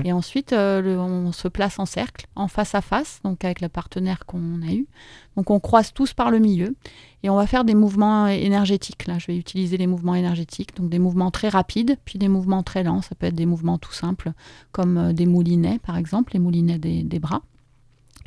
Et 0.05 0.13
ensuite, 0.13 0.53
euh, 0.53 0.97
on 0.97 1.33
se 1.33 1.49
place 1.49 1.77
en 1.77 1.85
cercle, 1.85 2.25
en 2.37 2.47
face 2.47 2.73
à 2.73 2.79
face, 2.79 3.19
donc 3.25 3.43
avec 3.43 3.59
le 3.59 3.67
partenaire 3.67 4.25
qu'on 4.25 4.61
a 4.61 4.71
eu. 4.71 4.87
Donc 5.35 5.51
on 5.51 5.59
croise 5.59 5.91
tous 5.91 6.13
par 6.13 6.31
le 6.31 6.39
milieu, 6.39 6.77
et 7.23 7.29
on 7.29 7.35
va 7.35 7.47
faire 7.47 7.65
des 7.65 7.75
mouvements 7.75 8.27
énergétiques. 8.27 9.07
Là, 9.07 9.19
je 9.19 9.27
vais 9.27 9.37
utiliser 9.37 9.75
les 9.75 9.87
mouvements 9.87 10.15
énergétiques, 10.15 10.73
donc 10.77 10.89
des 10.89 10.99
mouvements 10.99 11.31
très 11.31 11.49
rapides, 11.49 11.97
puis 12.05 12.17
des 12.17 12.29
mouvements 12.29 12.63
très 12.63 12.83
lents. 12.83 13.01
Ça 13.01 13.13
peut 13.13 13.27
être 13.27 13.35
des 13.35 13.45
mouvements 13.45 13.77
tout 13.77 13.91
simples, 13.91 14.31
comme 14.71 14.97
euh, 14.97 15.11
des 15.11 15.25
moulinets, 15.25 15.79
par 15.79 15.97
exemple, 15.97 16.31
les 16.31 16.39
moulinets 16.39 16.79
des 16.79 17.19
bras. 17.19 17.41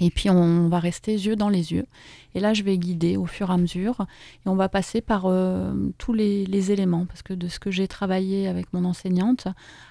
Et 0.01 0.11
puis 0.11 0.31
on 0.31 0.69
va 0.69 0.79
rester 0.79 1.13
yeux 1.13 1.37
dans 1.37 1.49
les 1.49 1.73
yeux. 1.73 1.87
Et 2.35 2.41
là, 2.41 2.55
je 2.55 2.63
vais 2.63 2.79
guider 2.79 3.17
au 3.17 3.27
fur 3.27 3.51
et 3.51 3.53
à 3.53 3.57
mesure. 3.57 4.07
Et 4.45 4.49
on 4.49 4.55
va 4.55 4.69
passer 4.69 5.01
par 5.01 5.27
euh, 5.27 5.73
tous 5.99 6.13
les, 6.13 6.71
éléments, 6.71 7.07
parce 7.07 7.23
que 7.23 7.35
de 7.35 7.49
ce 7.49 7.59
que 7.59 7.71
j'ai 7.71 7.89
travaillé 7.89 8.49
avec 8.49 8.73
mon 8.73 8.85
enseignante, 8.85 9.49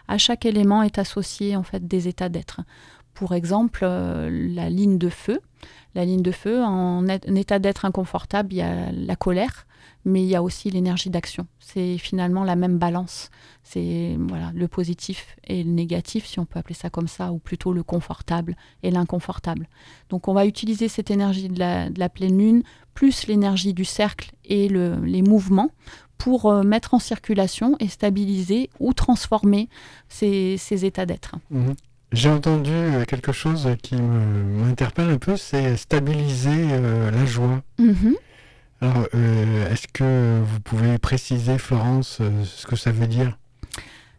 à 0.08 0.18
chaque 0.18 0.46
élément 0.46 0.84
est 0.84 0.98
associé 0.98 1.56
en 1.56 1.64
fait 1.64 1.88
des 1.88 2.08
états 2.08 2.30
d'être. 2.30 2.62
Pour 3.14 3.34
exemple, 3.34 3.82
euh, 3.84 4.30
la 4.32 4.70
ligne 4.70 4.98
de 4.98 5.10
feu. 5.10 5.42
La 5.96 6.06
ligne 6.06 6.22
de 6.22 6.32
feu, 6.32 6.64
en, 6.64 7.04
en 7.04 7.36
état 7.36 7.60
d'être 7.60 7.84
inconfortable, 7.86 8.54
il 8.54 8.58
y 8.58 8.62
a 8.62 8.92
la 8.92 9.16
colère 9.16 9.67
mais 10.08 10.24
il 10.24 10.28
y 10.28 10.36
a 10.36 10.42
aussi 10.42 10.72
l'énergie 10.72 11.10
d'action. 11.10 11.48
C'est 11.60 11.98
finalement 11.98 12.46
la 12.46 12.56
même 12.56 12.78
balance. 12.78 13.30
C'est 13.64 14.16
voilà, 14.18 14.52
le 14.56 14.68
positif 14.70 15.36
et 15.46 15.64
le 15.64 15.70
négatif, 15.70 16.26
si 16.26 16.40
on 16.40 16.46
peut 16.46 16.58
appeler 16.60 16.76
ça 16.76 16.90
comme 16.90 17.10
ça, 17.10 17.34
ou 17.34 17.40
plutôt 17.40 17.74
le 17.74 17.84
confortable 17.84 18.56
et 18.84 18.90
l'inconfortable. 18.90 19.68
Donc 20.10 20.30
on 20.30 20.34
va 20.34 20.46
utiliser 20.46 20.88
cette 20.88 21.12
énergie 21.12 21.50
de 21.50 21.60
la, 21.60 22.10
pleine 22.10 22.38
lune, 22.38 22.64
plus 22.94 23.28
l'énergie 23.28 23.74
du 23.74 23.84
cercle 23.84 24.32
et 24.46 24.70
les 24.70 25.22
mouvements 25.22 25.72
pour 26.18 26.46
euh, 26.46 26.64
mettre 26.64 26.94
en 26.94 27.00
circulation 27.00 27.76
et 27.80 27.90
stabiliser 27.90 28.70
ou 28.80 28.94
transformer 28.94 29.68
ces, 30.08 30.58
états 30.86 31.06
d'être. 31.06 31.36
Mhm. 31.52 31.76
J'ai 32.14 32.30
entendu 32.30 32.72
euh, 32.72 33.04
quelque 33.04 33.34
chose 33.34 33.68
qui 33.84 33.96
m'interpelle 33.98 35.10
un 35.10 35.18
peu, 35.18 35.36
c'est 35.36 35.76
stabiliser 35.76 36.70
euh, 36.72 37.12
la 37.12 37.26
joie. 37.26 37.62
Mhm. 37.78 38.16
Alors, 38.82 39.08
euh, 39.16 39.72
est-ce 39.72 39.88
que 39.88 40.42
vous 40.44 40.60
pouvez 40.60 40.98
préciser, 41.00 41.58
Florence, 41.58 42.20
euh, 42.22 42.44
ce 42.46 42.68
que 42.68 42.76
ça 42.76 42.92
veut 42.92 43.08
dire? 43.08 43.38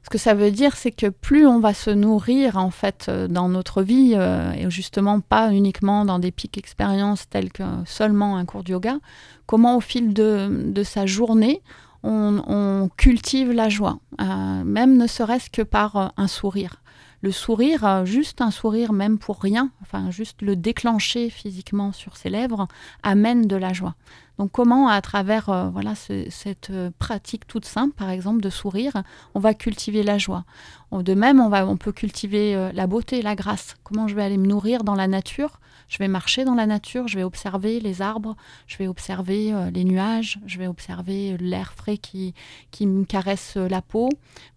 Ce 0.02 0.10
que 0.10 0.18
ça 0.18 0.34
veut 0.34 0.50
dire, 0.50 0.74
c'est 0.74 0.90
que 0.90 1.08
plus 1.08 1.46
on 1.46 1.60
va 1.60 1.74
se 1.74 1.90
nourrir 1.90 2.56
en 2.56 2.70
fait 2.70 3.06
euh, 3.08 3.28
dans 3.28 3.48
notre 3.48 3.82
vie, 3.82 4.14
et 4.14 4.70
justement 4.70 5.20
pas 5.20 5.52
uniquement 5.52 6.04
dans 6.04 6.18
des 6.18 6.32
pics 6.32 6.58
expériences 6.58 7.28
telles 7.28 7.52
que 7.52 7.62
seulement 7.84 8.36
un 8.36 8.44
cours 8.44 8.64
de 8.64 8.72
yoga, 8.72 8.98
comment 9.46 9.76
au 9.76 9.80
fil 9.80 10.12
de, 10.12 10.82
sa 10.82 11.06
journée, 11.06 11.62
on, 12.02 12.88
cultive 12.96 13.52
la 13.52 13.68
joie, 13.68 13.98
même 14.18 14.96
ne 14.96 15.06
serait-ce 15.06 15.50
que 15.50 15.62
par 15.62 16.12
un 16.16 16.26
sourire 16.26 16.80
le 17.20 17.32
sourire, 17.32 17.84
euh, 17.84 18.04
juste 18.04 18.40
un 18.40 18.50
sourire 18.50 18.92
même 18.92 19.18
pour 19.18 19.40
rien, 19.40 19.70
enfin 19.82 20.10
juste 20.10 20.42
le 20.42 20.56
déclencher 20.56 21.30
physiquement 21.30 21.92
sur 21.92 22.16
ses 22.16 22.30
lèvres, 22.30 22.68
amène 23.02 23.46
de 23.46 23.56
la 23.56 23.72
joie. 23.72 23.94
Donc 24.38 24.52
comment, 24.52 24.88
à 24.88 25.00
travers 25.00 25.48
euh, 25.48 25.68
voilà 25.68 25.94
cette 25.96 26.70
euh, 26.70 26.90
pratique 26.98 27.46
toute 27.46 27.64
simple, 27.64 27.94
par 27.94 28.10
exemple, 28.10 28.40
de 28.40 28.50
sourire, 28.50 28.92
on 29.34 29.40
va 29.40 29.54
cultiver 29.54 30.02
la 30.02 30.18
joie? 30.18 30.44
De 30.92 31.12
même, 31.14 31.40
on, 31.40 31.48
va, 31.48 31.66
on 31.66 31.76
peut 31.76 31.92
cultiver 31.92 32.70
la 32.72 32.86
beauté, 32.86 33.20
la 33.20 33.34
grâce. 33.34 33.76
Comment 33.84 34.08
je 34.08 34.14
vais 34.14 34.22
aller 34.22 34.38
me 34.38 34.46
nourrir 34.46 34.84
dans 34.84 34.94
la 34.94 35.06
nature? 35.06 35.60
Je 35.88 35.98
vais 35.98 36.08
marcher 36.08 36.44
dans 36.44 36.54
la 36.54 36.66
nature, 36.66 37.08
je 37.08 37.16
vais 37.16 37.24
observer 37.24 37.80
les 37.80 38.02
arbres, 38.02 38.36
je 38.66 38.76
vais 38.76 38.86
observer 38.86 39.52
euh, 39.52 39.70
les 39.70 39.84
nuages, 39.84 40.38
je 40.46 40.58
vais 40.58 40.66
observer 40.66 41.36
l'air 41.38 41.72
frais 41.72 41.96
qui, 41.96 42.34
qui 42.70 42.86
me 42.86 43.04
caresse 43.04 43.54
euh, 43.56 43.68
la 43.68 43.82
peau. 43.82 44.08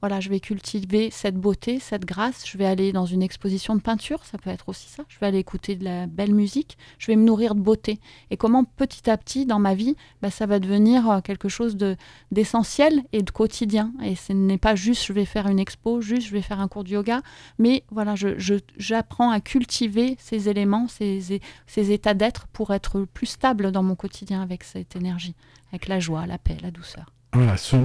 Voilà, 0.01 0.19
je 0.19 0.29
vais 0.29 0.39
cultiver 0.39 1.09
cette 1.11 1.35
beauté, 1.35 1.79
cette 1.79 2.05
grâce. 2.05 2.47
Je 2.47 2.57
vais 2.57 2.65
aller 2.65 2.91
dans 2.91 3.05
une 3.05 3.23
exposition 3.23 3.75
de 3.75 3.81
peinture, 3.81 4.25
ça 4.25 4.37
peut 4.37 4.49
être 4.49 4.69
aussi 4.69 4.89
ça. 4.89 5.03
Je 5.07 5.19
vais 5.19 5.27
aller 5.27 5.39
écouter 5.39 5.75
de 5.75 5.85
la 5.85 6.07
belle 6.07 6.33
musique, 6.33 6.77
je 6.97 7.07
vais 7.07 7.15
me 7.15 7.23
nourrir 7.23 7.55
de 7.55 7.61
beauté. 7.61 7.99
Et 8.29 8.37
comment 8.37 8.63
petit 8.63 9.09
à 9.09 9.17
petit 9.17 9.45
dans 9.45 9.59
ma 9.59 9.73
vie, 9.73 9.95
bah, 10.21 10.31
ça 10.31 10.45
va 10.45 10.59
devenir 10.59 11.09
euh, 11.09 11.21
quelque 11.21 11.49
chose 11.49 11.77
de 11.77 11.95
d'essentiel 12.31 13.03
et 13.13 13.21
de 13.21 13.31
quotidien. 13.31 13.93
Et 14.03 14.15
ce 14.15 14.33
n'est 14.33 14.57
pas 14.57 14.75
juste 14.75 15.05
je 15.05 15.13
vais 15.13 15.25
faire 15.25 15.47
une 15.47 15.59
expo, 15.59 16.01
juste 16.01 16.27
je 16.27 16.33
vais 16.33 16.41
faire 16.41 16.59
un 16.59 16.67
cours 16.67 16.83
de 16.83 16.89
yoga, 16.89 17.21
mais 17.57 17.83
voilà, 17.91 18.15
j'apprends 18.15 19.31
je, 19.31 19.35
à 19.35 19.39
cultiver 19.39 20.15
ces 20.19 20.49
éléments, 20.49 20.87
ces 20.87 21.20
ces, 21.21 21.91
états 21.91 22.13
d'être 22.13 22.47
pour 22.47 22.71
être 22.71 23.05
plus 23.05 23.27
stable 23.27 23.71
dans 23.71 23.83
mon 23.83 23.95
quotidien 23.95 24.41
avec 24.41 24.63
cette 24.63 24.95
énergie, 24.95 25.35
avec 25.71 25.87
la 25.87 25.99
joie, 25.99 26.25
la 26.25 26.37
paix, 26.37 26.57
la 26.61 26.71
douceur. 26.71 27.05
Voilà, 27.33 27.55
se, 27.55 27.75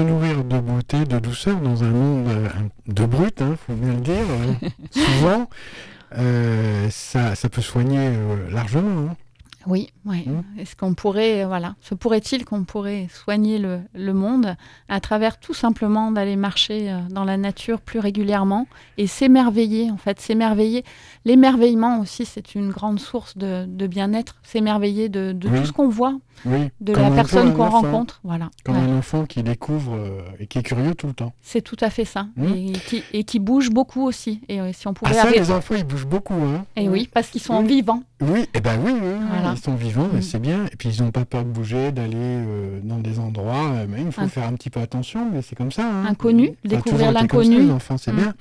nourrir 0.00 0.42
de 0.42 0.58
beauté, 0.58 1.04
de 1.04 1.18
douceur 1.18 1.60
dans 1.60 1.84
un 1.84 1.90
monde 1.90 2.28
euh, 2.28 2.48
de 2.86 3.04
brut, 3.04 3.34
il 3.40 3.44
hein, 3.44 3.56
faut 3.66 3.74
bien 3.74 3.92
le 3.92 4.00
dire, 4.00 4.24
hein. 4.30 4.68
souvent, 4.90 5.50
euh, 6.16 6.88
ça, 6.90 7.34
peut 7.50 7.60
soigner 7.60 7.98
euh, 7.98 8.50
largement. 8.50 9.10
Hein. 9.10 9.16
Oui, 9.66 9.90
oui. 10.04 10.24
Hmm. 10.26 10.42
Est-ce 10.58 10.76
qu'on 10.76 10.94
pourrait, 10.94 11.44
voilà, 11.44 11.74
se 11.80 11.94
pourrait-il 11.94 12.44
qu'on 12.44 12.64
pourrait 12.64 13.08
soigner 13.12 13.58
le, 13.58 13.80
le 13.94 14.12
monde 14.14 14.54
à 14.88 15.00
travers 15.00 15.38
tout 15.40 15.54
simplement 15.54 16.12
d'aller 16.12 16.36
marcher 16.36 16.90
euh, 16.92 17.00
dans 17.10 17.24
la 17.24 17.36
nature 17.36 17.80
plus 17.80 17.98
régulièrement 17.98 18.66
et 18.96 19.06
s'émerveiller, 19.06 19.90
en 19.90 19.96
fait, 19.96 20.20
s'émerveiller? 20.20 20.84
L'émerveillement 21.24 22.00
aussi, 22.00 22.24
c'est 22.24 22.54
une 22.54 22.70
grande 22.70 23.00
source 23.00 23.36
de, 23.36 23.64
de 23.66 23.86
bien-être, 23.86 24.36
s'émerveiller 24.42 25.08
de, 25.08 25.32
de 25.32 25.48
Oui. 25.48 25.60
tout 25.60 25.66
ce 25.66 25.72
qu'on 25.72 25.88
voit, 25.88 26.16
Oui. 26.44 26.68
de 26.80 26.92
la 26.92 27.10
personne 27.10 27.54
qu'on 27.54 27.68
rencontre. 27.68 28.20
Voilà. 28.24 28.50
Comme 28.64 28.76
Ouais. 28.76 28.82
un 28.82 28.98
enfant 28.98 29.24
qui 29.26 29.42
découvre 29.42 29.94
euh, 29.96 30.20
et 30.38 30.46
qui 30.46 30.58
est 30.58 30.62
curieux 30.62 30.94
tout 30.94 31.06
le 31.06 31.12
temps. 31.14 31.32
C'est 31.42 31.62
tout 31.62 31.76
à 31.80 31.90
fait 31.90 32.04
ça. 32.04 32.26
Hmm. 32.36 32.52
Et, 32.54 32.72
qui, 32.72 33.02
et 33.12 33.24
qui 33.24 33.38
bouge 33.38 33.70
beaucoup 33.70 34.02
aussi. 34.06 34.40
Et 34.48 34.60
euh, 34.60 34.70
si 34.72 34.86
on 34.86 34.90
Ah 34.90 34.94
pouvait 34.94 35.14
ça, 35.14 35.22
arrêter- 35.22 35.38
les 35.38 35.50
enfants, 35.50 35.74
ils 35.76 35.84
bougent 35.84 36.06
beaucoup. 36.06 36.34
Hein. 36.34 36.64
Et 36.76 36.88
oui, 36.88 37.08
parce 37.12 37.28
qu'ils 37.28 37.40
sont 37.42 37.60
Oui. 37.60 37.66
vivants. 37.68 38.02
Oui, 38.22 38.46
eh 38.54 38.60
ben 38.60 38.78
oui, 38.82 38.92
oui, 38.94 39.00
oui, 39.02 39.26
Voilà. 39.30 39.52
ils 39.54 39.60
sont 39.62 39.74
vivants, 39.74 40.08
et 40.14 40.18
Mm. 40.18 40.22
c'est 40.22 40.38
bien. 40.38 40.64
Et 40.72 40.76
puis 40.76 40.88
ils 40.88 41.02
n'ont 41.02 41.10
pas 41.10 41.24
peur 41.26 41.44
de 41.44 41.50
bouger, 41.50 41.92
d'aller 41.92 42.14
euh, 42.16 42.80
dans 42.82 42.98
des 42.98 43.18
endroits. 43.18 43.70
mais 43.88 44.02
il 44.02 44.10
faut 44.12 44.22
Un- 44.22 44.28
faire 44.28 44.44
un 44.48 44.52
petit 44.54 44.70
peu 44.70 44.80
attention, 44.80 45.28
mais 45.30 45.42
c'est 45.42 45.54
comme 45.56 45.70
ça. 45.72 45.82
hein. 45.86 46.06
Inconnu, 46.08 46.46
Ça 46.62 46.76
découvrir 46.76 47.12
l'inconnu. 47.12 47.56
ça, 47.56 47.62
les 47.62 47.70
enfants, 47.70 47.98
c'est 47.98 48.12
Mm, 48.12 48.16
bien. 48.16 48.34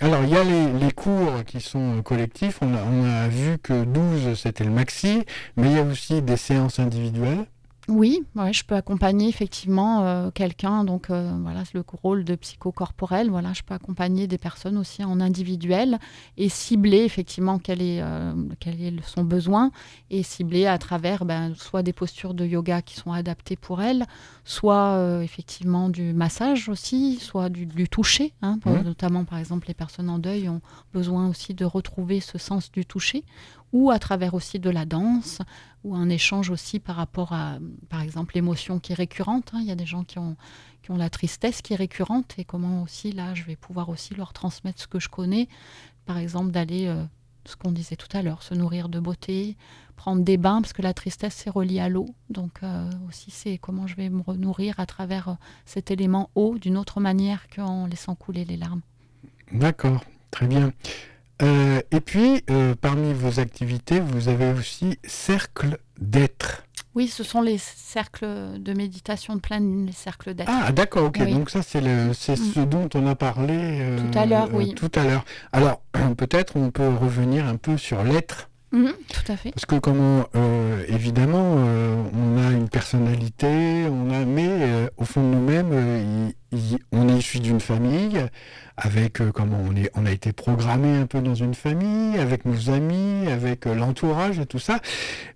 alors, 0.00 0.22
il 0.24 0.30
y 0.30 0.36
a 0.36 0.44
les, 0.44 0.72
les 0.86 0.92
cours 0.92 1.44
qui 1.46 1.60
sont 1.60 2.02
collectifs. 2.02 2.58
On 2.62 2.72
a, 2.74 2.78
on 2.82 3.04
a 3.04 3.28
vu 3.28 3.58
que 3.62 3.84
12, 3.84 4.34
c'était 4.38 4.64
le 4.64 4.70
maxi, 4.70 5.22
mais 5.56 5.70
il 5.70 5.76
y 5.76 5.78
a 5.78 5.82
aussi 5.82 6.22
des 6.22 6.33
séances 6.36 6.78
individuelles. 6.78 7.46
Oui, 7.86 8.22
ouais, 8.34 8.50
je 8.54 8.64
peux 8.64 8.76
accompagner 8.76 9.28
effectivement 9.28 10.06
euh, 10.06 10.30
quelqu'un, 10.30 10.84
donc 10.84 11.10
euh, 11.10 11.30
voilà, 11.42 11.66
c'est 11.66 11.74
le 11.74 11.84
rôle 12.02 12.24
de 12.24 12.34
psychocorporel. 12.34 13.28
Voilà, 13.28 13.52
je 13.52 13.60
peux 13.62 13.74
accompagner 13.74 14.26
des 14.26 14.38
personnes 14.38 14.78
aussi 14.78 15.04
en 15.04 15.20
individuel 15.20 15.98
et 16.38 16.48
cibler 16.48 17.00
effectivement 17.04 17.58
quel 17.58 17.82
est, 17.82 18.00
euh, 18.00 18.32
quel 18.58 18.80
est 18.80 18.90
le- 18.90 19.02
son 19.02 19.22
besoin 19.22 19.70
et 20.10 20.22
cibler 20.22 20.64
à 20.66 20.78
travers 20.78 21.26
ben, 21.26 21.52
soit 21.56 21.82
des 21.82 21.92
postures 21.92 22.32
de 22.32 22.46
yoga 22.46 22.80
qui 22.80 22.96
sont 22.96 23.12
adaptées 23.12 23.56
pour 23.56 23.82
elle, 23.82 24.06
soit 24.46 24.92
euh, 24.94 25.20
effectivement 25.20 25.90
du 25.90 26.14
massage 26.14 26.70
aussi, 26.70 27.18
soit 27.20 27.50
du, 27.50 27.66
du 27.66 27.86
toucher. 27.90 28.32
hein, 28.40 28.58
pour-. 28.62 28.82
Notamment, 28.82 29.24
par 29.26 29.38
exemple, 29.38 29.68
les 29.68 29.74
personnes 29.74 30.08
en 30.08 30.18
deuil 30.18 30.48
ont 30.48 30.62
besoin 30.94 31.28
aussi 31.28 31.52
de 31.52 31.66
retrouver 31.66 32.20
ce 32.20 32.38
sens 32.38 32.72
du 32.72 32.86
toucher 32.86 33.24
ou 33.74 33.90
à 33.90 33.98
travers 33.98 34.32
aussi 34.34 34.60
de 34.60 34.70
la 34.70 34.86
danse 34.86 35.42
ou 35.82 35.94
un 35.96 36.08
échange 36.08 36.48
aussi 36.48 36.78
par 36.78 36.96
rapport 36.96 37.32
à, 37.32 37.58
par 37.90 38.00
exemple, 38.00 38.36
l'émotion 38.36 38.78
qui 38.78 38.92
est 38.92 38.94
récurrente. 38.94 39.50
hein. 39.52 39.58
Il 39.60 39.66
y 39.66 39.72
a 39.72 39.74
des 39.74 39.84
gens 39.84 40.04
qui 40.04 40.18
ont, 40.18 40.36
qui 40.82 40.92
ont 40.92 40.96
la 40.96 41.10
tristesse 41.10 41.60
qui 41.60 41.74
est 41.74 41.76
récurrente 41.76 42.36
et 42.38 42.44
comment 42.44 42.82
aussi, 42.82 43.10
là, 43.10 43.34
je 43.34 43.42
vais 43.42 43.56
pouvoir 43.56 43.88
aussi 43.88 44.14
leur 44.14 44.32
transmettre 44.32 44.80
ce 44.80 44.86
que 44.86 45.00
je 45.00 45.08
connais. 45.08 45.48
Par 46.06 46.18
exemple, 46.18 46.52
d'aller, 46.52 46.86
euh, 46.86 47.04
ce 47.46 47.56
qu'on 47.56 47.72
disait 47.72 47.96
tout 47.96 48.16
à 48.16 48.22
l'heure, 48.22 48.44
se 48.44 48.54
nourrir 48.54 48.88
de 48.88 49.00
beauté, 49.00 49.56
prendre 49.96 50.22
des 50.22 50.36
bains, 50.36 50.62
parce 50.62 50.72
que 50.72 50.82
la 50.82 50.94
tristesse, 50.94 51.34
c'est 51.34 51.50
relié 51.50 51.80
à 51.80 51.88
l'eau. 51.88 52.06
Donc 52.30 52.62
euh, 52.62 52.88
aussi, 53.08 53.32
c'est 53.32 53.58
comment 53.58 53.88
je 53.88 53.96
vais 53.96 54.08
me 54.08 54.22
nourrir 54.36 54.78
à 54.78 54.86
travers 54.86 55.28
euh, 55.28 55.34
cet 55.66 55.90
élément 55.90 56.30
eau 56.36 56.58
d'une 56.58 56.78
autre 56.78 57.00
manière 57.00 57.48
qu'en 57.48 57.86
laissant 57.86 58.14
couler 58.14 58.44
les 58.44 58.56
larmes. 58.56 58.82
D'accord, 59.50 60.04
très 60.30 60.46
bien. 60.46 60.72
Euh, 61.42 61.80
et 61.90 62.00
puis, 62.00 62.42
euh, 62.50 62.74
parmi 62.80 63.12
vos 63.12 63.40
activités, 63.40 64.00
vous 64.00 64.28
avez 64.28 64.52
aussi 64.52 64.98
cercle 65.04 65.78
d'être. 65.98 66.62
Oui, 66.94 67.08
ce 67.08 67.24
sont 67.24 67.42
les 67.42 67.58
cercles 67.58 68.24
de 68.58 68.72
méditation 68.72 69.34
de 69.34 69.40
pleine 69.40 69.84
les 69.84 69.92
cercles 69.92 70.32
d'être. 70.34 70.48
Ah, 70.52 70.70
d'accord, 70.70 71.06
ok. 71.06 71.18
Oui. 71.20 71.32
Donc 71.32 71.50
ça, 71.50 71.62
c'est 71.62 71.80
le, 71.80 72.12
c'est 72.12 72.38
Mm. 72.38 72.52
ce 72.54 72.60
dont 72.60 72.88
on 72.94 73.06
a 73.08 73.16
parlé 73.16 73.56
euh, 73.58 73.98
Tout 73.98 74.16
à 74.18 74.26
l'heure, 74.26 74.48
oui. 74.52 74.74
Tout 74.74 74.92
à 74.94 75.02
l'heure. 75.02 75.24
Alors, 75.52 75.82
peut-être 76.16 76.56
on 76.56 76.70
peut 76.70 76.86
revenir 76.88 77.46
un 77.46 77.56
peu 77.56 77.76
sur 77.78 78.04
l'être. 78.04 78.48
Mhm, 78.74 78.92
tout 79.08 79.32
à 79.32 79.36
fait. 79.36 79.52
Parce 79.52 79.66
que 79.66 79.76
comment, 79.76 80.26
euh, 80.34 80.84
évidemment, 80.88 81.54
euh, 81.58 82.02
on 82.12 82.44
a 82.44 82.50
une 82.50 82.68
personnalité, 82.68 83.86
on 83.88 84.10
a, 84.10 84.24
mais 84.24 84.48
euh, 84.48 84.88
au 84.96 85.04
fond 85.04 85.22
de 85.22 85.36
nous-mêmes, 85.36 86.32
on 86.90 87.08
est 87.08 87.18
issu 87.18 87.38
d'une 87.38 87.60
famille, 87.60 88.18
avec 88.76 89.22
comment 89.32 89.60
on 89.64 89.76
est, 89.76 89.92
on 89.94 90.06
a 90.06 90.10
été 90.10 90.32
programmé 90.32 90.96
un 90.96 91.06
peu 91.06 91.20
dans 91.20 91.36
une 91.36 91.54
famille, 91.54 92.18
avec 92.18 92.44
nos 92.46 92.70
amis, 92.70 93.28
avec 93.30 93.64
l'entourage 93.66 94.40
et 94.40 94.46
tout 94.46 94.58
ça. 94.58 94.80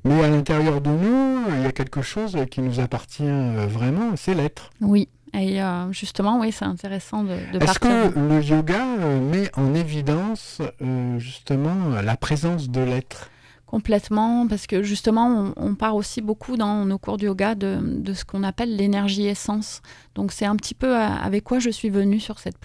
Mais 0.05 0.21
à 0.25 0.29
l'intérieur 0.29 0.81
de 0.81 0.91
nous, 0.91 1.45
il 1.57 1.63
y 1.63 1.67
a 1.67 1.73
quelque 1.73 2.03
chose 2.03 2.37
qui 2.51 2.61
nous 2.61 2.81
appartient 2.81 3.23
vraiment, 3.69 4.17
c'est 4.17 4.35
l'être. 4.35 4.71
Oui. 4.81 5.09
Et 5.35 5.63
euh, 5.63 5.93
justement, 5.93 6.41
oui, 6.41 6.53
c'est 6.53 6.65
intéressant 6.65 7.23
de, 7.23 7.37
de 7.53 7.63
Est-ce 7.63 7.79
que 7.79 8.19
le 8.19 8.43
yoga 8.43 8.85
euh, 8.99 9.21
met 9.21 9.51
en 9.57 9.75
évidence 9.75 10.61
euh, 10.83 11.19
justement 11.19 12.01
la 12.03 12.17
présence 12.17 12.71
de 12.71 12.81
l'être? 12.81 13.31
Complètement, 13.67 14.47
parce 14.49 14.67
que 14.67 14.83
justement, 14.83 15.53
on, 15.57 15.69
on 15.69 15.75
part 15.75 15.95
aussi 15.95 16.23
beaucoup 16.23 16.57
dans 16.57 16.87
nos 16.87 16.97
cours 16.97 17.19
de 17.19 17.27
yoga 17.27 17.55
de, 17.55 17.79
de 17.83 18.15
ce 18.15 18.25
qu'on 18.25 18.43
appelle 18.43 18.75
l'énergie 18.75 19.27
essence. 19.27 19.83
Donc, 20.15 20.33
c'est 20.33 20.47
un 20.47 20.57
petit 20.57 20.75
peu 20.75 20.97
avec 20.97 21.45
quoi 21.45 21.59
je 21.59 21.69
suis 21.69 21.91
venue 21.91 22.19
sur 22.19 22.39
cette 22.39 22.57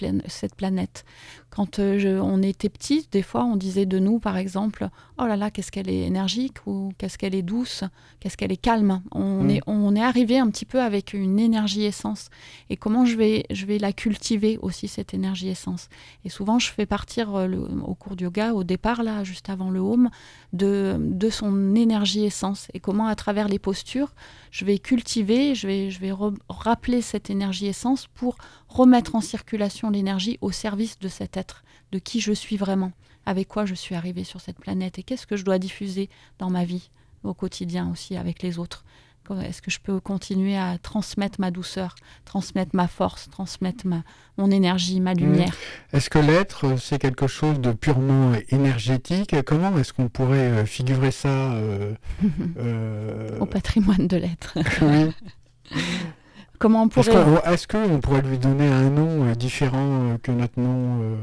planète. 0.55 1.03
Quand 1.55 1.77
euh, 1.77 1.99
je- 1.99 2.19
on 2.19 2.41
était 2.41 2.67
petit, 2.69 3.07
des 3.11 3.21
fois, 3.21 3.43
on 3.45 3.55
disait 3.55 3.85
de 3.85 3.99
nous, 3.99 4.17
par 4.17 4.37
exemple, 4.37 4.89
oh 5.19 5.25
là 5.27 5.35
là, 5.37 5.51
qu'est-ce 5.51 5.71
qu'elle 5.71 5.87
est 5.87 6.01
énergique 6.01 6.65
ou 6.65 6.91
qu'est-ce 6.97 7.17
qu'elle 7.19 7.35
est 7.35 7.43
douce, 7.43 7.83
qu'est-ce 8.19 8.37
qu'elle 8.37 8.51
est 8.51 8.57
calme. 8.57 9.01
On, 9.11 9.43
Mm. 9.43 9.49
est, 9.51 9.61
on 9.67 9.95
est 9.95 10.01
arrivé 10.01 10.39
un 10.39 10.49
petit 10.49 10.65
peu 10.65 10.81
avec 10.81 11.13
une 11.13 11.39
énergie 11.39 11.83
essence. 11.83 12.29
Et 12.71 12.75
comment 12.77 13.05
je 13.05 13.15
vais, 13.17 13.45
je 13.51 13.67
vais 13.67 13.77
la 13.77 13.93
cultiver 13.93 14.57
aussi, 14.63 14.87
cette 14.87 15.13
énergie 15.13 15.49
essence? 15.49 15.89
Et 16.25 16.29
souvent, 16.29 16.57
je 16.57 16.71
fais 16.71 16.87
partir 16.87 17.35
euh, 17.35 17.45
le- 17.45 17.67
au 17.85 17.93
cours 17.93 18.15
du 18.15 18.23
yoga, 18.23 18.53
au 18.53 18.63
départ, 18.63 19.03
là, 19.03 19.23
juste 19.23 19.49
avant 19.51 19.69
le 19.69 19.79
home, 19.79 20.09
de, 20.53 20.95
de 20.99 21.29
son 21.29 21.75
énergie 21.75 22.23
essence 22.25 22.67
et 22.73 22.79
comment 22.79 23.05
à 23.07 23.15
travers 23.15 23.47
les 23.47 23.59
postures 23.59 24.13
je 24.53 24.65
vais 24.65 24.77
cultiver, 24.77 25.55
je 25.55 25.67
vais, 25.67 26.13
rappeler 26.47 27.01
cette 27.01 27.31
énergie 27.31 27.65
essence 27.65 28.05
pour 28.05 28.37
remettre 28.69 29.15
en 29.15 29.21
circulation 29.21 29.89
l'énergie 29.89 30.37
au 30.41 30.51
service 30.51 30.99
de 30.99 31.07
cet 31.07 31.37
être, 31.37 31.63
de 31.91 31.97
qui 31.97 32.21
je 32.21 32.31
suis 32.31 32.55
vraiment, 32.55 32.91
avec 33.25 33.47
quoi 33.47 33.65
je 33.65 33.73
suis 33.73 33.95
arrivé 33.95 34.23
sur 34.23 34.41
cette 34.41 34.59
planète 34.59 34.99
et 34.99 35.03
qu'est-ce 35.03 35.25
que 35.25 35.37
je 35.37 35.43
dois 35.43 35.57
diffuser 35.57 36.07
dans 36.37 36.51
ma 36.51 36.65
vie 36.65 36.91
au 37.23 37.33
quotidien 37.33 37.89
aussi 37.91 38.15
avec 38.15 38.43
les 38.43 38.59
autres. 38.59 38.85
Est-ce 39.31 39.61
que 39.61 39.71
je 39.71 39.79
peux 39.79 39.99
continuer 39.99 40.57
à 40.57 40.77
transmettre 40.77 41.39
ma 41.39 41.51
douceur, 41.51 41.95
transmettre 42.25 42.75
ma 42.75 42.87
force, 42.87 43.29
transmettre 43.29 43.87
ma, 43.87 44.03
mon 44.37 44.51
énergie, 44.51 44.99
ma 44.99 45.13
lumière? 45.13 45.55
Est-ce 45.93 46.09
que 46.09 46.19
l'être, 46.19 46.65
euh, 46.65 46.77
c'est 46.77 46.99
quelque 46.99 47.27
chose 47.27 47.59
de 47.59 47.71
purement 47.71 48.33
énergétique? 48.49 49.35
Comment 49.45 49.77
est-ce 49.77 49.93
qu'on 49.93 50.09
pourrait 50.09 50.37
euh, 50.37 50.65
figurer 50.65 51.11
ça 51.11 51.53
euh, 51.53 51.93
euh, 52.57 53.39
au 53.39 53.45
patrimoine 53.45 54.07
de 54.07 54.17
l'être. 54.17 54.57
Oui. 54.81 55.11
Comment 56.59 56.83
on 56.83 56.87
Est-ce 56.87 57.09
pourrait... 57.09 57.23
qu'on 57.43 57.51
est-ce 57.51 57.67
qu'on 57.67 57.99
pourrait 57.99 58.21
lui 58.21 58.37
donner 58.37 58.67
un 58.67 58.89
nom 58.89 59.25
euh, 59.27 59.35
différent 59.35 59.77
euh, 60.11 60.17
que 60.17 60.31
notre 60.31 60.59
nom, 60.59 60.99
euh, 61.01 61.15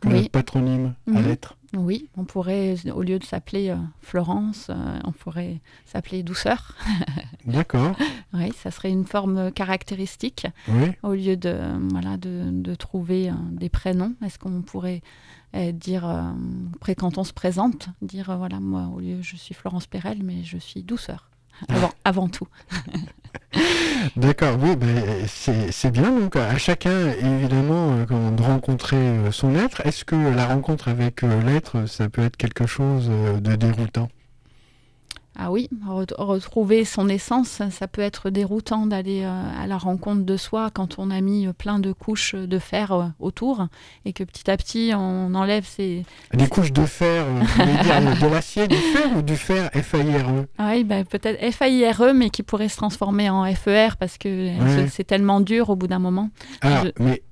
que 0.00 0.08
Oui. 0.08 0.14
notre 0.14 0.30
patronyme 0.30 0.94
à 1.08 1.10
Mhm. 1.20 1.26
l'être? 1.26 1.54
Oui, 1.76 2.08
on 2.16 2.24
pourrait, 2.24 2.76
au 2.94 3.02
lieu 3.02 3.18
de 3.18 3.24
s'appeler 3.24 3.74
Florence, 4.00 4.70
on 5.04 5.12
pourrait 5.12 5.60
s'appeler 5.84 6.22
Douceur. 6.22 6.74
D'accord, 7.44 7.94
Oui, 8.32 8.50
ça 8.56 8.70
serait 8.70 8.90
une 8.90 9.04
forme 9.04 9.52
caractéristique. 9.52 10.46
oui. 10.68 10.92
Au 11.02 11.12
lieu 11.12 11.36
de, 11.36 11.58
voilà, 11.90 12.16
de, 12.16 12.44
de 12.50 12.74
trouver 12.74 13.30
des 13.50 13.68
prénoms, 13.68 14.14
est-ce 14.24 14.38
qu'on 14.38 14.62
pourrait 14.62 15.02
dire, 15.74 16.06
après, 16.76 16.94
quand 16.94 17.18
on 17.18 17.24
se 17.24 17.34
présente, 17.34 17.90
dire, 18.00 18.34
voilà, 18.38 18.60
moi, 18.60 18.88
au 18.94 19.00
lieu, 19.00 19.18
je 19.20 19.36
suis 19.36 19.54
Florence 19.54 19.86
Perel, 19.86 20.22
mais 20.22 20.44
je 20.44 20.56
suis 20.56 20.82
Douceur, 20.82 21.28
avant, 22.04 22.28
tout. 22.28 22.48
D'accord, 24.16 24.58
oui, 24.60 24.76
ben, 24.76 25.26
c'est 25.26 25.90
bien. 25.90 26.10
Donc, 26.10 26.36
à 26.36 26.56
chacun, 26.58 27.10
évidemment, 27.10 27.92
euh, 28.10 28.30
de 28.30 28.42
rencontrer 28.42 28.96
euh, 28.96 29.32
son 29.32 29.54
être. 29.54 29.84
Est-ce 29.86 30.04
que 30.04 30.16
la 30.16 30.46
rencontre 30.46 30.88
avec 30.88 31.22
euh, 31.22 31.42
l'être, 31.42 31.86
ça 31.86 32.08
peut 32.08 32.22
être 32.22 32.36
quelque 32.36 32.66
chose 32.66 33.08
de 33.08 33.56
déroutant? 33.56 34.08
Ah 35.40 35.52
oui, 35.52 35.68
re- 35.86 36.12
retrouver 36.18 36.84
son 36.84 37.08
essence, 37.08 37.62
ça, 37.70 37.86
peut 37.86 38.02
être 38.02 38.28
déroutant 38.28 38.86
d'aller 38.86 39.22
euh, 39.24 39.62
à 39.62 39.68
la 39.68 39.78
rencontre 39.78 40.22
de 40.24 40.36
soi 40.36 40.70
quand 40.74 40.98
on 40.98 41.10
a 41.12 41.20
mis 41.20 41.46
euh, 41.46 41.52
plein 41.52 41.78
de 41.78 41.92
couches 41.92 42.34
de 42.34 42.58
fer 42.58 42.90
euh, 42.92 43.04
autour 43.20 43.68
et 44.04 44.12
que 44.12 44.24
petit 44.24 44.50
à 44.50 44.56
petit 44.56 44.90
on 44.96 45.32
enlève 45.34 45.64
ces... 45.64 46.04
Des 46.34 46.48
couches 46.48 46.72
de 46.72 46.84
fer, 46.84 47.24
euh, 47.24 47.40
vous 47.40 47.84
dire 47.84 48.20
de 48.20 48.26
l'acier, 48.34 48.66
du 48.66 48.74
fer 48.76 49.16
ou 49.16 49.22
du 49.22 49.36
fer 49.36 49.70
F-A-I-R-E 49.72 50.46
Ah 50.58 50.70
oui, 50.72 50.82
bah, 50.82 51.04
peut-être 51.04 51.40
FAIRE, 51.54 52.14
mais 52.14 52.30
qui 52.30 52.42
pourrait 52.42 52.68
se 52.68 52.76
transformer 52.76 53.30
en 53.30 53.44
FER 53.54 53.90
parce 53.98 54.18
que 54.18 54.28
euh, 54.28 54.58
Ouais. 54.58 54.74
c'est- 54.74 54.88
c'est 54.88 55.04
tellement 55.04 55.40
dur 55.40 55.70
au 55.70 55.76
bout 55.76 55.86
d'un 55.86 56.00
moment. 56.00 56.30
Alors, 56.62 56.84
Je- 56.84 57.02
mais 57.04 57.22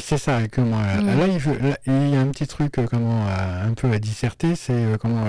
C'est 0.00 0.18
ça, 0.18 0.46
comment 0.48 0.80
euh, 0.80 1.00
Mm. 1.02 1.06
là, 1.18 1.26
il 1.28 1.38
veut- 1.38 1.58
là, 1.58 1.76
il 1.86 2.08
y 2.10 2.16
a 2.16 2.20
un 2.20 2.26
petit 2.28 2.46
truc 2.46 2.78
euh, 2.78 2.86
comment 2.86 3.26
euh, 3.28 3.68
un 3.68 3.74
peu 3.74 3.90
à 3.92 3.98
disserter, 3.98 4.56
c'est 4.56 4.98
comment 5.00 5.24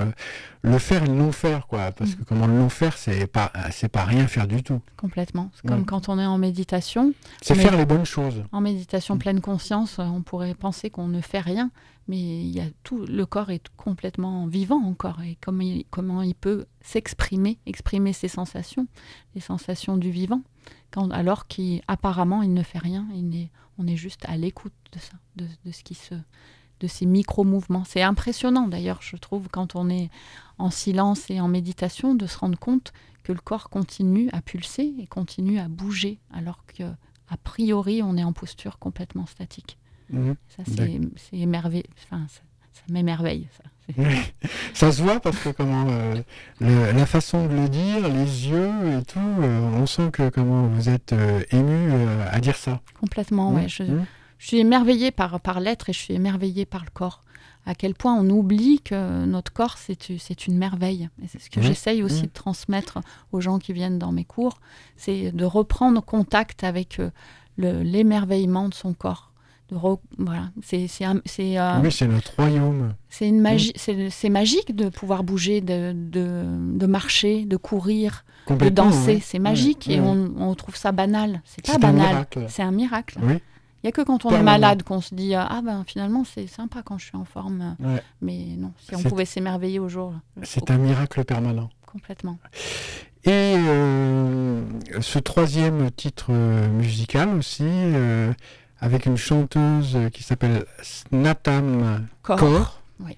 le 0.62 0.78
faire 0.78 1.04
et 1.04 1.06
le 1.06 1.12
non 1.14 1.30
faire 1.30 1.66
quoi, 1.68 1.92
parce 1.92 2.12
Mm. 2.12 2.14
que 2.16 2.24
comment 2.24 2.46
le 2.46 2.54
non 2.54 2.68
faire 2.68 2.98
c'est 2.98 3.26
pas 3.26 3.52
c'est 3.70 3.88
pas 3.88 4.04
rien 4.04 4.26
faire 4.26 4.46
du 4.48 4.62
tout. 4.62 4.80
Complètement. 4.96 5.50
C'est 5.54 5.64
Ouais. 5.64 5.76
comme 5.76 5.84
quand 5.86 6.08
on 6.08 6.18
est 6.18 6.26
en 6.26 6.38
méditation. 6.38 7.12
C'est 7.42 7.54
faire 7.54 7.76
les 7.76 7.86
bonnes 7.86 8.04
choses. 8.06 8.42
En 8.52 8.60
méditation 8.60 9.18
pleine 9.18 9.40
conscience, 9.40 9.98
on 9.98 10.22
pourrait 10.22 10.54
penser 10.54 10.90
qu'on 10.90 11.06
ne 11.08 11.20
fait 11.20 11.40
rien, 11.40 11.70
mais 12.08 12.18
il 12.18 12.48
y 12.50 12.60
a 12.60 12.64
tout, 12.82 13.04
le 13.06 13.24
corps 13.26 13.50
est 13.50 13.68
complètement 13.76 14.46
vivant 14.46 14.82
encore. 14.84 15.22
Et 15.22 15.38
comment 15.40 15.62
il, 15.62 15.84
comment 15.90 16.22
il 16.22 16.34
peut 16.34 16.66
s'exprimer, 16.80 17.58
exprimer 17.66 18.12
ses 18.12 18.28
sensations, 18.28 18.86
les 19.36 19.40
sensations 19.40 19.96
du 19.96 20.10
vivant, 20.10 20.42
quand, 20.90 21.10
alors 21.12 21.46
qu'apparemment 21.46 22.42
il 22.42 22.52
ne 22.52 22.62
fait 22.64 22.78
rien. 22.78 23.06
Il 23.14 23.28
n'est- 23.28 23.50
on 23.78 23.86
est 23.86 23.96
juste 23.96 24.24
à 24.26 24.36
l'écoute 24.36 24.72
de 24.92 24.98
ça, 24.98 25.14
de, 25.36 25.46
de 25.64 25.72
ce 25.72 25.82
qui 25.82 25.94
se, 25.94 26.14
de 26.80 26.86
ces 26.86 27.06
micro-mouvements. 27.06 27.84
C'est 27.84 28.02
impressionnant 28.02 28.68
d'ailleurs, 28.68 29.02
je 29.02 29.16
trouve, 29.16 29.48
quand 29.48 29.76
on 29.76 29.88
est 29.88 30.10
en 30.58 30.70
silence 30.70 31.30
et 31.30 31.40
en 31.40 31.48
méditation, 31.48 32.14
de 32.14 32.26
se 32.26 32.38
rendre 32.38 32.58
compte 32.58 32.92
que 33.22 33.32
le 33.32 33.40
corps 33.40 33.70
continue 33.70 34.30
à 34.32 34.40
pulser 34.40 34.94
et 34.98 35.06
continue 35.06 35.58
à 35.58 35.68
bouger, 35.68 36.18
alors 36.32 36.64
que 36.66 36.84
a 37.28 37.36
priori, 37.36 38.02
on 38.02 38.16
est 38.16 38.24
en 38.24 38.32
posture 38.32 38.78
complètement 38.78 39.26
statique. 39.26 39.78
Mhm. 40.10 40.36
Ça, 40.48 40.62
c'est 40.64 41.00
c'est 41.16 41.36
émerveillé. 41.36 41.86
Enfin, 42.04 42.26
ça, 42.28 42.42
ça 42.72 42.82
m'émerveille. 42.88 43.48
Ça. 43.56 43.64
Ça 44.74 44.92
se 44.92 45.02
voit 45.02 45.20
parce 45.20 45.38
que 45.38 45.50
comment 45.50 45.86
euh, 45.88 46.14
le- 46.60 46.92
la 46.92 47.06
façon 47.06 47.46
de 47.46 47.54
le 47.54 47.68
dire, 47.68 48.08
les 48.08 48.48
yeux 48.48 48.98
et 48.98 49.04
tout, 49.04 49.18
euh, 49.18 49.70
on 49.74 49.86
sent 49.86 50.10
que 50.12 50.28
comment 50.28 50.66
vous 50.66 50.88
êtes 50.88 51.12
euh, 51.12 51.40
ému 51.52 51.92
à 52.30 52.38
dire 52.40 52.56
ça. 52.56 52.80
Complètement, 53.00 53.52
ouais. 53.52 53.68
Je, 53.68 53.82
Mhm. 53.84 54.04
je 54.38 54.46
suis 54.46 54.58
émerveillée 54.58 55.10
par, 55.10 55.40
par 55.40 55.60
l'être 55.60 55.88
et 55.88 55.92
je 55.92 55.98
suis 55.98 56.14
émerveillée 56.14 56.66
par 56.66 56.84
le 56.84 56.90
corps. 56.92 57.22
À 57.68 57.74
quel 57.74 57.94
point 57.94 58.14
on 58.14 58.28
oublie 58.30 58.80
que 58.80 59.24
notre 59.24 59.52
corps, 59.52 59.76
c'est 59.76 59.98
c'est 60.20 60.46
une 60.46 60.56
merveille. 60.56 61.08
Et 61.24 61.26
c'est 61.28 61.40
ce 61.40 61.50
que 61.50 61.58
Oui. 61.58 61.66
j'essaye 61.66 62.02
aussi 62.04 62.22
de 62.22 62.32
transmettre 62.32 62.98
aux 63.32 63.40
gens 63.40 63.58
qui 63.58 63.72
viennent 63.72 63.98
dans 63.98 64.12
mes 64.12 64.24
cours, 64.24 64.58
c'est 64.96 65.32
de 65.32 65.44
reprendre 65.44 66.00
contact 66.00 66.62
avec 66.62 67.00
le- 67.56 67.82
l'émerveillement 67.82 68.68
de 68.68 68.74
son 68.74 68.94
corps. 68.94 69.32
De 69.70 69.76
voilà, 70.18 70.50
c'est 70.62 70.86
c'est 70.86 71.04
euh, 71.58 71.80
Oui, 71.82 71.90
c'est 71.90 72.06
notre 72.06 72.34
royaume. 72.36 72.94
C'est 73.08 73.26
une 73.28 73.40
magie, 73.40 73.72
c'est 73.74 74.10
c'est 74.10 74.28
magique 74.28 74.76
de 74.76 74.88
pouvoir 74.88 75.24
bouger, 75.24 75.60
de, 75.60 75.92
de, 75.92 76.44
de 76.78 76.86
marcher, 76.86 77.44
de 77.46 77.56
courir, 77.56 78.24
de 78.48 78.68
danser. 78.68 79.14
ouais. 79.14 79.20
C'est 79.20 79.40
magique 79.40 79.86
Ouais, 79.88 79.94
et 79.94 80.00
ouais. 80.00 80.06
on, 80.06 80.34
on 80.38 80.54
trouve 80.54 80.76
ça 80.76 80.92
banal. 80.92 81.42
C'est 81.44 81.66
pas 81.66 81.78
banal. 81.78 82.08
miracle. 82.08 82.46
C'est 82.48 82.62
un 82.62 82.70
miracle. 82.70 83.18
Oui. 83.22 83.34
Il 83.82 83.86
y 83.86 83.88
a 83.88 83.92
que 83.92 84.02
quand 84.02 84.24
on 84.24 84.30
est 84.30 84.42
malade 84.42 84.82
qu'on 84.82 85.00
se 85.00 85.14
dit 85.14 85.34
ah 85.34 85.60
ben 85.64 85.84
finalement 85.86 86.24
c'est 86.24 86.46
sympa 86.48 86.82
quand 86.84 86.98
je 86.98 87.06
suis 87.06 87.16
en 87.16 87.24
forme. 87.24 87.76
Mais 88.20 88.54
non, 88.58 88.72
si 88.78 88.94
on 88.96 89.02
pouvait 89.02 89.24
s'émerveiller 89.24 89.78
au 89.80 89.88
jour. 89.88 90.14
C'est 90.42 90.70
un 90.70 90.78
miracle 90.78 91.24
permanent. 91.24 91.70
Complètement. 91.86 92.38
Et 93.24 93.30
euh, 93.56 94.62
ce 95.00 95.18
troisième 95.18 95.90
titre 95.90 96.26
euh, 96.30 96.68
musical 96.68 97.28
aussi, 97.30 97.64
euh, 97.64 98.32
avec 98.80 99.06
une 99.06 99.16
chanteuse 99.16 99.98
qui 100.12 100.22
s'appelle 100.22 100.64
Snatam. 100.82 102.06
Kaur, 102.22 102.80
Oui. 103.00 103.14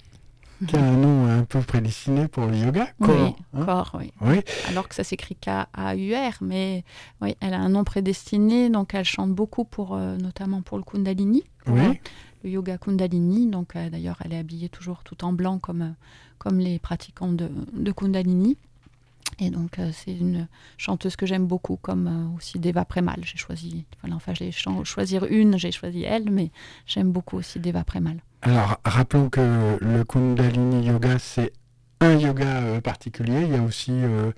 qui 0.67 0.75
a 0.75 0.79
un 0.83 0.91
nom 0.93 1.25
un 1.27 1.43
peu 1.43 1.59
prédestiné 1.61 2.27
pour 2.27 2.45
le 2.45 2.57
yoga. 2.57 2.87
Kaur, 3.03 3.15
Oui, 3.15 3.35
hein. 3.53 3.65
corps, 3.65 3.91
oui. 3.99 4.11
Oui. 4.21 4.39
Alors 4.69 4.87
que 4.87 4.95
ça 4.95 5.03
s'écrit 5.03 5.35
K-A-U-R, 5.35 6.33
mais 6.41 6.83
oui, 7.21 7.35
elle 7.41 7.53
a 7.53 7.59
un 7.59 7.69
nom 7.69 7.83
prédestiné, 7.83 8.69
donc 8.69 8.93
elle 8.93 9.05
chante 9.05 9.31
beaucoup 9.33 9.65
pour, 9.65 9.95
euh, 9.95 10.17
notamment 10.17 10.61
pour 10.61 10.77
le 10.77 10.83
Kundalini, 10.83 11.43
Oui. 11.67 11.79
euh, 11.81 11.93
le 12.43 12.49
yoga 12.51 12.77
Kundalini. 12.77 13.47
Donc 13.47 13.75
euh, 13.75 13.89
d'ailleurs, 13.89 14.17
elle 14.23 14.33
est 14.33 14.37
habillée 14.39 14.69
toujours 14.69 15.03
tout 15.03 15.23
en 15.25 15.33
blanc 15.33 15.59
comme, 15.59 15.81
euh, 15.81 15.91
comme 16.37 16.59
les 16.59 16.79
pratiquants 16.79 17.31
de, 17.33 17.49
de 17.73 17.91
Kundalini. 17.91 18.57
Et 19.37 19.49
donc 19.51 19.79
euh, 19.79 19.91
c'est 19.93 20.13
une 20.15 20.47
chanteuse 20.77 21.15
que 21.15 21.25
j'aime 21.25 21.45
beaucoup, 21.47 21.77
comme 21.77 22.07
euh, 22.07 22.37
aussi 22.37 22.59
Deva 22.59 22.83
Premal. 22.85 23.19
J'ai 23.23 23.37
choisi, 23.37 23.85
voilà, 24.01 24.15
enfin 24.15 24.33
chan- 24.51 24.83
choisir 24.83 25.25
une, 25.25 25.57
j'ai 25.57 25.71
choisi 25.71 26.03
elle, 26.03 26.29
mais 26.29 26.51
j'aime 26.85 27.11
beaucoup 27.11 27.37
aussi 27.37 27.59
Deva 27.59 27.83
Premal. 27.83 28.17
Alors, 28.41 28.77
rappelons 28.85 29.29
que 29.29 29.77
le 29.81 30.03
Kundalini 30.03 30.87
Yoga, 30.87 31.19
c'est 31.19 31.53
un 32.01 32.15
yoga 32.15 32.61
euh, 32.61 32.81
particulier. 32.81 33.43
Il 33.43 33.51
y 33.51 33.55
a 33.57 33.61
aussi 33.61 33.91
euh, 33.91 34.31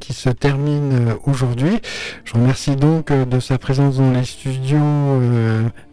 qui 0.00 0.12
se 0.12 0.30
termine 0.30 0.92
euh, 0.92 1.14
aujourd'hui. 1.26 1.80
Je 2.24 2.34
remercie 2.34 2.76
donc 2.76 3.12
de 3.12 3.40
sa 3.40 3.58
présence 3.58 3.98
dans 3.98 4.10
les 4.10 4.24
studios 4.24 4.78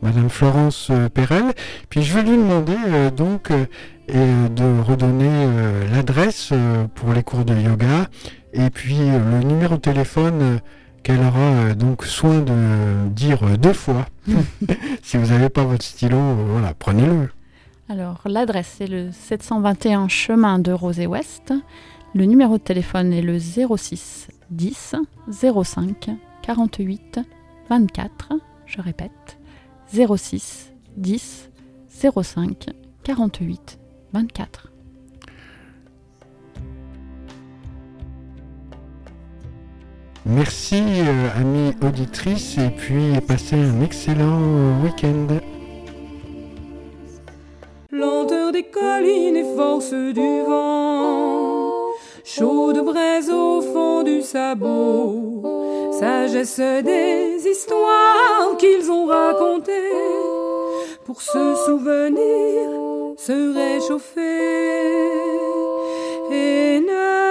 Madame 0.02 0.30
Florence 0.30 0.92
Perel. 1.14 1.54
Puis 1.90 2.04
je 2.04 2.14
vais 2.14 2.24
lui 2.24 2.38
demander 2.38 2.76
donc 3.16 3.52
de 3.52 4.82
redonner 4.82 5.48
l'adresse 5.92 6.54
pour 6.96 7.14
les 7.14 7.24
cours 7.24 7.46
de 7.46 7.56
yoga 7.56 8.08
et 8.54 8.70
puis 8.70 8.98
le 8.98 9.44
numéro 9.44 9.76
de 9.76 9.82
téléphone 9.82 10.60
qu'elle 11.04 11.22
aura 11.22 11.74
donc 11.74 12.06
soin 12.06 12.40
de 12.40 13.10
dire 13.10 13.58
deux 13.58 13.74
fois. 13.74 14.06
si 15.04 15.18
vous 15.18 15.28
n'avez 15.28 15.50
pas 15.50 15.64
votre 15.64 15.84
stylo, 15.84 16.18
voilà, 16.50 16.74
prenez-le. 16.78 17.30
Alors, 17.92 18.22
l'adresse, 18.24 18.76
c'est 18.78 18.88
le 18.88 19.10
721 19.12 20.08
chemin 20.08 20.60
de 20.60 20.72
Rosé-Ouest. 20.72 21.54
Le 22.14 22.26
numéro 22.26 22.58
de 22.58 22.64
téléphone 22.64 23.14
est 23.14 23.22
le 23.22 23.40
06 23.40 24.28
10 24.50 24.96
05 25.30 26.10
48 26.42 27.20
24. 27.70 28.34
Je 28.66 28.82
répète, 28.82 29.40
06 29.88 30.74
10 30.98 31.50
05 31.90 32.66
48 33.04 33.80
24. 34.14 34.68
Merci, 40.26 40.84
euh, 40.84 41.30
amis 41.36 41.74
auditrices, 41.82 42.58
et 42.58 42.70
puis 42.70 43.20
passez 43.28 43.56
un 43.56 43.82
excellent 43.82 44.82
week-end 44.84 45.40
lenteur 47.92 48.52
des 48.52 48.64
collines 48.64 49.36
et 49.36 49.56
force 49.56 49.94
du 49.94 50.42
vent, 50.48 51.81
chaude 52.38 52.80
braise 52.86 53.30
au 53.30 53.62
fond 53.62 54.04
du 54.04 54.22
sabot, 54.22 55.44
sagesse 56.00 56.60
des 56.60 57.46
histoires 57.46 58.56
qu'ils 58.58 58.90
ont 58.90 59.06
racontées, 59.06 59.98
pour 61.06 61.22
se 61.22 61.56
souvenir, 61.66 62.70
se 63.18 63.38
réchauffer. 63.54 64.22
Et 66.32 66.80
ne 66.80 67.31